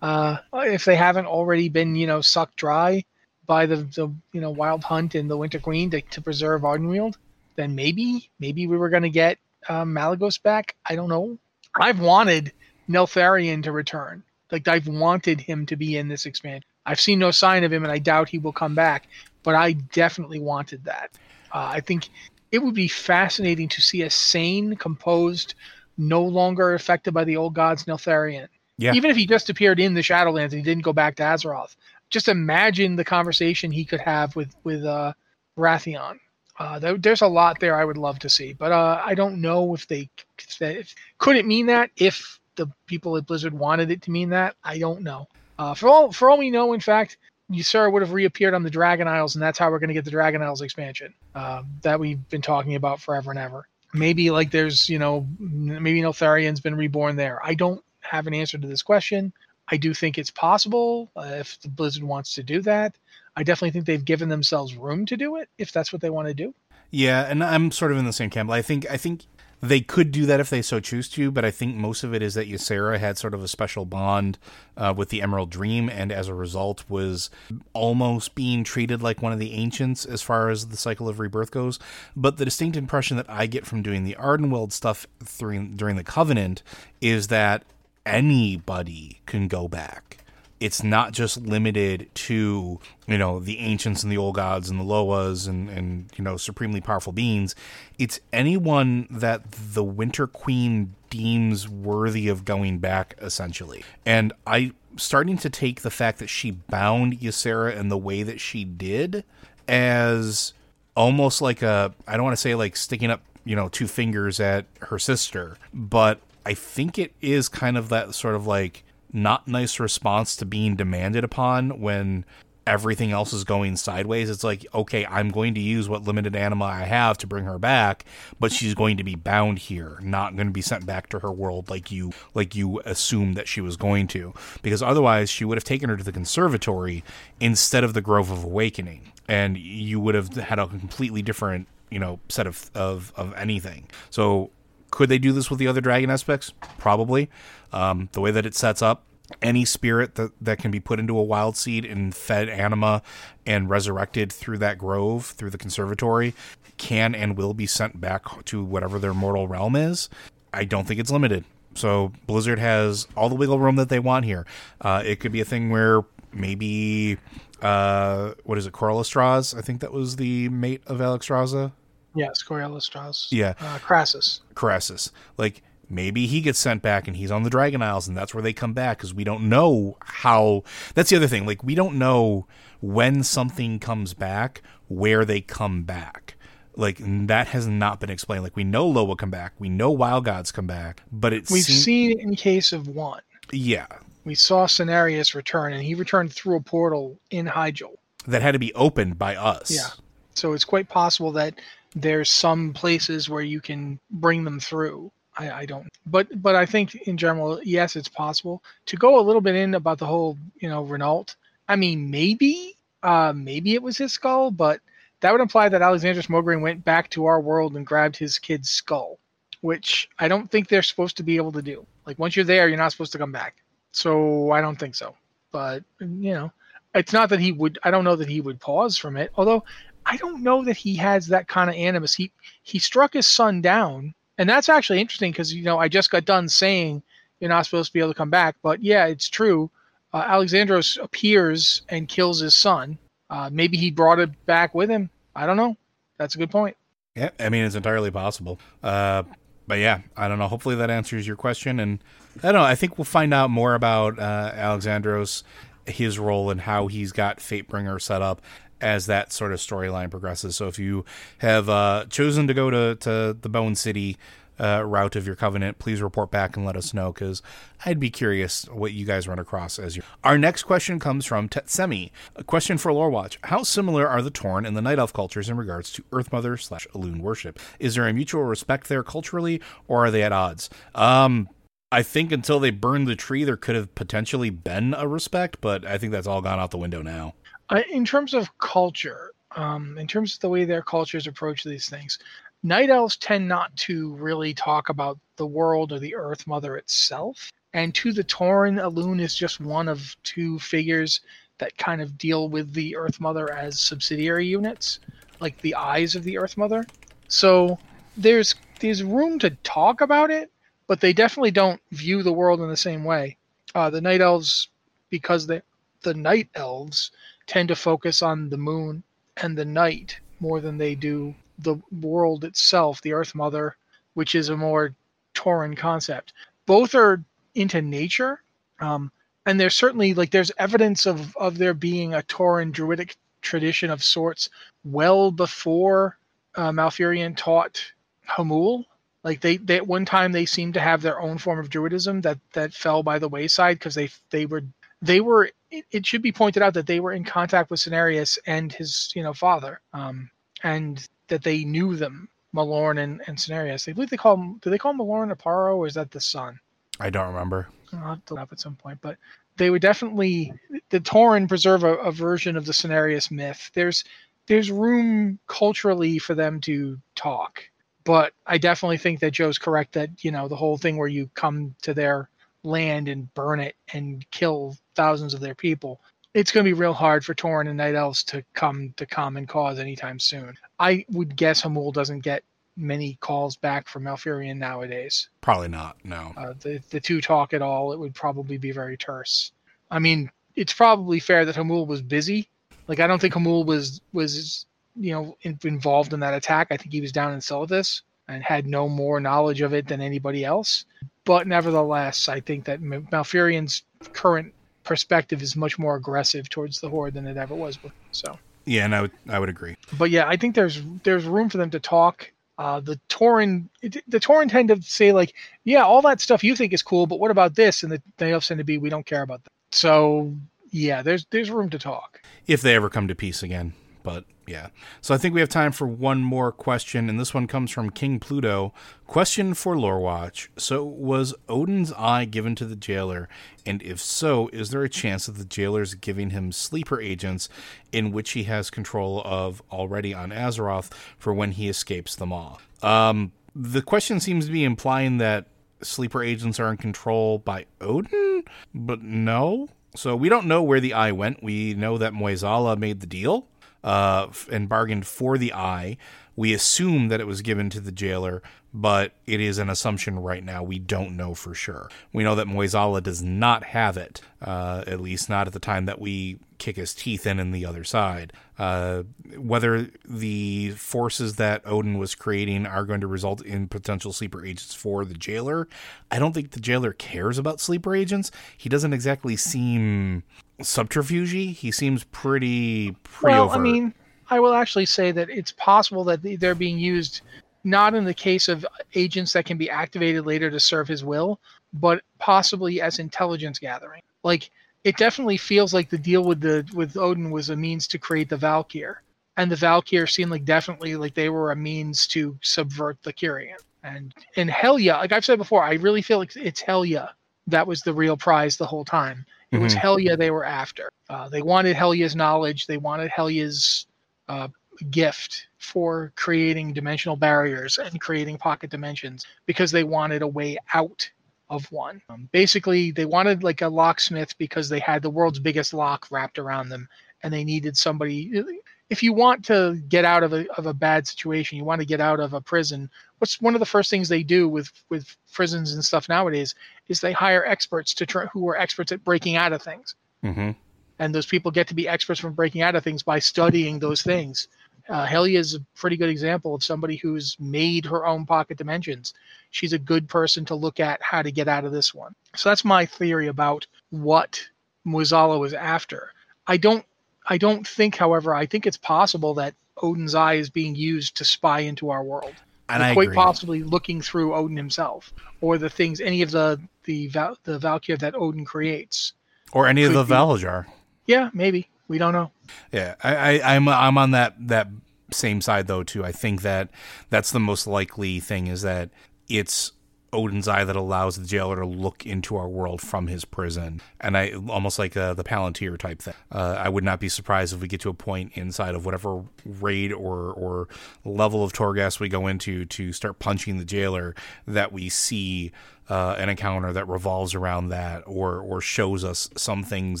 Uh, 0.00 0.38
if 0.52 0.84
they 0.84 0.96
haven't 0.96 1.26
already 1.26 1.68
been, 1.68 1.96
you 1.96 2.06
know, 2.06 2.20
sucked 2.20 2.56
dry 2.56 3.04
by 3.46 3.66
the, 3.66 3.76
the 3.76 4.12
you 4.32 4.40
know 4.40 4.50
Wild 4.50 4.82
Hunt 4.82 5.14
and 5.14 5.30
the 5.30 5.36
Winter 5.36 5.58
Queen 5.58 5.90
to, 5.90 6.00
to 6.00 6.20
preserve 6.20 6.62
Ardenweald, 6.62 7.14
then 7.54 7.74
maybe 7.74 8.30
maybe 8.40 8.66
we 8.66 8.76
were 8.76 8.88
going 8.88 9.04
to 9.04 9.10
get 9.10 9.38
um, 9.68 9.94
Malygos 9.94 10.42
back. 10.42 10.76
I 10.88 10.96
don't 10.96 11.08
know. 11.08 11.38
I've 11.78 12.00
wanted 12.00 12.52
Neltharion 12.88 13.62
to 13.64 13.72
return. 13.72 14.22
Like 14.50 14.68
I've 14.68 14.86
wanted 14.86 15.40
him 15.40 15.66
to 15.66 15.76
be 15.76 15.96
in 15.96 16.08
this 16.08 16.26
expansion. 16.26 16.68
I've 16.84 17.00
seen 17.00 17.18
no 17.18 17.30
sign 17.32 17.64
of 17.64 17.72
him, 17.72 17.82
and 17.82 17.92
I 17.92 17.98
doubt 17.98 18.28
he 18.28 18.38
will 18.38 18.52
come 18.52 18.74
back. 18.74 19.08
But 19.42 19.54
I 19.54 19.72
definitely 19.72 20.40
wanted 20.40 20.84
that. 20.84 21.10
Uh, 21.52 21.70
I 21.74 21.80
think 21.80 22.08
it 22.52 22.62
would 22.62 22.74
be 22.74 22.88
fascinating 22.88 23.68
to 23.70 23.82
see 23.82 24.02
a 24.02 24.10
sane, 24.10 24.76
composed, 24.76 25.54
no 25.98 26.22
longer 26.22 26.74
affected 26.74 27.14
by 27.14 27.24
the 27.24 27.36
old 27.36 27.54
gods 27.54 27.84
Neltharion. 27.84 28.48
Yeah. 28.78 28.92
Even 28.92 29.10
if 29.10 29.16
he 29.16 29.26
just 29.26 29.48
appeared 29.48 29.80
in 29.80 29.94
the 29.94 30.02
Shadowlands 30.02 30.52
and 30.52 30.54
he 30.54 30.62
didn't 30.62 30.84
go 30.84 30.92
back 30.92 31.16
to 31.16 31.22
Azeroth, 31.22 31.76
just 32.10 32.28
imagine 32.28 32.96
the 32.96 33.04
conversation 33.04 33.72
he 33.72 33.84
could 33.84 34.00
have 34.00 34.36
with 34.36 34.54
with 34.64 34.84
uh, 34.84 35.12
Wrathion. 35.56 36.18
Uh, 36.58 36.78
there, 36.78 36.96
there's 36.96 37.22
a 37.22 37.26
lot 37.26 37.60
there 37.60 37.78
I 37.78 37.84
would 37.84 37.98
love 37.98 38.18
to 38.20 38.30
see, 38.30 38.54
but 38.54 38.72
uh, 38.72 39.02
I 39.04 39.14
don't 39.14 39.40
know 39.40 39.74
if 39.74 39.86
they, 39.86 40.08
if 40.38 40.58
they 40.58 40.76
if, 40.76 40.94
could 41.18 41.36
it 41.36 41.46
mean 41.46 41.66
that 41.66 41.90
if 41.96 42.40
the 42.56 42.68
people 42.86 43.16
at 43.16 43.26
Blizzard 43.26 43.54
wanted 43.54 43.90
it 43.90 44.02
to 44.02 44.10
mean 44.10 44.30
that. 44.30 44.56
I 44.64 44.78
don't 44.78 45.02
know. 45.02 45.28
Uh, 45.58 45.74
for 45.74 45.88
all 45.88 46.12
for 46.12 46.28
all 46.28 46.38
we 46.38 46.50
know, 46.50 46.72
in 46.72 46.80
fact, 46.80 47.18
Ysera 47.50 47.92
would 47.92 48.02
have 48.02 48.12
reappeared 48.12 48.54
on 48.54 48.62
the 48.62 48.70
Dragon 48.70 49.06
Isles, 49.06 49.36
and 49.36 49.42
that's 49.42 49.58
how 49.58 49.70
we're 49.70 49.78
going 49.78 49.88
to 49.88 49.94
get 49.94 50.04
the 50.04 50.10
Dragon 50.10 50.42
Isles 50.42 50.62
expansion 50.62 51.14
uh, 51.34 51.62
that 51.82 52.00
we've 52.00 52.28
been 52.28 52.42
talking 52.42 52.74
about 52.74 53.00
forever 53.00 53.30
and 53.30 53.38
ever. 53.38 53.68
Maybe 53.94 54.30
like 54.30 54.50
there's 54.50 54.88
you 54.88 54.98
know 54.98 55.26
maybe 55.38 56.02
Neltharion's 56.02 56.60
been 56.60 56.74
reborn 56.74 57.16
there. 57.16 57.40
I 57.44 57.54
don't 57.54 57.82
have 58.00 58.26
an 58.26 58.34
answer 58.34 58.58
to 58.58 58.66
this 58.66 58.82
question. 58.82 59.32
I 59.68 59.76
do 59.76 59.94
think 59.94 60.18
it's 60.18 60.30
possible 60.30 61.10
uh, 61.16 61.36
if 61.38 61.60
the 61.60 61.68
Blizzard 61.68 62.04
wants 62.04 62.34
to 62.34 62.42
do 62.42 62.60
that. 62.62 62.96
I 63.36 63.42
definitely 63.42 63.72
think 63.72 63.86
they've 63.86 64.04
given 64.04 64.28
themselves 64.28 64.74
room 64.76 65.06
to 65.06 65.16
do 65.16 65.36
it 65.36 65.48
if 65.58 65.72
that's 65.72 65.92
what 65.92 66.00
they 66.00 66.10
want 66.10 66.28
to 66.28 66.34
do. 66.34 66.54
Yeah, 66.90 67.26
and 67.26 67.44
I'm 67.44 67.70
sort 67.70 67.92
of 67.92 67.98
in 67.98 68.04
the 68.04 68.12
same 68.12 68.30
camp. 68.30 68.50
I 68.50 68.62
think 68.62 68.86
I 68.90 68.96
think 68.96 69.26
they 69.60 69.80
could 69.80 70.12
do 70.12 70.26
that 70.26 70.40
if 70.40 70.50
they 70.50 70.62
so 70.62 70.80
choose 70.80 71.08
to, 71.10 71.30
but 71.30 71.44
I 71.44 71.50
think 71.50 71.76
most 71.76 72.04
of 72.04 72.14
it 72.14 72.22
is 72.22 72.34
that 72.34 72.48
Ysera 72.48 72.98
had 72.98 73.16
sort 73.18 73.34
of 73.34 73.42
a 73.42 73.48
special 73.48 73.84
bond 73.84 74.38
uh, 74.76 74.92
with 74.96 75.08
the 75.08 75.22
Emerald 75.22 75.50
Dream, 75.50 75.88
and 75.88 76.12
as 76.12 76.28
a 76.28 76.34
result 76.34 76.84
was 76.88 77.30
almost 77.72 78.34
being 78.34 78.64
treated 78.64 79.02
like 79.02 79.22
one 79.22 79.32
of 79.32 79.38
the 79.38 79.52
ancients 79.52 80.04
as 80.04 80.22
far 80.22 80.50
as 80.50 80.68
the 80.68 80.76
cycle 80.76 81.08
of 81.08 81.18
rebirth 81.18 81.50
goes. 81.50 81.78
But 82.14 82.36
the 82.36 82.44
distinct 82.44 82.76
impression 82.76 83.16
that 83.16 83.28
I 83.28 83.46
get 83.46 83.66
from 83.66 83.82
doing 83.82 84.04
the 84.04 84.16
Ardenweald 84.18 84.72
stuff 84.72 85.06
during, 85.38 85.76
during 85.76 85.96
the 85.96 86.04
Covenant 86.04 86.62
is 87.00 87.28
that 87.28 87.64
anybody 88.04 89.20
can 89.26 89.48
go 89.48 89.68
back 89.68 90.18
it's 90.58 90.82
not 90.82 91.12
just 91.12 91.38
limited 91.42 92.08
to 92.14 92.80
you 93.06 93.18
know 93.18 93.38
the 93.38 93.58
ancients 93.58 94.02
and 94.02 94.10
the 94.10 94.16
old 94.16 94.36
gods 94.36 94.70
and 94.70 94.80
the 94.80 94.84
loas 94.84 95.46
and 95.46 95.68
and 95.68 96.10
you 96.16 96.24
know 96.24 96.36
supremely 96.36 96.80
powerful 96.80 97.12
beings. 97.12 97.54
It's 97.98 98.20
anyone 98.32 99.06
that 99.10 99.50
the 99.50 99.84
winter 99.84 100.26
queen 100.26 100.94
deems 101.10 101.68
worthy 101.68 102.28
of 102.28 102.44
going 102.44 102.78
back 102.78 103.14
essentially. 103.20 103.84
And 104.04 104.32
i 104.46 104.72
starting 104.98 105.36
to 105.36 105.50
take 105.50 105.82
the 105.82 105.90
fact 105.90 106.18
that 106.18 106.28
she 106.28 106.50
bound 106.50 107.20
Ysera 107.20 107.76
in 107.76 107.88
the 107.88 107.98
way 107.98 108.22
that 108.22 108.40
she 108.40 108.64
did 108.64 109.24
as 109.68 110.54
almost 110.96 111.42
like 111.42 111.62
a 111.62 111.94
I 112.06 112.16
don't 112.16 112.24
want 112.24 112.36
to 112.36 112.40
say 112.40 112.54
like 112.54 112.76
sticking 112.76 113.10
up, 113.10 113.20
you 113.44 113.54
know, 113.54 113.68
two 113.68 113.86
fingers 113.86 114.40
at 114.40 114.66
her 114.82 114.98
sister, 114.98 115.58
but 115.72 116.20
I 116.46 116.54
think 116.54 116.98
it 116.98 117.12
is 117.20 117.48
kind 117.48 117.76
of 117.76 117.88
that 117.90 118.14
sort 118.14 118.34
of 118.34 118.46
like 118.46 118.84
not 119.16 119.48
nice 119.48 119.80
response 119.80 120.36
to 120.36 120.44
being 120.44 120.76
demanded 120.76 121.24
upon 121.24 121.80
when 121.80 122.24
everything 122.66 123.12
else 123.12 123.32
is 123.32 123.44
going 123.44 123.76
sideways. 123.76 124.28
It's 124.28 124.42
like, 124.42 124.66
okay, 124.74 125.06
I'm 125.06 125.30
going 125.30 125.54
to 125.54 125.60
use 125.60 125.88
what 125.88 126.02
limited 126.02 126.34
anima 126.34 126.64
I 126.64 126.82
have 126.82 127.16
to 127.18 127.26
bring 127.26 127.44
her 127.44 127.58
back, 127.58 128.04
but 128.40 128.52
she's 128.52 128.74
going 128.74 128.96
to 128.96 129.04
be 129.04 129.14
bound 129.14 129.58
here, 129.58 129.98
not 130.02 130.34
going 130.34 130.48
to 130.48 130.52
be 130.52 130.62
sent 130.62 130.84
back 130.84 131.08
to 131.10 131.20
her 131.20 131.30
world 131.30 131.70
like 131.70 131.90
you 131.90 132.12
like 132.34 132.54
you 132.54 132.80
assumed 132.84 133.36
that 133.36 133.48
she 133.48 133.60
was 133.60 133.76
going 133.76 134.08
to. 134.08 134.34
Because 134.62 134.82
otherwise 134.82 135.30
she 135.30 135.44
would 135.44 135.56
have 135.56 135.64
taken 135.64 135.88
her 135.88 135.96
to 135.96 136.04
the 136.04 136.12
conservatory 136.12 137.04
instead 137.40 137.84
of 137.84 137.94
the 137.94 138.02
Grove 138.02 138.30
of 138.30 138.44
Awakening. 138.44 139.12
And 139.28 139.56
you 139.56 140.00
would 140.00 140.14
have 140.14 140.34
had 140.34 140.58
a 140.58 140.66
completely 140.66 141.22
different, 141.22 141.68
you 141.90 141.98
know, 141.98 142.20
set 142.28 142.46
of 142.46 142.70
of, 142.74 143.12
of 143.16 143.32
anything. 143.34 143.86
So 144.10 144.50
could 144.90 145.08
they 145.08 145.18
do 145.18 145.32
this 145.32 145.50
with 145.50 145.58
the 145.58 145.68
other 145.68 145.80
dragon 145.80 146.10
aspects? 146.10 146.52
Probably. 146.78 147.30
Um, 147.72 148.08
the 148.12 148.20
way 148.20 148.30
that 148.30 148.46
it 148.46 148.54
sets 148.54 148.82
up, 148.82 149.02
any 149.42 149.64
spirit 149.64 150.14
that, 150.14 150.32
that 150.40 150.58
can 150.58 150.70
be 150.70 150.80
put 150.80 150.98
into 150.98 151.18
a 151.18 151.22
wild 151.22 151.56
seed 151.56 151.84
and 151.84 152.14
fed 152.14 152.48
anima 152.48 153.02
and 153.44 153.68
resurrected 153.68 154.32
through 154.32 154.58
that 154.58 154.78
grove, 154.78 155.26
through 155.26 155.50
the 155.50 155.58
conservatory, 155.58 156.34
can 156.76 157.14
and 157.14 157.36
will 157.36 157.54
be 157.54 157.66
sent 157.66 158.00
back 158.00 158.44
to 158.44 158.62
whatever 158.64 158.98
their 158.98 159.14
mortal 159.14 159.48
realm 159.48 159.76
is. 159.76 160.08
I 160.52 160.64
don't 160.64 160.86
think 160.86 161.00
it's 161.00 161.10
limited. 161.10 161.44
So 161.74 162.12
Blizzard 162.26 162.58
has 162.58 163.06
all 163.16 163.28
the 163.28 163.34
wiggle 163.34 163.58
room 163.58 163.76
that 163.76 163.88
they 163.88 163.98
want 163.98 164.24
here. 164.24 164.46
Uh, 164.80 165.02
it 165.04 165.20
could 165.20 165.32
be 165.32 165.40
a 165.40 165.44
thing 165.44 165.70
where 165.70 166.02
maybe 166.32 167.18
uh, 167.62 168.32
what 168.44 168.58
is 168.58 168.66
it, 168.66 168.72
Korialstrasz? 168.72 169.56
I 169.56 169.60
think 169.60 169.80
that 169.80 169.92
was 169.92 170.16
the 170.16 170.48
mate 170.48 170.82
of 170.86 171.00
Alex 171.00 171.28
Alexstrasza. 171.28 171.72
Yes, 172.14 172.42
Korialstrasz. 172.42 173.28
Yeah. 173.30 173.54
Uh, 173.60 173.78
Krasus. 173.78 174.40
Krasus. 174.54 175.10
Like 175.36 175.62
maybe 175.88 176.26
he 176.26 176.40
gets 176.40 176.58
sent 176.58 176.82
back 176.82 177.06
and 177.06 177.16
he's 177.16 177.30
on 177.30 177.42
the 177.42 177.50
Dragon 177.50 177.82
Isles 177.82 178.08
and 178.08 178.16
that's 178.16 178.34
where 178.34 178.42
they 178.42 178.52
come 178.52 178.72
back 178.72 178.98
because 178.98 179.14
we 179.14 179.24
don't 179.24 179.48
know 179.48 179.96
how. 180.00 180.62
That's 180.94 181.10
the 181.10 181.16
other 181.16 181.28
thing. 181.28 181.46
Like 181.46 181.62
we 181.62 181.74
don't 181.74 181.98
know 181.98 182.46
when 182.80 183.22
something 183.22 183.78
comes 183.78 184.14
back, 184.14 184.62
where 184.88 185.24
they 185.24 185.40
come 185.40 185.82
back. 185.84 186.34
Like 186.76 186.98
that 187.00 187.48
has 187.48 187.66
not 187.66 188.00
been 188.00 188.10
explained. 188.10 188.42
Like 188.42 188.56
we 188.56 188.64
know 188.64 188.86
Loa 188.86 189.16
come 189.16 189.30
back, 189.30 189.54
we 189.58 189.68
know 189.68 189.90
Wild 189.90 190.24
Gods 190.26 190.52
come 190.52 190.66
back, 190.66 191.02
but 191.10 191.32
it's 191.32 191.50
We've 191.50 191.62
seen 191.64 192.12
it 192.12 192.20
in 192.20 192.36
case 192.36 192.72
of 192.72 192.86
one. 192.88 193.22
yeah 193.50 193.86
We 194.24 194.34
saw 194.34 194.66
Cenarius 194.66 195.34
return, 195.34 195.72
and 195.72 195.82
he 195.82 195.94
returned 195.94 196.32
through 196.32 196.56
a 196.56 196.60
portal 196.60 197.18
in 197.30 197.46
Hyjal. 197.46 197.94
that 198.26 198.42
had 198.42 198.52
to 198.52 198.58
be 198.58 198.74
opened 198.74 199.18
by 199.18 199.36
us. 199.36 199.70
Yeah. 199.70 199.88
So 200.34 200.52
it's 200.52 200.66
quite 200.66 200.88
possible 200.90 201.32
that 201.32 201.54
there's 201.94 202.28
some 202.28 202.74
places 202.74 203.30
where 203.30 203.40
you 203.42 203.62
can 203.62 203.98
bring 204.10 204.44
them 204.44 204.60
through. 204.60 205.10
I, 205.38 205.50
I 205.50 205.66
don't, 205.66 205.88
but 206.06 206.28
but 206.42 206.54
I 206.54 206.66
think 206.66 206.94
in 206.94 207.16
general, 207.16 207.60
yes, 207.62 207.96
it's 207.96 208.08
possible 208.08 208.62
to 208.86 208.96
go 208.96 209.20
a 209.20 209.22
little 209.22 209.40
bit 209.42 209.54
in 209.54 209.74
about 209.74 209.98
the 209.98 210.06
whole, 210.06 210.38
you 210.56 210.68
know, 210.68 210.82
Renault. 210.82 211.34
I 211.68 211.76
mean, 211.76 212.10
maybe, 212.10 212.74
uh, 213.02 213.32
maybe 213.34 213.74
it 213.74 213.82
was 213.82 213.98
his 213.98 214.12
skull, 214.12 214.50
but 214.50 214.80
that 215.20 215.32
would 215.32 215.40
imply 215.40 215.68
that 215.68 215.82
Alexandros 215.82 216.28
Mograine 216.28 216.60
went 216.60 216.84
back 216.84 217.10
to 217.10 217.26
our 217.26 217.40
world 217.40 217.76
and 217.76 217.86
grabbed 217.86 218.16
his 218.16 218.38
kid's 218.38 218.70
skull, 218.70 219.18
which 219.60 220.08
I 220.18 220.28
don't 220.28 220.50
think 220.50 220.68
they're 220.68 220.82
supposed 220.82 221.16
to 221.18 221.22
be 221.22 221.36
able 221.36 221.52
to 221.52 221.62
do. 221.62 221.86
Like 222.06 222.18
once 222.18 222.36
you're 222.36 222.44
there, 222.44 222.68
you're 222.68 222.78
not 222.78 222.92
supposed 222.92 223.12
to 223.12 223.18
come 223.18 223.32
back. 223.32 223.56
So 223.92 224.50
I 224.52 224.60
don't 224.60 224.78
think 224.78 224.94
so. 224.94 225.16
But 225.52 225.82
you 226.00 226.34
know, 226.34 226.52
it's 226.94 227.12
not 227.12 227.30
that 227.30 227.40
he 227.40 227.52
would. 227.52 227.78
I 227.82 227.90
don't 227.90 228.04
know 228.04 228.16
that 228.16 228.28
he 228.28 228.40
would 228.40 228.60
pause 228.60 228.96
from 228.98 229.16
it. 229.16 229.32
Although 229.36 229.64
I 230.04 230.16
don't 230.16 230.42
know 230.42 230.64
that 230.64 230.76
he 230.76 230.94
has 230.96 231.26
that 231.28 231.48
kind 231.48 231.68
of 231.68 231.76
animus. 231.76 232.14
He 232.14 232.30
he 232.62 232.78
struck 232.78 233.12
his 233.14 233.26
son 233.26 233.60
down, 233.60 234.14
and 234.38 234.48
that's 234.48 234.68
actually 234.68 235.00
interesting 235.00 235.32
because 235.32 235.52
you 235.52 235.62
know 235.62 235.78
I 235.78 235.88
just 235.88 236.10
got 236.10 236.24
done 236.24 236.48
saying 236.48 237.02
you're 237.40 237.50
not 237.50 237.64
supposed 237.64 237.88
to 237.88 237.92
be 237.92 238.00
able 238.00 238.12
to 238.12 238.16
come 238.16 238.30
back, 238.30 238.56
but 238.62 238.82
yeah, 238.82 239.06
it's 239.06 239.28
true. 239.28 239.70
Uh, 240.12 240.24
Alexandros 240.24 241.02
appears 241.02 241.82
and 241.88 242.08
kills 242.08 242.40
his 242.40 242.54
son. 242.54 242.98
Uh, 243.28 243.50
maybe 243.52 243.76
he 243.76 243.90
brought 243.90 244.18
it 244.18 244.46
back 244.46 244.74
with 244.74 244.88
him. 244.88 245.10
I 245.34 245.46
don't 245.46 245.56
know. 245.56 245.76
That's 246.18 246.34
a 246.34 246.38
good 246.38 246.50
point. 246.50 246.76
Yeah, 247.14 247.30
I 247.38 247.48
mean 247.48 247.64
it's 247.64 247.74
entirely 247.74 248.10
possible. 248.10 248.60
Uh, 248.82 249.24
but 249.66 249.78
yeah, 249.78 250.00
I 250.16 250.28
don't 250.28 250.38
know. 250.38 250.48
Hopefully 250.48 250.76
that 250.76 250.90
answers 250.90 251.26
your 251.26 251.36
question, 251.36 251.80
and 251.80 251.98
I 252.38 252.52
don't 252.52 252.54
know. 252.54 252.62
I 252.62 252.74
think 252.74 252.98
we'll 252.98 253.04
find 253.04 253.34
out 253.34 253.50
more 253.50 253.74
about 253.74 254.18
uh, 254.18 254.52
Alexandros, 254.54 255.42
his 255.86 256.18
role, 256.18 256.50
and 256.50 256.60
how 256.60 256.86
he's 256.86 257.12
got 257.12 257.38
Fatebringer 257.38 258.00
set 258.00 258.22
up 258.22 258.40
as 258.80 259.06
that 259.06 259.32
sort 259.32 259.52
of 259.52 259.58
storyline 259.58 260.10
progresses. 260.10 260.56
So 260.56 260.66
if 260.68 260.78
you 260.78 261.04
have 261.38 261.68
uh, 261.68 262.06
chosen 262.08 262.46
to 262.46 262.54
go 262.54 262.70
to, 262.70 262.94
to 262.96 263.36
the 263.40 263.48
Bone 263.48 263.74
City, 263.74 264.16
uh, 264.58 264.82
route 264.84 265.16
of 265.16 265.26
your 265.26 265.36
covenant, 265.36 265.78
please 265.78 266.00
report 266.00 266.30
back 266.30 266.56
and 266.56 266.64
let 266.64 266.76
us 266.76 266.94
know 266.94 267.12
because 267.12 267.42
I'd 267.84 268.00
be 268.00 268.10
curious 268.10 268.64
what 268.70 268.92
you 268.92 269.04
guys 269.04 269.28
run 269.28 269.38
across 269.38 269.78
as 269.78 269.96
you. 269.96 270.02
Our 270.24 270.38
next 270.38 270.62
question 270.64 270.98
comes 270.98 271.26
from 271.26 271.48
Tetsemi. 271.48 272.10
A 272.36 272.44
question 272.44 272.78
for 272.78 272.92
Lore 272.92 273.10
Watch: 273.10 273.38
How 273.44 273.62
similar 273.62 274.08
are 274.08 274.22
the 274.22 274.30
Tauren 274.30 274.66
and 274.66 274.76
the 274.76 274.82
Night 274.82 274.98
Elf 274.98 275.12
cultures 275.12 275.48
in 275.48 275.56
regards 275.56 275.92
to 275.92 276.04
Earth 276.12 276.32
Mother 276.32 276.56
slash 276.56 276.86
Elune 276.94 277.20
worship? 277.20 277.58
Is 277.78 277.94
there 277.94 278.08
a 278.08 278.12
mutual 278.12 278.44
respect 278.44 278.88
there 278.88 279.02
culturally, 279.02 279.60
or 279.88 280.06
are 280.06 280.10
they 280.10 280.22
at 280.22 280.32
odds? 280.32 280.70
Um, 280.94 281.48
I 281.92 282.02
think 282.02 282.32
until 282.32 282.58
they 282.58 282.70
burned 282.70 283.06
the 283.06 283.14
tree, 283.14 283.44
there 283.44 283.56
could 283.56 283.76
have 283.76 283.94
potentially 283.94 284.50
been 284.50 284.92
a 284.94 285.06
respect, 285.06 285.60
but 285.60 285.84
I 285.86 285.98
think 285.98 286.12
that's 286.12 286.26
all 286.26 286.42
gone 286.42 286.58
out 286.58 286.72
the 286.72 286.78
window 286.78 287.00
now. 287.00 287.34
Uh, 287.68 287.82
in 287.90 288.04
terms 288.04 288.34
of 288.34 288.56
culture, 288.58 289.32
um, 289.56 289.98
in 289.98 290.06
terms 290.06 290.34
of 290.34 290.40
the 290.40 290.48
way 290.48 290.64
their 290.64 290.82
cultures 290.82 291.26
approach 291.26 291.64
these 291.64 291.88
things, 291.88 292.18
night 292.62 292.90
elves 292.90 293.16
tend 293.16 293.46
not 293.48 293.74
to 293.76 294.14
really 294.14 294.54
talk 294.54 294.88
about 294.88 295.18
the 295.36 295.46
world 295.46 295.92
or 295.92 295.98
the 295.98 296.14
Earth 296.14 296.46
Mother 296.46 296.76
itself. 296.76 297.50
And 297.72 297.94
to 297.96 298.12
the 298.12 298.24
Tauren, 298.24 298.80
Elune 298.80 299.20
is 299.20 299.34
just 299.34 299.60
one 299.60 299.88
of 299.88 300.16
two 300.22 300.58
figures 300.58 301.20
that 301.58 301.76
kind 301.76 302.00
of 302.00 302.16
deal 302.16 302.48
with 302.48 302.72
the 302.72 302.96
Earth 302.96 303.20
Mother 303.20 303.50
as 303.52 303.80
subsidiary 303.80 304.46
units, 304.46 305.00
like 305.40 305.60
the 305.60 305.74
eyes 305.74 306.14
of 306.14 306.24
the 306.24 306.38
Earth 306.38 306.56
Mother. 306.56 306.86
So 307.28 307.78
there's 308.16 308.54
there's 308.80 309.02
room 309.02 309.38
to 309.40 309.50
talk 309.62 310.00
about 310.02 310.30
it, 310.30 310.50
but 310.86 311.00
they 311.00 311.12
definitely 311.12 311.50
don't 311.50 311.80
view 311.92 312.22
the 312.22 312.32
world 312.32 312.60
in 312.60 312.68
the 312.68 312.76
same 312.76 313.04
way. 313.04 313.36
Uh, 313.74 313.90
the 313.90 314.00
night 314.00 314.20
elves, 314.20 314.68
because 315.10 315.46
they, 315.46 315.62
the 316.02 316.14
night 316.14 316.48
elves 316.54 317.10
tend 317.46 317.68
to 317.68 317.76
focus 317.76 318.22
on 318.22 318.48
the 318.48 318.56
moon 318.56 319.02
and 319.36 319.56
the 319.56 319.64
night 319.64 320.18
more 320.40 320.60
than 320.60 320.78
they 320.78 320.94
do 320.94 321.34
the 321.58 321.76
world 322.00 322.44
itself, 322.44 323.00
the 323.02 323.12
Earth 323.12 323.34
Mother, 323.34 323.76
which 324.14 324.34
is 324.34 324.48
a 324.48 324.56
more 324.56 324.94
Tauren 325.34 325.76
concept. 325.76 326.32
Both 326.66 326.94
are 326.94 327.22
into 327.54 327.80
nature, 327.80 328.42
um, 328.80 329.10
and 329.46 329.58
there's 329.60 329.76
certainly 329.76 330.14
like 330.14 330.30
there's 330.30 330.52
evidence 330.58 331.06
of 331.06 331.36
of 331.36 331.58
there 331.58 331.74
being 331.74 332.14
a 332.14 332.22
Tauren 332.22 332.72
druidic 332.72 333.16
tradition 333.42 333.90
of 333.90 334.02
sorts 334.02 334.50
well 334.84 335.30
before 335.30 336.18
uh, 336.56 336.72
Malfurion 336.72 337.36
taught 337.36 337.92
Hamuul. 338.28 338.84
Like 339.22 339.40
they, 339.40 339.56
they 339.56 339.76
at 339.76 339.86
one 339.86 340.04
time 340.04 340.32
they 340.32 340.46
seemed 340.46 340.74
to 340.74 340.80
have 340.80 341.02
their 341.02 341.20
own 341.20 341.38
form 341.38 341.58
of 341.58 341.70
druidism 341.70 342.22
that 342.22 342.38
that 342.52 342.74
fell 342.74 343.02
by 343.02 343.18
the 343.18 343.28
wayside 343.28 343.78
because 343.78 343.94
they 343.94 344.08
they 344.30 344.46
were 344.46 344.64
they 345.02 345.20
were 345.20 345.50
it, 345.76 345.84
it, 345.90 346.06
should 346.06 346.22
be 346.22 346.32
pointed 346.32 346.62
out 346.62 346.74
that 346.74 346.86
they 346.86 347.00
were 347.00 347.12
in 347.12 347.24
contact 347.24 347.70
with 347.70 347.80
Cenarius 347.80 348.38
and 348.46 348.72
his 348.72 349.12
you 349.14 349.22
know 349.22 349.32
father 349.32 349.80
um, 349.92 350.30
and 350.62 351.06
that 351.28 351.42
they 351.42 351.64
knew 351.64 351.96
them 351.96 352.28
Malorne 352.54 353.02
and, 353.02 353.22
and 353.26 353.36
Cenarius. 353.36 353.84
They 353.84 353.92
believe 353.92 354.10
they 354.10 354.16
call 354.16 354.34
him 354.34 354.58
do 354.62 354.70
they 354.70 354.78
call 354.78 354.92
him 354.92 354.98
Malorne 354.98 355.34
Apa'ro 355.34 355.76
or 355.76 355.86
is 355.86 355.94
that 355.94 356.10
the 356.10 356.20
son? 356.20 356.58
I 356.98 357.10
don't 357.10 357.28
remember. 357.28 357.68
I'll 357.92 358.14
have 358.14 358.24
to 358.26 358.34
look 358.34 358.42
up 358.44 358.52
at 358.52 358.60
some 358.60 358.76
point, 358.76 358.98
but 359.00 359.16
they 359.56 359.70
would 359.70 359.82
definitely 359.82 360.52
the 360.90 361.00
Tauren 361.00 361.48
preserve 361.48 361.84
a, 361.84 361.94
a 361.96 362.12
version 362.12 362.56
of 362.56 362.64
the 362.64 362.72
Cenarius 362.72 363.30
myth. 363.30 363.70
There's 363.74 364.04
there's 364.46 364.70
room 364.70 365.38
culturally 365.46 366.18
for 366.18 366.34
them 366.34 366.60
to 366.62 366.98
talk 367.14 367.64
but 368.06 368.32
I 368.46 368.56
definitely 368.56 368.98
think 368.98 369.18
that 369.20 369.32
Joe's 369.32 369.58
correct 369.58 369.92
that 369.94 370.24
you 370.24 370.30
know 370.30 370.48
the 370.48 370.56
whole 370.56 370.78
thing 370.78 370.96
where 370.96 371.08
you 371.08 371.28
come 371.34 371.74
to 371.82 371.92
their 371.92 372.30
land 372.62 373.08
and 373.08 373.32
burn 373.34 373.60
it 373.60 373.74
and 373.92 374.24
kill 374.30 374.76
thousands 374.96 375.34
of 375.34 375.40
their 375.40 375.54
people. 375.54 376.00
It's 376.34 376.50
going 376.50 376.64
to 376.64 376.68
be 376.68 376.78
real 376.78 376.92
hard 376.92 377.24
for 377.24 377.34
Tauren 377.34 377.68
and 377.68 377.78
Night 377.78 377.94
Elves 377.94 378.24
to 378.24 378.44
come 378.52 378.92
to 378.96 379.06
common 379.06 379.46
cause 379.46 379.78
anytime 379.78 380.18
soon. 380.18 380.54
I 380.78 381.06
would 381.10 381.36
guess 381.36 381.62
Hamuul 381.62 381.92
doesn't 381.92 382.20
get 382.20 382.42
many 382.76 383.16
calls 383.20 383.56
back 383.56 383.88
from 383.88 384.04
Malfurion 384.04 384.58
nowadays. 384.58 385.28
Probably 385.40 385.68
not. 385.68 385.96
No. 386.04 386.34
Uh, 386.36 386.52
the 386.60 386.82
the 386.90 387.00
two 387.00 387.20
talk 387.20 387.54
at 387.54 387.62
all, 387.62 387.92
it 387.92 387.98
would 387.98 388.14
probably 388.14 388.58
be 388.58 388.70
very 388.70 388.96
terse. 388.96 389.52
I 389.90 389.98
mean, 389.98 390.30
it's 390.54 390.72
probably 390.72 391.20
fair 391.20 391.44
that 391.44 391.56
Hamuul 391.56 391.86
was 391.86 392.02
busy. 392.02 392.48
Like 392.88 393.00
I 393.00 393.06
don't 393.06 393.20
think 393.20 393.34
Hamuul 393.34 393.64
was 393.64 394.00
was 394.12 394.66
you 394.94 395.12
know 395.12 395.36
in, 395.42 395.58
involved 395.64 396.12
in 396.12 396.20
that 396.20 396.34
attack. 396.34 396.68
I 396.70 396.76
think 396.76 396.92
he 396.92 397.00
was 397.00 397.12
down 397.12 397.32
in 397.32 397.40
Silithus 397.40 398.02
and 398.28 398.42
had 398.42 398.66
no 398.66 398.88
more 398.88 399.20
knowledge 399.20 399.60
of 399.60 399.72
it 399.72 399.86
than 399.86 400.00
anybody 400.00 400.44
else. 400.44 400.84
But 401.24 401.46
nevertheless, 401.46 402.28
I 402.28 402.40
think 402.40 402.64
that 402.64 402.80
Malfurion's 402.80 403.82
current 404.12 404.52
perspective 404.86 405.42
is 405.42 405.56
much 405.56 405.78
more 405.78 405.96
aggressive 405.96 406.48
towards 406.48 406.80
the 406.80 406.88
Horde 406.88 407.14
than 407.14 407.26
it 407.26 407.36
ever 407.36 407.54
was 407.54 407.76
before. 407.76 407.92
So 408.12 408.38
yeah, 408.64 408.84
and 408.84 408.94
I 408.94 409.02
would 409.02 409.12
I 409.28 409.38
would 409.38 409.48
agree. 409.48 409.76
But 409.98 410.10
yeah, 410.10 410.26
I 410.26 410.36
think 410.36 410.54
there's 410.54 410.82
there's 411.02 411.24
room 411.24 411.50
for 411.50 411.58
them 411.58 411.70
to 411.70 411.80
talk. 411.80 412.32
Uh, 412.58 412.80
the 412.80 412.98
Tauren 413.10 413.68
the 413.82 414.20
Tauren 414.20 414.50
tend 414.50 414.68
to 414.68 414.80
say 414.80 415.12
like, 415.12 415.34
yeah, 415.64 415.84
all 415.84 416.00
that 416.02 416.20
stuff 416.20 416.42
you 416.42 416.56
think 416.56 416.72
is 416.72 416.82
cool, 416.82 417.06
but 417.06 417.20
what 417.20 417.30
about 417.30 417.54
this? 417.54 417.82
And 417.82 417.92
the 417.92 418.02
they 418.16 418.32
all 418.32 418.40
tend 418.40 418.58
to 418.58 418.64
be, 418.64 418.78
we 418.78 418.88
don't 418.88 419.04
care 419.04 419.22
about 419.22 419.44
that. 419.44 419.52
So 419.72 420.34
yeah, 420.70 421.02
there's 421.02 421.26
there's 421.30 421.50
room 421.50 421.70
to 421.70 421.78
talk 421.78 422.22
if 422.46 422.62
they 422.62 422.74
ever 422.74 422.88
come 422.88 423.08
to 423.08 423.14
peace 423.14 423.42
again. 423.42 423.74
But 424.02 424.24
yeah. 424.46 424.68
So 425.00 425.14
I 425.14 425.18
think 425.18 425.34
we 425.34 425.40
have 425.40 425.48
time 425.48 425.72
for 425.72 425.86
one 425.86 426.22
more 426.22 426.52
question, 426.52 427.08
and 427.08 427.18
this 427.18 427.34
one 427.34 427.46
comes 427.46 427.70
from 427.70 427.90
King 427.90 428.20
Pluto. 428.20 428.72
Question 429.06 429.54
for 429.54 429.74
Lorewatch. 429.74 430.48
So 430.56 430.84
was 430.84 431.34
Odyn's 431.48 431.92
eye 431.92 432.24
given 432.24 432.54
to 432.56 432.64
the 432.64 432.76
jailer? 432.76 433.28
And 433.64 433.82
if 433.82 434.00
so, 434.00 434.48
is 434.52 434.70
there 434.70 434.82
a 434.82 434.88
chance 434.88 435.26
that 435.26 435.32
the 435.32 435.44
jailer 435.44 435.82
is 435.82 435.94
giving 435.94 436.30
him 436.30 436.52
sleeper 436.52 437.00
agents 437.00 437.48
in 437.92 438.12
which 438.12 438.32
he 438.32 438.44
has 438.44 438.70
control 438.70 439.22
of 439.24 439.62
already 439.70 440.14
on 440.14 440.30
Azeroth 440.30 440.92
for 441.18 441.34
when 441.34 441.52
he 441.52 441.68
escapes 441.68 442.14
the 442.14 442.26
Maw? 442.26 442.58
Um, 442.82 443.32
the 443.54 443.82
question 443.82 444.20
seems 444.20 444.46
to 444.46 444.52
be 444.52 444.64
implying 444.64 445.18
that 445.18 445.46
sleeper 445.82 446.22
agents 446.22 446.60
are 446.60 446.70
in 446.70 446.76
control 446.76 447.38
by 447.38 447.66
Odyn, 447.80 448.46
but 448.74 449.02
no. 449.02 449.68
So 449.96 450.14
we 450.14 450.28
don't 450.28 450.46
know 450.46 450.62
where 450.62 450.80
the 450.80 450.92
eye 450.92 451.12
went. 451.12 451.42
We 451.42 451.74
know 451.74 451.98
that 451.98 452.12
Mueh'zala 452.12 452.78
made 452.78 453.00
the 453.00 453.06
deal 453.06 453.48
uh, 453.84 454.28
and 454.50 454.68
bargained 454.68 455.06
for 455.06 455.38
the 455.38 455.52
eye. 455.52 455.96
We 456.36 456.52
assume 456.52 457.08
that 457.08 457.20
it 457.20 457.26
was 457.26 457.40
given 457.42 457.70
to 457.70 457.80
the 457.80 457.90
jailer, 457.90 458.42
but 458.72 459.12
it 459.26 459.40
is 459.40 459.56
an 459.56 459.70
assumption 459.70 460.18
right 460.18 460.44
now. 460.44 460.62
We 460.62 460.78
don't 460.78 461.16
know 461.16 461.34
for 461.34 461.54
sure. 461.54 461.88
We 462.12 462.24
know 462.24 462.34
that 462.34 462.46
Mueh'zala 462.46 463.02
does 463.02 463.22
not 463.22 463.64
have 463.64 463.96
it, 463.96 464.20
uh, 464.42 464.84
at 464.86 465.00
least 465.00 465.30
not 465.30 465.46
at 465.46 465.54
the 465.54 465.58
time 465.58 465.86
that 465.86 465.98
we 465.98 466.38
kick 466.58 466.76
his 466.76 466.94
teeth 466.94 467.26
in 467.26 467.38
in 467.40 467.52
the 467.52 467.64
other 467.64 467.84
side. 467.84 468.32
Uh, 468.58 469.04
whether 469.36 469.90
the 470.06 470.70
forces 470.72 471.36
that 471.36 471.64
Odyn 471.64 471.98
was 471.98 472.14
creating 472.14 472.66
are 472.66 472.84
going 472.84 473.00
to 473.00 473.06
result 473.06 473.42
in 473.42 473.68
potential 473.68 474.12
sleeper 474.12 474.44
agents 474.44 474.74
for 474.74 475.04
the 475.04 475.14
jailer, 475.14 475.68
I 476.10 476.18
don't 476.18 476.32
think 476.32 476.50
the 476.50 476.60
jailer 476.60 476.92
cares 476.92 477.38
about 477.38 477.60
sleeper 477.60 477.94
agents. 477.94 478.30
He 478.56 478.68
doesn't 478.68 478.92
exactly 478.92 479.36
seem 479.36 480.22
subterfuge. 480.60 481.32
He 481.58 481.70
seems 481.70 482.04
pretty 482.04 482.92
pretty 483.02 483.34
well, 483.34 483.44
overt. 483.44 483.58
I 483.58 483.60
mean, 483.60 483.94
I 484.28 484.40
will 484.40 484.54
actually 484.54 484.86
say 484.86 485.12
that 485.12 485.30
it's 485.30 485.52
possible 485.52 486.04
that 486.04 486.20
they're 486.40 486.54
being 486.54 486.78
used 486.78 487.22
not 487.64 487.94
in 487.94 488.04
the 488.04 488.14
case 488.14 488.48
of 488.48 488.64
agents 488.94 489.32
that 489.32 489.44
can 489.44 489.58
be 489.58 489.68
activated 489.68 490.24
later 490.24 490.50
to 490.50 490.60
serve 490.60 490.86
his 490.86 491.04
will, 491.04 491.40
but 491.72 492.02
possibly 492.18 492.80
as 492.80 492.98
intelligence 492.98 493.58
gathering. 493.58 494.02
Like 494.22 494.50
it 494.84 494.96
definitely 494.96 495.36
feels 495.36 495.74
like 495.74 495.90
the 495.90 495.98
deal 495.98 496.22
with 496.22 496.40
the 496.40 496.68
with 496.74 496.94
Odyn 496.94 497.30
was 497.30 497.50
a 497.50 497.56
means 497.56 497.88
to 497.88 497.98
create 497.98 498.28
the 498.28 498.36
Valkyr. 498.36 499.02
And 499.36 499.50
the 499.50 499.56
Valkyr 499.56 500.06
seemed 500.06 500.30
like 500.30 500.44
definitely 500.44 500.96
like 500.96 501.14
they 501.14 501.28
were 501.28 501.50
a 501.50 501.56
means 501.56 502.06
to 502.08 502.38
subvert 502.42 503.02
the 503.02 503.12
Kyrian. 503.12 503.58
And 503.82 504.14
in 504.36 504.48
Helya, 504.48 504.98
like 504.98 505.12
I've 505.12 505.24
said 505.24 505.38
before, 505.38 505.62
I 505.62 505.74
really 505.74 506.02
feel 506.02 506.18
like 506.18 506.34
it's 506.36 506.62
Helya 506.62 507.10
that 507.46 507.66
was 507.66 507.82
the 507.82 507.92
real 507.92 508.16
prize 508.16 508.56
the 508.56 508.66
whole 508.66 508.84
time. 508.84 509.24
It 509.50 509.56
mm-hmm. 509.56 509.64
was 509.64 509.74
Helya 509.74 510.16
they 510.16 510.30
were 510.30 510.44
after. 510.44 510.88
Uh, 511.08 511.28
they 511.28 511.42
wanted 511.42 511.76
Helya's 511.76 512.16
knowledge. 512.16 512.66
They 512.66 512.78
wanted 512.78 513.10
Helya's 513.10 513.86
uh, 514.28 514.48
gift 514.90 515.48
for 515.58 516.12
creating 516.16 516.72
dimensional 516.72 517.16
barriers 517.16 517.78
and 517.78 518.00
creating 518.00 518.38
pocket 518.38 518.70
dimensions 518.70 519.26
because 519.46 519.70
they 519.70 519.84
wanted 519.84 520.22
a 520.22 520.28
way 520.28 520.58
out 520.74 521.08
of 521.48 521.70
one. 521.70 522.02
Um, 522.08 522.28
basically, 522.32 522.90
they 522.90 523.04
wanted 523.04 523.42
like 523.42 523.62
a 523.62 523.68
locksmith 523.68 524.36
because 524.38 524.68
they 524.68 524.80
had 524.80 525.02
the 525.02 525.10
world's 525.10 525.38
biggest 525.38 525.72
lock 525.72 526.08
wrapped 526.10 526.38
around 526.38 526.68
them, 526.68 526.88
and 527.22 527.32
they 527.32 527.44
needed 527.44 527.76
somebody. 527.76 528.44
If 528.90 529.02
you 529.02 529.12
want 529.12 529.44
to 529.46 529.80
get 529.88 530.04
out 530.04 530.22
of 530.22 530.32
a 530.32 530.48
of 530.56 530.66
a 530.66 530.74
bad 530.74 531.06
situation, 531.06 531.58
you 531.58 531.64
want 531.64 531.80
to 531.80 531.86
get 531.86 532.00
out 532.00 532.20
of 532.20 532.34
a 532.34 532.40
prison. 532.40 532.90
What's 533.18 533.40
one 533.40 533.54
of 533.54 533.60
the 533.60 533.66
first 533.66 533.90
things 533.90 534.08
they 534.08 534.22
do 534.22 534.48
with 534.48 534.70
with 534.88 535.16
prisons 535.32 535.72
and 535.72 535.84
stuff 535.84 536.08
nowadays 536.08 536.54
is 536.88 537.00
they 537.00 537.12
hire 537.12 537.44
experts 537.44 537.94
to 537.94 538.28
who 538.32 538.48
are 538.48 538.56
experts 538.56 538.92
at 538.92 539.04
breaking 539.04 539.36
out 539.36 539.52
of 539.52 539.62
things. 539.62 539.94
Mm-hmm. 540.24 540.50
And 540.98 541.14
those 541.14 541.26
people 541.26 541.50
get 541.50 541.68
to 541.68 541.74
be 541.74 541.88
experts 541.88 542.20
from 542.20 542.32
breaking 542.32 542.62
out 542.62 542.74
of 542.74 542.82
things 542.82 543.02
by 543.02 543.18
studying 543.18 543.78
those 543.78 544.02
things. 544.02 544.48
Uh, 544.88 545.04
Helya 545.04 545.38
is 545.38 545.54
a 545.54 545.60
pretty 545.74 545.96
good 545.96 546.08
example 546.08 546.54
of 546.54 546.62
somebody 546.62 546.96
who's 546.96 547.36
made 547.40 547.86
her 547.86 548.06
own 548.06 548.24
pocket 548.24 548.56
dimensions. 548.56 549.14
She's 549.50 549.72
a 549.72 549.78
good 549.78 550.08
person 550.08 550.44
to 550.46 550.54
look 550.54 550.80
at 550.80 551.02
how 551.02 551.22
to 551.22 551.32
get 551.32 551.48
out 551.48 551.64
of 551.64 551.72
this 551.72 551.92
one. 551.92 552.14
So 552.36 552.48
that's 552.48 552.64
my 552.64 552.86
theory 552.86 553.26
about 553.26 553.66
what 553.90 554.40
Mueh'zala 554.86 555.40
was 555.40 555.54
after. 555.54 556.12
I 556.46 556.56
don't 556.56 556.84
I 557.28 557.38
don't 557.38 557.66
think, 557.66 557.96
however, 557.96 558.34
I 558.34 558.46
think 558.46 558.66
it's 558.66 558.76
possible 558.76 559.34
that 559.34 559.54
Odyn's 559.78 560.14
eye 560.14 560.34
is 560.34 560.48
being 560.48 560.76
used 560.76 561.16
to 561.16 561.24
spy 561.24 561.60
into 561.60 561.90
our 561.90 562.04
world. 562.04 562.34
And 562.68 562.94
quite 562.94 563.08
agree. 563.08 563.16
possibly 563.16 563.62
looking 563.62 564.00
through 564.00 564.30
Odyn 564.30 564.56
himself, 564.56 565.12
or 565.40 565.56
the 565.58 565.70
things, 565.70 566.00
any 566.00 566.22
of 566.22 566.30
the 566.30 566.60
the 566.84 567.08
the 567.44 567.58
Valkyr 567.58 567.96
that 567.98 568.14
Odyn 568.14 568.44
creates. 568.44 569.12
or 569.52 569.68
any 569.68 569.84
of 569.84 569.92
the 569.92 570.04
be. 570.04 570.10
Valarjar. 570.10 570.66
Yeah, 571.06 571.30
maybe 571.32 571.68
we 571.88 571.98
don't 571.98 572.12
know. 572.12 572.30
Yeah, 572.72 572.94
I, 573.02 573.40
I, 573.40 573.54
I'm 573.56 573.68
I'm 573.68 573.98
on 573.98 574.10
that 574.12 574.34
that 574.48 574.68
same 575.10 575.40
side 575.40 575.66
though 575.66 575.82
too. 575.82 576.04
I 576.04 576.12
think 576.12 576.42
that 576.42 576.68
that's 577.10 577.30
the 577.30 577.40
most 577.40 577.66
likely 577.66 578.20
thing 578.20 578.48
is 578.48 578.62
that 578.62 578.90
it's 579.28 579.72
Odyn's 580.16 580.48
eye 580.48 580.64
that 580.64 580.76
allows 580.76 581.16
the 581.16 581.26
jailer 581.26 581.56
to 581.56 581.66
look 581.66 582.06
into 582.06 582.36
our 582.36 582.48
world 582.48 582.80
from 582.80 583.06
his 583.06 583.24
prison, 583.24 583.80
and 584.00 584.16
I 584.16 584.32
almost 584.48 584.78
like 584.78 584.96
uh, 584.96 585.14
the 585.14 585.24
Palantir 585.24 585.78
type 585.78 586.00
thing. 586.00 586.14
Uh, 586.32 586.56
I 586.58 586.68
would 586.68 586.84
not 586.84 587.00
be 587.00 587.08
surprised 587.08 587.54
if 587.54 587.60
we 587.60 587.68
get 587.68 587.80
to 587.82 587.90
a 587.90 587.94
point 587.94 588.32
inside 588.34 588.74
of 588.74 588.84
whatever 588.84 589.24
raid 589.44 589.92
or 589.92 590.32
or 590.32 590.68
level 591.04 591.44
of 591.44 591.52
Torghast 591.52 592.00
we 592.00 592.08
go 592.08 592.26
into 592.26 592.64
to 592.64 592.92
start 592.92 593.18
punching 593.18 593.58
the 593.58 593.64
jailer 593.64 594.14
that 594.46 594.72
we 594.72 594.88
see 594.88 595.52
uh, 595.88 596.16
an 596.18 596.28
encounter 596.28 596.72
that 596.72 596.88
revolves 596.88 597.34
around 597.34 597.68
that 597.68 598.02
or 598.06 598.40
or 598.40 598.60
shows 598.60 599.04
us 599.04 599.30
some 599.36 599.62
things 599.62 600.00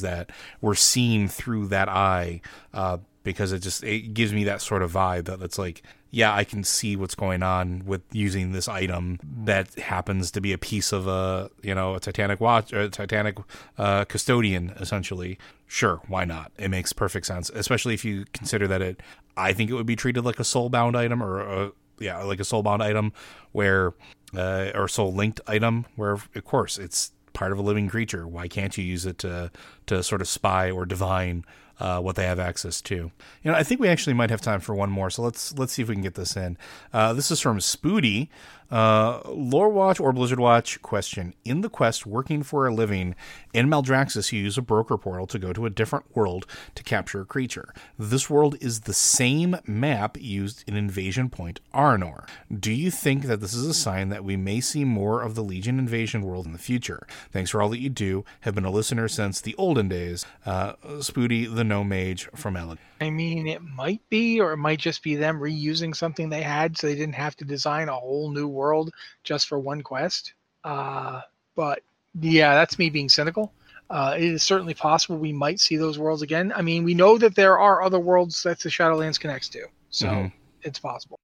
that 0.00 0.30
we're 0.60 0.74
seeing 0.74 1.28
through 1.28 1.68
that 1.68 1.88
eye 1.88 2.40
uh, 2.74 2.98
because 3.26 3.52
it 3.52 3.58
just 3.58 3.84
it 3.84 4.14
gives 4.14 4.32
me 4.32 4.44
that 4.44 4.62
sort 4.62 4.82
of 4.82 4.92
vibe 4.92 5.26
that 5.26 5.42
it's 5.42 5.58
like 5.58 5.82
yeah 6.10 6.34
I 6.34 6.44
can 6.44 6.64
see 6.64 6.96
what's 6.96 7.14
going 7.14 7.42
on 7.42 7.82
with 7.84 8.00
using 8.12 8.52
this 8.52 8.68
item 8.68 9.18
that 9.44 9.74
happens 9.74 10.30
to 10.30 10.40
be 10.40 10.54
a 10.54 10.58
piece 10.58 10.92
of 10.92 11.06
a 11.06 11.50
you 11.62 11.74
know 11.74 11.94
a 11.94 12.00
Titanic 12.00 12.40
watch 12.40 12.72
or 12.72 12.80
a 12.80 12.88
Titanic 12.88 13.36
uh, 13.76 14.06
custodian 14.06 14.70
essentially 14.80 15.38
sure 15.66 16.00
why 16.08 16.24
not 16.24 16.52
it 16.56 16.70
makes 16.70 16.94
perfect 16.94 17.26
sense 17.26 17.50
especially 17.50 17.92
if 17.92 18.04
you 18.04 18.24
consider 18.32 18.66
that 18.66 18.80
it 18.80 19.02
I 19.36 19.52
think 19.52 19.68
it 19.68 19.74
would 19.74 19.86
be 19.86 19.96
treated 19.96 20.24
like 20.24 20.40
a 20.40 20.44
soulbound 20.44 20.96
item 20.96 21.22
or 21.22 21.40
a 21.40 21.72
yeah, 21.98 22.22
like 22.22 22.40
a 22.40 22.44
soulbound 22.44 22.82
item 22.82 23.12
where, 23.52 23.94
uh, 24.36 24.70
or 24.74 24.88
soul 24.88 25.14
linked 25.14 25.40
item 25.46 25.86
where, 25.96 26.12
of 26.12 26.44
course, 26.44 26.78
it's 26.78 27.12
part 27.32 27.52
of 27.52 27.58
a 27.58 27.62
living 27.62 27.88
creature. 27.88 28.26
Why 28.26 28.48
can't 28.48 28.76
you 28.76 28.84
use 28.84 29.06
it 29.06 29.18
to 29.18 29.50
to 29.86 30.02
sort 30.02 30.20
of 30.20 30.28
spy 30.28 30.70
or 30.70 30.86
divine 30.86 31.44
uh, 31.78 32.00
what 32.00 32.16
they 32.16 32.24
have 32.24 32.38
access 32.38 32.80
to? 32.82 32.94
You 32.94 33.12
know, 33.44 33.54
I 33.54 33.62
think 33.62 33.80
we 33.80 33.88
actually 33.88 34.14
might 34.14 34.30
have 34.30 34.40
time 34.40 34.60
for 34.60 34.74
one 34.74 34.90
more, 34.90 35.10
so 35.10 35.22
let's 35.22 35.56
let's 35.58 35.72
see 35.72 35.82
if 35.82 35.88
we 35.88 35.94
can 35.94 36.02
get 36.02 36.14
this 36.14 36.36
in. 36.36 36.56
Uh, 36.92 37.12
this 37.12 37.30
is 37.30 37.40
from 37.40 37.58
Spoody. 37.58 38.28
Uh, 38.70 39.20
Lore 39.26 39.68
Watch 39.68 40.00
or 40.00 40.12
Blizzard 40.12 40.40
Watch 40.40 40.80
question. 40.82 41.34
In 41.44 41.60
the 41.60 41.68
quest 41.68 42.06
working 42.06 42.42
for 42.42 42.66
a 42.66 42.74
living, 42.74 43.14
in 43.52 43.68
Maldraxxus, 43.68 44.32
you 44.32 44.42
use 44.42 44.58
a 44.58 44.62
broker 44.62 44.98
portal 44.98 45.26
to 45.28 45.38
go 45.38 45.52
to 45.52 45.66
a 45.66 45.70
different 45.70 46.16
world 46.16 46.46
to 46.74 46.82
capture 46.82 47.20
a 47.20 47.24
creature. 47.24 47.72
This 47.98 48.28
world 48.28 48.56
is 48.60 48.80
the 48.80 48.92
same 48.92 49.56
map 49.66 50.16
used 50.20 50.64
in 50.66 50.76
Invasion 50.76 51.30
Point 51.30 51.60
Aurinor. 51.72 52.28
Do 52.52 52.72
you 52.72 52.90
think 52.90 53.24
that 53.24 53.40
this 53.40 53.54
is 53.54 53.66
a 53.66 53.74
sign 53.74 54.08
that 54.08 54.24
we 54.24 54.36
may 54.36 54.60
see 54.60 54.84
more 54.84 55.22
of 55.22 55.34
the 55.34 55.44
Legion 55.44 55.78
invasion 55.78 56.22
world 56.22 56.46
in 56.46 56.52
the 56.52 56.58
future? 56.58 57.06
Thanks 57.32 57.50
for 57.50 57.62
all 57.62 57.68
that 57.70 57.80
you 57.80 57.90
do. 57.90 58.24
Have 58.40 58.54
been 58.54 58.64
a 58.64 58.70
listener 58.70 59.08
since 59.08 59.40
the 59.40 59.54
olden 59.56 59.88
days. 59.88 60.26
Uh, 60.44 60.74
the 60.82 61.64
No 61.64 61.84
Mage 61.84 62.28
from 62.34 62.54
Elad. 62.54 62.78
I 63.00 63.10
mean, 63.10 63.46
it 63.46 63.62
might 63.62 64.00
be, 64.08 64.40
or 64.40 64.52
it 64.52 64.56
might 64.56 64.78
just 64.78 65.02
be 65.02 65.16
them 65.16 65.38
reusing 65.38 65.94
something 65.94 66.28
they 66.28 66.42
had, 66.42 66.76
so 66.76 66.86
they 66.86 66.94
didn't 66.94 67.14
have 67.14 67.36
to 67.36 67.44
design 67.44 67.88
a 67.88 67.94
whole 67.94 68.30
new 68.30 68.48
world 68.48 68.92
just 69.22 69.48
for 69.48 69.58
one 69.58 69.82
quest. 69.82 70.32
Uh, 70.64 71.20
but 71.54 71.82
yeah, 72.20 72.54
that's 72.54 72.78
me 72.78 72.88
being 72.90 73.08
cynical. 73.08 73.52
Uh, 73.90 74.14
it 74.16 74.24
is 74.24 74.42
certainly 74.42 74.74
possible 74.74 75.16
we 75.16 75.32
might 75.32 75.60
see 75.60 75.76
those 75.76 75.98
worlds 75.98 76.22
again. 76.22 76.52
I 76.56 76.62
mean, 76.62 76.84
we 76.84 76.94
know 76.94 77.18
that 77.18 77.34
there 77.34 77.58
are 77.58 77.82
other 77.82 78.00
worlds 78.00 78.42
that 78.42 78.58
the 78.60 78.68
Shadowlands 78.68 79.20
connects 79.20 79.48
to, 79.50 79.66
so 79.90 80.08
Mhm. 80.08 80.32
it's 80.62 80.78
possible. 80.78 81.20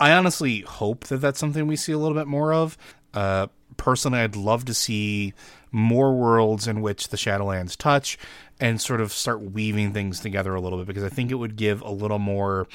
I 0.00 0.12
honestly 0.12 0.60
hope 0.60 1.04
that 1.08 1.18
that's 1.18 1.38
something 1.38 1.66
we 1.66 1.76
see 1.76 1.92
a 1.92 1.98
little 1.98 2.16
bit 2.16 2.28
more 2.28 2.54
of. 2.54 2.78
Uh, 3.12 3.48
personally, 3.76 4.20
I'd 4.20 4.36
love 4.36 4.64
to 4.66 4.74
see 4.74 5.34
more 5.70 6.14
worlds 6.14 6.66
in 6.66 6.80
which 6.80 7.08
the 7.08 7.16
Shadowlands 7.16 7.76
touch 7.76 8.18
and 8.60 8.80
sort 8.80 9.00
of 9.00 9.12
start 9.12 9.40
weaving 9.42 9.92
things 9.92 10.20
together 10.20 10.54
a 10.54 10.60
little 10.60 10.78
bit 10.78 10.86
because 10.86 11.04
I 11.04 11.08
think 11.08 11.30
it 11.30 11.36
would 11.36 11.56
give 11.56 11.80
a 11.82 11.90
little 11.90 12.18
more. 12.18 12.66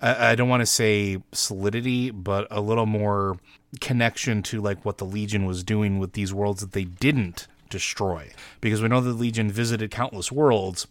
I, 0.00 0.30
I 0.32 0.34
don't 0.34 0.48
want 0.48 0.62
to 0.62 0.66
say 0.66 1.22
solidity, 1.32 2.10
but 2.10 2.46
a 2.50 2.60
little 2.60 2.86
more 2.86 3.38
connection 3.80 4.42
to 4.44 4.60
like 4.60 4.84
what 4.84 4.98
the 4.98 5.06
Legion 5.06 5.46
was 5.46 5.64
doing 5.64 5.98
with 5.98 6.12
these 6.12 6.32
worlds 6.32 6.60
that 6.60 6.72
they 6.72 6.84
didn't 6.84 7.46
destroy. 7.70 8.30
Because 8.60 8.82
we 8.82 8.88
know 8.88 9.00
the 9.00 9.12
Legion 9.12 9.50
visited 9.50 9.90
countless 9.90 10.30
worlds 10.30 10.86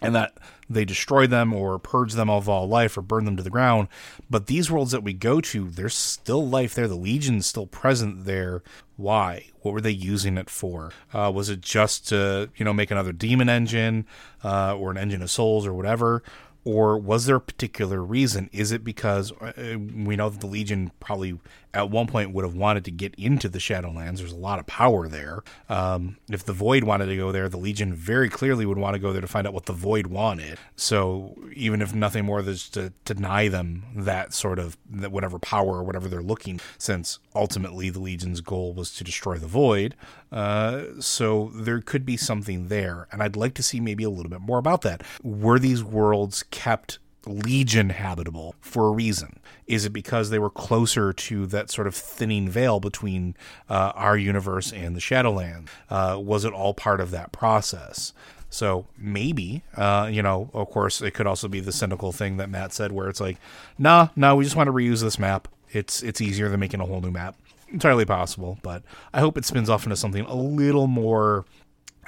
and 0.00 0.14
that 0.14 0.36
they 0.70 0.84
destroy 0.84 1.26
them 1.26 1.52
or 1.52 1.78
purge 1.78 2.12
them 2.12 2.28
of 2.28 2.48
all 2.48 2.68
life 2.68 2.96
or 2.96 3.02
burn 3.02 3.24
them 3.24 3.36
to 3.36 3.42
the 3.42 3.50
ground. 3.50 3.88
But 4.28 4.46
these 4.46 4.70
worlds 4.70 4.92
that 4.92 5.02
we 5.02 5.12
go 5.12 5.40
to, 5.40 5.68
there's 5.68 5.94
still 5.94 6.46
life 6.46 6.74
there. 6.74 6.88
The 6.88 6.94
Legion's 6.94 7.46
still 7.46 7.66
present 7.66 8.24
there. 8.24 8.62
Why? 8.96 9.46
What 9.62 9.72
were 9.72 9.80
they 9.80 9.90
using 9.90 10.36
it 10.36 10.50
for? 10.50 10.92
Uh, 11.12 11.30
was 11.34 11.48
it 11.48 11.60
just 11.60 12.08
to, 12.08 12.50
you 12.56 12.64
know, 12.64 12.72
make 12.72 12.90
another 12.90 13.12
demon 13.12 13.48
engine 13.48 14.06
uh, 14.44 14.76
or 14.76 14.90
an 14.90 14.98
engine 14.98 15.22
of 15.22 15.30
souls 15.30 15.66
or 15.66 15.72
whatever? 15.72 16.22
Or 16.64 16.98
was 16.98 17.24
there 17.24 17.36
a 17.36 17.40
particular 17.40 18.02
reason? 18.02 18.50
Is 18.52 18.72
it 18.72 18.84
because 18.84 19.32
uh, 19.32 19.78
we 19.78 20.16
know 20.16 20.28
that 20.28 20.40
the 20.40 20.46
Legion 20.46 20.90
probably 21.00 21.38
at 21.74 21.90
one 21.90 22.06
point 22.06 22.32
would 22.32 22.44
have 22.44 22.54
wanted 22.54 22.84
to 22.86 22.90
get 22.90 23.14
into 23.16 23.48
the 23.48 23.58
Shadowlands? 23.58 24.18
There's 24.18 24.32
a 24.32 24.36
lot 24.36 24.58
of 24.58 24.66
power 24.66 25.08
there. 25.08 25.42
Um, 25.68 26.16
if 26.30 26.44
the 26.44 26.52
Void 26.52 26.84
wanted 26.84 27.06
to 27.06 27.16
go 27.16 27.32
there, 27.32 27.48
the 27.48 27.56
Legion 27.56 27.94
very 27.94 28.28
clearly 28.28 28.66
would 28.66 28.78
want 28.78 28.94
to 28.94 28.98
go 28.98 29.12
there 29.12 29.20
to 29.20 29.26
find 29.26 29.46
out 29.46 29.54
what 29.54 29.66
the 29.66 29.72
Void 29.72 30.08
wanted. 30.08 30.58
So 30.76 31.36
even 31.54 31.82
if 31.82 31.94
nothing 31.94 32.24
more 32.24 32.42
than 32.42 32.56
to 32.72 32.92
deny 33.04 33.48
them 33.48 33.84
that 33.96 34.32
sort 34.32 34.58
of 34.58 34.76
that 34.90 35.12
whatever 35.12 35.38
power 35.38 35.78
or 35.78 35.84
whatever 35.84 36.08
they're 36.08 36.22
looking, 36.22 36.60
since 36.78 37.18
ultimately 37.34 37.90
the 37.90 38.00
Legion's 38.00 38.40
goal 38.40 38.72
was 38.72 38.94
to 38.94 39.04
destroy 39.04 39.38
the 39.38 39.46
Void. 39.46 39.94
Uh, 40.30 40.84
so 41.00 41.50
there 41.54 41.80
could 41.80 42.04
be 42.04 42.16
something 42.16 42.68
there, 42.68 43.06
and 43.10 43.22
I'd 43.22 43.36
like 43.36 43.54
to 43.54 43.62
see 43.62 43.80
maybe 43.80 44.04
a 44.04 44.10
little 44.10 44.30
bit 44.30 44.40
more 44.40 44.58
about 44.58 44.82
that. 44.82 45.02
Were 45.22 45.58
these 45.58 45.82
worlds 45.82 46.44
kept 46.50 46.98
legion 47.28 47.90
habitable 47.90 48.54
for 48.60 48.88
a 48.88 48.90
reason. 48.90 49.38
Is 49.66 49.84
it 49.84 49.90
because 49.90 50.30
they 50.30 50.38
were 50.38 50.50
closer 50.50 51.12
to 51.12 51.46
that 51.46 51.70
sort 51.70 51.86
of 51.86 51.94
thinning 51.94 52.48
veil 52.48 52.80
between 52.80 53.36
uh, 53.68 53.92
our 53.94 54.16
universe 54.16 54.72
and 54.72 54.96
the 54.96 55.00
shadowland 55.00 55.68
uh, 55.90 56.18
was 56.20 56.44
it 56.44 56.52
all 56.52 56.74
part 56.74 57.00
of 57.00 57.10
that 57.10 57.32
process? 57.32 58.12
So 58.50 58.86
maybe 58.96 59.62
uh, 59.76 60.08
you 60.10 60.22
know 60.22 60.50
of 60.54 60.70
course 60.70 61.02
it 61.02 61.12
could 61.12 61.26
also 61.26 61.48
be 61.48 61.60
the 61.60 61.72
cynical 61.72 62.12
thing 62.12 62.38
that 62.38 62.48
matt 62.48 62.72
said 62.72 62.92
where 62.92 63.08
it's 63.08 63.20
like 63.20 63.36
nah 63.76 64.08
no 64.16 64.36
we 64.36 64.44
just 64.44 64.56
want 64.56 64.68
to 64.68 64.72
reuse 64.72 65.02
this 65.02 65.18
map. 65.18 65.48
It's 65.70 66.02
it's 66.02 66.20
easier 66.20 66.48
than 66.48 66.60
making 66.60 66.80
a 66.80 66.86
whole 66.86 67.00
new 67.00 67.10
map. 67.10 67.36
Entirely 67.70 68.06
possible 68.06 68.58
but 68.62 68.82
i 69.12 69.20
hope 69.20 69.36
it 69.36 69.44
spins 69.44 69.68
off 69.68 69.84
into 69.84 69.96
something 69.96 70.24
a 70.24 70.34
little 70.34 70.86
more 70.86 71.44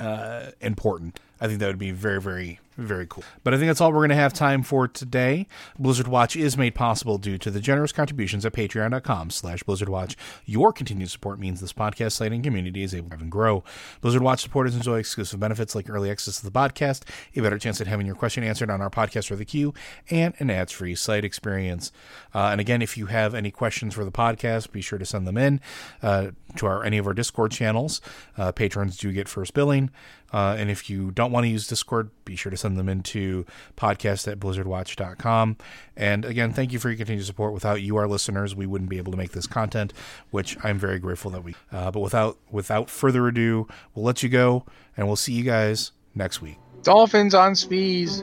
uh, 0.01 0.51
important. 0.61 1.21
I 1.41 1.47
think 1.47 1.61
that 1.61 1.67
would 1.67 1.79
be 1.79 1.91
very, 1.91 2.21
very, 2.21 2.59
very 2.81 3.07
cool. 3.07 3.25
But 3.45 3.55
I 3.55 3.57
think 3.57 3.69
that's 3.69 3.81
all 3.81 3.93
we're 3.93 3.99
going 3.99 4.11
to 4.11 4.17
have 4.17 4.33
time 4.33 4.63
for 4.63 4.89
today. 4.89 5.47
Blizzard 5.79 6.09
Watch 6.09 6.37
is 6.37 6.57
made 6.57 6.75
possible 6.75 7.19
due 7.19 7.39
to 7.39 7.51
the 7.51 7.61
generous 7.61 7.93
contributions 7.93 8.45
at 8.47 8.53
patreon.com 8.53 9.31
slash 9.31 9.63
Blizzard 9.63 9.89
Watch. 9.89 10.17
Your 10.45 10.73
continued 10.73 11.11
support 11.11 11.39
means 11.39 11.61
this 11.61 11.73
podcast 11.73 12.13
site 12.13 12.33
and 12.33 12.43
community 12.43 12.83
is 12.83 12.95
able 12.95 13.17
to 13.17 13.25
grow. 13.25 13.63
Blizzard 14.01 14.23
Watch 14.23 14.43
supporters 14.43 14.75
enjoy 14.75 14.99
exclusive 14.99 15.41
benefits 15.41 15.75
like 15.75 15.89
early 15.89 16.11
access 16.11 16.39
to 16.41 16.45
the 16.45 16.51
podcast, 16.51 17.03
a 17.37 17.41
better 17.41 17.59
chance 17.59 17.81
at 17.81 17.87
having 17.87 18.07
your 18.07 18.15
question 18.17 18.43
answered 18.43 18.71
on 18.71 18.81
our 18.81 18.91
podcast 18.91 19.31
or 19.31 19.37
the 19.37 19.45
queue, 19.45 19.75
and 20.11 20.35
an 20.39 20.51
ads-free 20.51 20.95
site 20.95 21.25
experience. 21.25 21.93
Uh, 22.35 22.49
and 22.49 22.61
again, 22.61 22.83
if 22.83 22.97
you 22.97 23.07
have 23.07 23.35
any 23.35 23.51
questions 23.51 23.95
for 23.95 24.05
the 24.05 24.13
podcast, 24.13 24.73
be 24.73 24.81
sure 24.81 24.99
to 24.99 25.07
send 25.07 25.27
them 25.27 25.37
in 25.37 25.61
uh, 26.03 26.31
to 26.57 26.67
our 26.67 26.85
any 26.85 26.99
of 26.99 27.07
our 27.07 27.15
Discord 27.15 27.53
channels. 27.53 28.01
Uh, 28.37 28.53
patrons 28.53 28.97
do 28.97 29.13
get 29.13 29.29
first 29.29 29.55
billing. 29.55 29.91
Uh, 30.33 30.55
and 30.59 30.71
if 30.71 30.89
you 30.89 31.11
don't 31.11 31.33
want 31.33 31.45
to 31.45 31.49
use 31.49 31.67
Discord, 31.67 32.11
be 32.25 32.37
sure 32.37 32.51
to 32.51 32.57
send 32.57 32.79
them 32.79 32.89
into 32.89 33.45
podcast 33.77 34.31
at 34.31 34.39
blizzardwatch.com. 34.39 35.57
And 35.97 36.25
again, 36.25 36.53
thank 36.53 36.73
you 36.73 36.79
for 36.79 36.89
your 36.89 36.97
continued 36.97 37.27
support. 37.27 37.53
Without 37.53 37.83
you, 37.83 37.97
our 37.97 38.07
listeners, 38.07 38.55
we 38.55 38.67
wouldn't 38.67 38.91
be 38.91 38.99
able 38.99 39.13
to 39.13 39.19
make 39.19 39.33
this 39.33 39.47
content, 39.47 39.93
which 40.31 40.57
I'm 40.63 40.79
very 40.79 40.99
grateful 40.99 41.31
that 41.33 41.43
we. 41.43 41.57
Uh, 41.73 41.91
but 41.91 42.01
without 42.01 42.39
without 42.51 42.89
further 42.89 43.27
ado, 43.27 43.67
we'll 43.95 44.05
let 44.05 44.23
you 44.23 44.29
go, 44.29 44.65
and 44.97 45.07
we'll 45.07 45.17
see 45.17 45.33
you 45.33 45.43
guys 45.43 45.93
next 46.15 46.41
week. 46.41 46.59
Dolphins 46.83 47.35
on 47.35 47.55
speeds. 47.55 48.23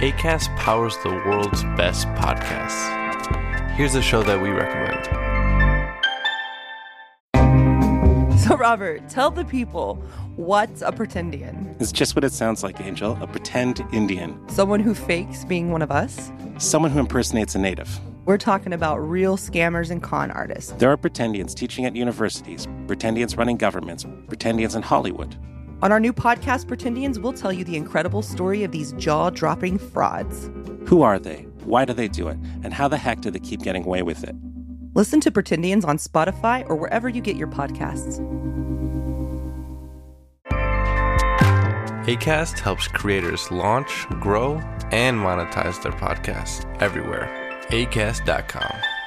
ACAST 0.00 0.56
powers 0.56 0.96
the 1.02 1.10
world's 1.10 1.62
best 1.76 2.06
podcasts. 2.14 2.88
Here's 3.72 3.94
a 3.94 4.00
show 4.00 4.22
that 4.22 4.40
we 4.40 4.48
recommend. 4.48 5.06
So, 8.40 8.56
Robert, 8.56 9.06
tell 9.10 9.30
the 9.30 9.44
people 9.44 9.96
what's 10.36 10.80
a 10.80 10.90
pretendian? 10.90 11.78
It's 11.78 11.92
just 11.92 12.16
what 12.16 12.24
it 12.24 12.32
sounds 12.32 12.62
like, 12.62 12.80
Angel 12.80 13.18
a 13.20 13.26
pretend 13.26 13.84
Indian. 13.92 14.40
Someone 14.48 14.80
who 14.80 14.94
fakes 14.94 15.44
being 15.44 15.70
one 15.70 15.82
of 15.82 15.90
us? 15.90 16.32
Someone 16.56 16.90
who 16.90 16.98
impersonates 16.98 17.54
a 17.54 17.58
native. 17.58 18.00
We're 18.24 18.38
talking 18.38 18.72
about 18.72 18.96
real 18.96 19.36
scammers 19.36 19.90
and 19.90 20.02
con 20.02 20.30
artists. 20.30 20.72
There 20.72 20.90
are 20.90 20.96
pretendians 20.96 21.54
teaching 21.54 21.84
at 21.84 21.94
universities, 21.94 22.66
pretendians 22.86 23.36
running 23.36 23.58
governments, 23.58 24.04
pretendians 24.04 24.74
in 24.74 24.80
Hollywood. 24.82 25.36
On 25.82 25.92
our 25.92 26.00
new 26.00 26.12
podcast, 26.12 26.66
Pretendians, 26.66 27.18
we'll 27.18 27.32
tell 27.32 27.52
you 27.52 27.64
the 27.64 27.76
incredible 27.76 28.20
story 28.20 28.64
of 28.64 28.70
these 28.70 28.92
jaw 28.92 29.30
dropping 29.30 29.78
frauds. 29.78 30.50
Who 30.86 31.00
are 31.02 31.18
they? 31.18 31.46
Why 31.64 31.84
do 31.84 31.94
they 31.94 32.08
do 32.08 32.28
it? 32.28 32.36
And 32.62 32.74
how 32.74 32.88
the 32.88 32.98
heck 32.98 33.20
do 33.20 33.30
they 33.30 33.38
keep 33.38 33.62
getting 33.62 33.84
away 33.84 34.02
with 34.02 34.22
it? 34.24 34.34
Listen 34.94 35.20
to 35.20 35.30
Pretendians 35.30 35.86
on 35.86 35.96
Spotify 35.96 36.68
or 36.68 36.76
wherever 36.76 37.08
you 37.08 37.22
get 37.22 37.36
your 37.36 37.48
podcasts. 37.48 38.18
ACAST 42.06 42.58
helps 42.58 42.88
creators 42.88 43.50
launch, 43.50 44.06
grow, 44.20 44.54
and 44.90 45.18
monetize 45.18 45.80
their 45.82 45.92
podcasts 45.92 46.64
everywhere. 46.82 47.28
ACAST.com. 47.68 48.99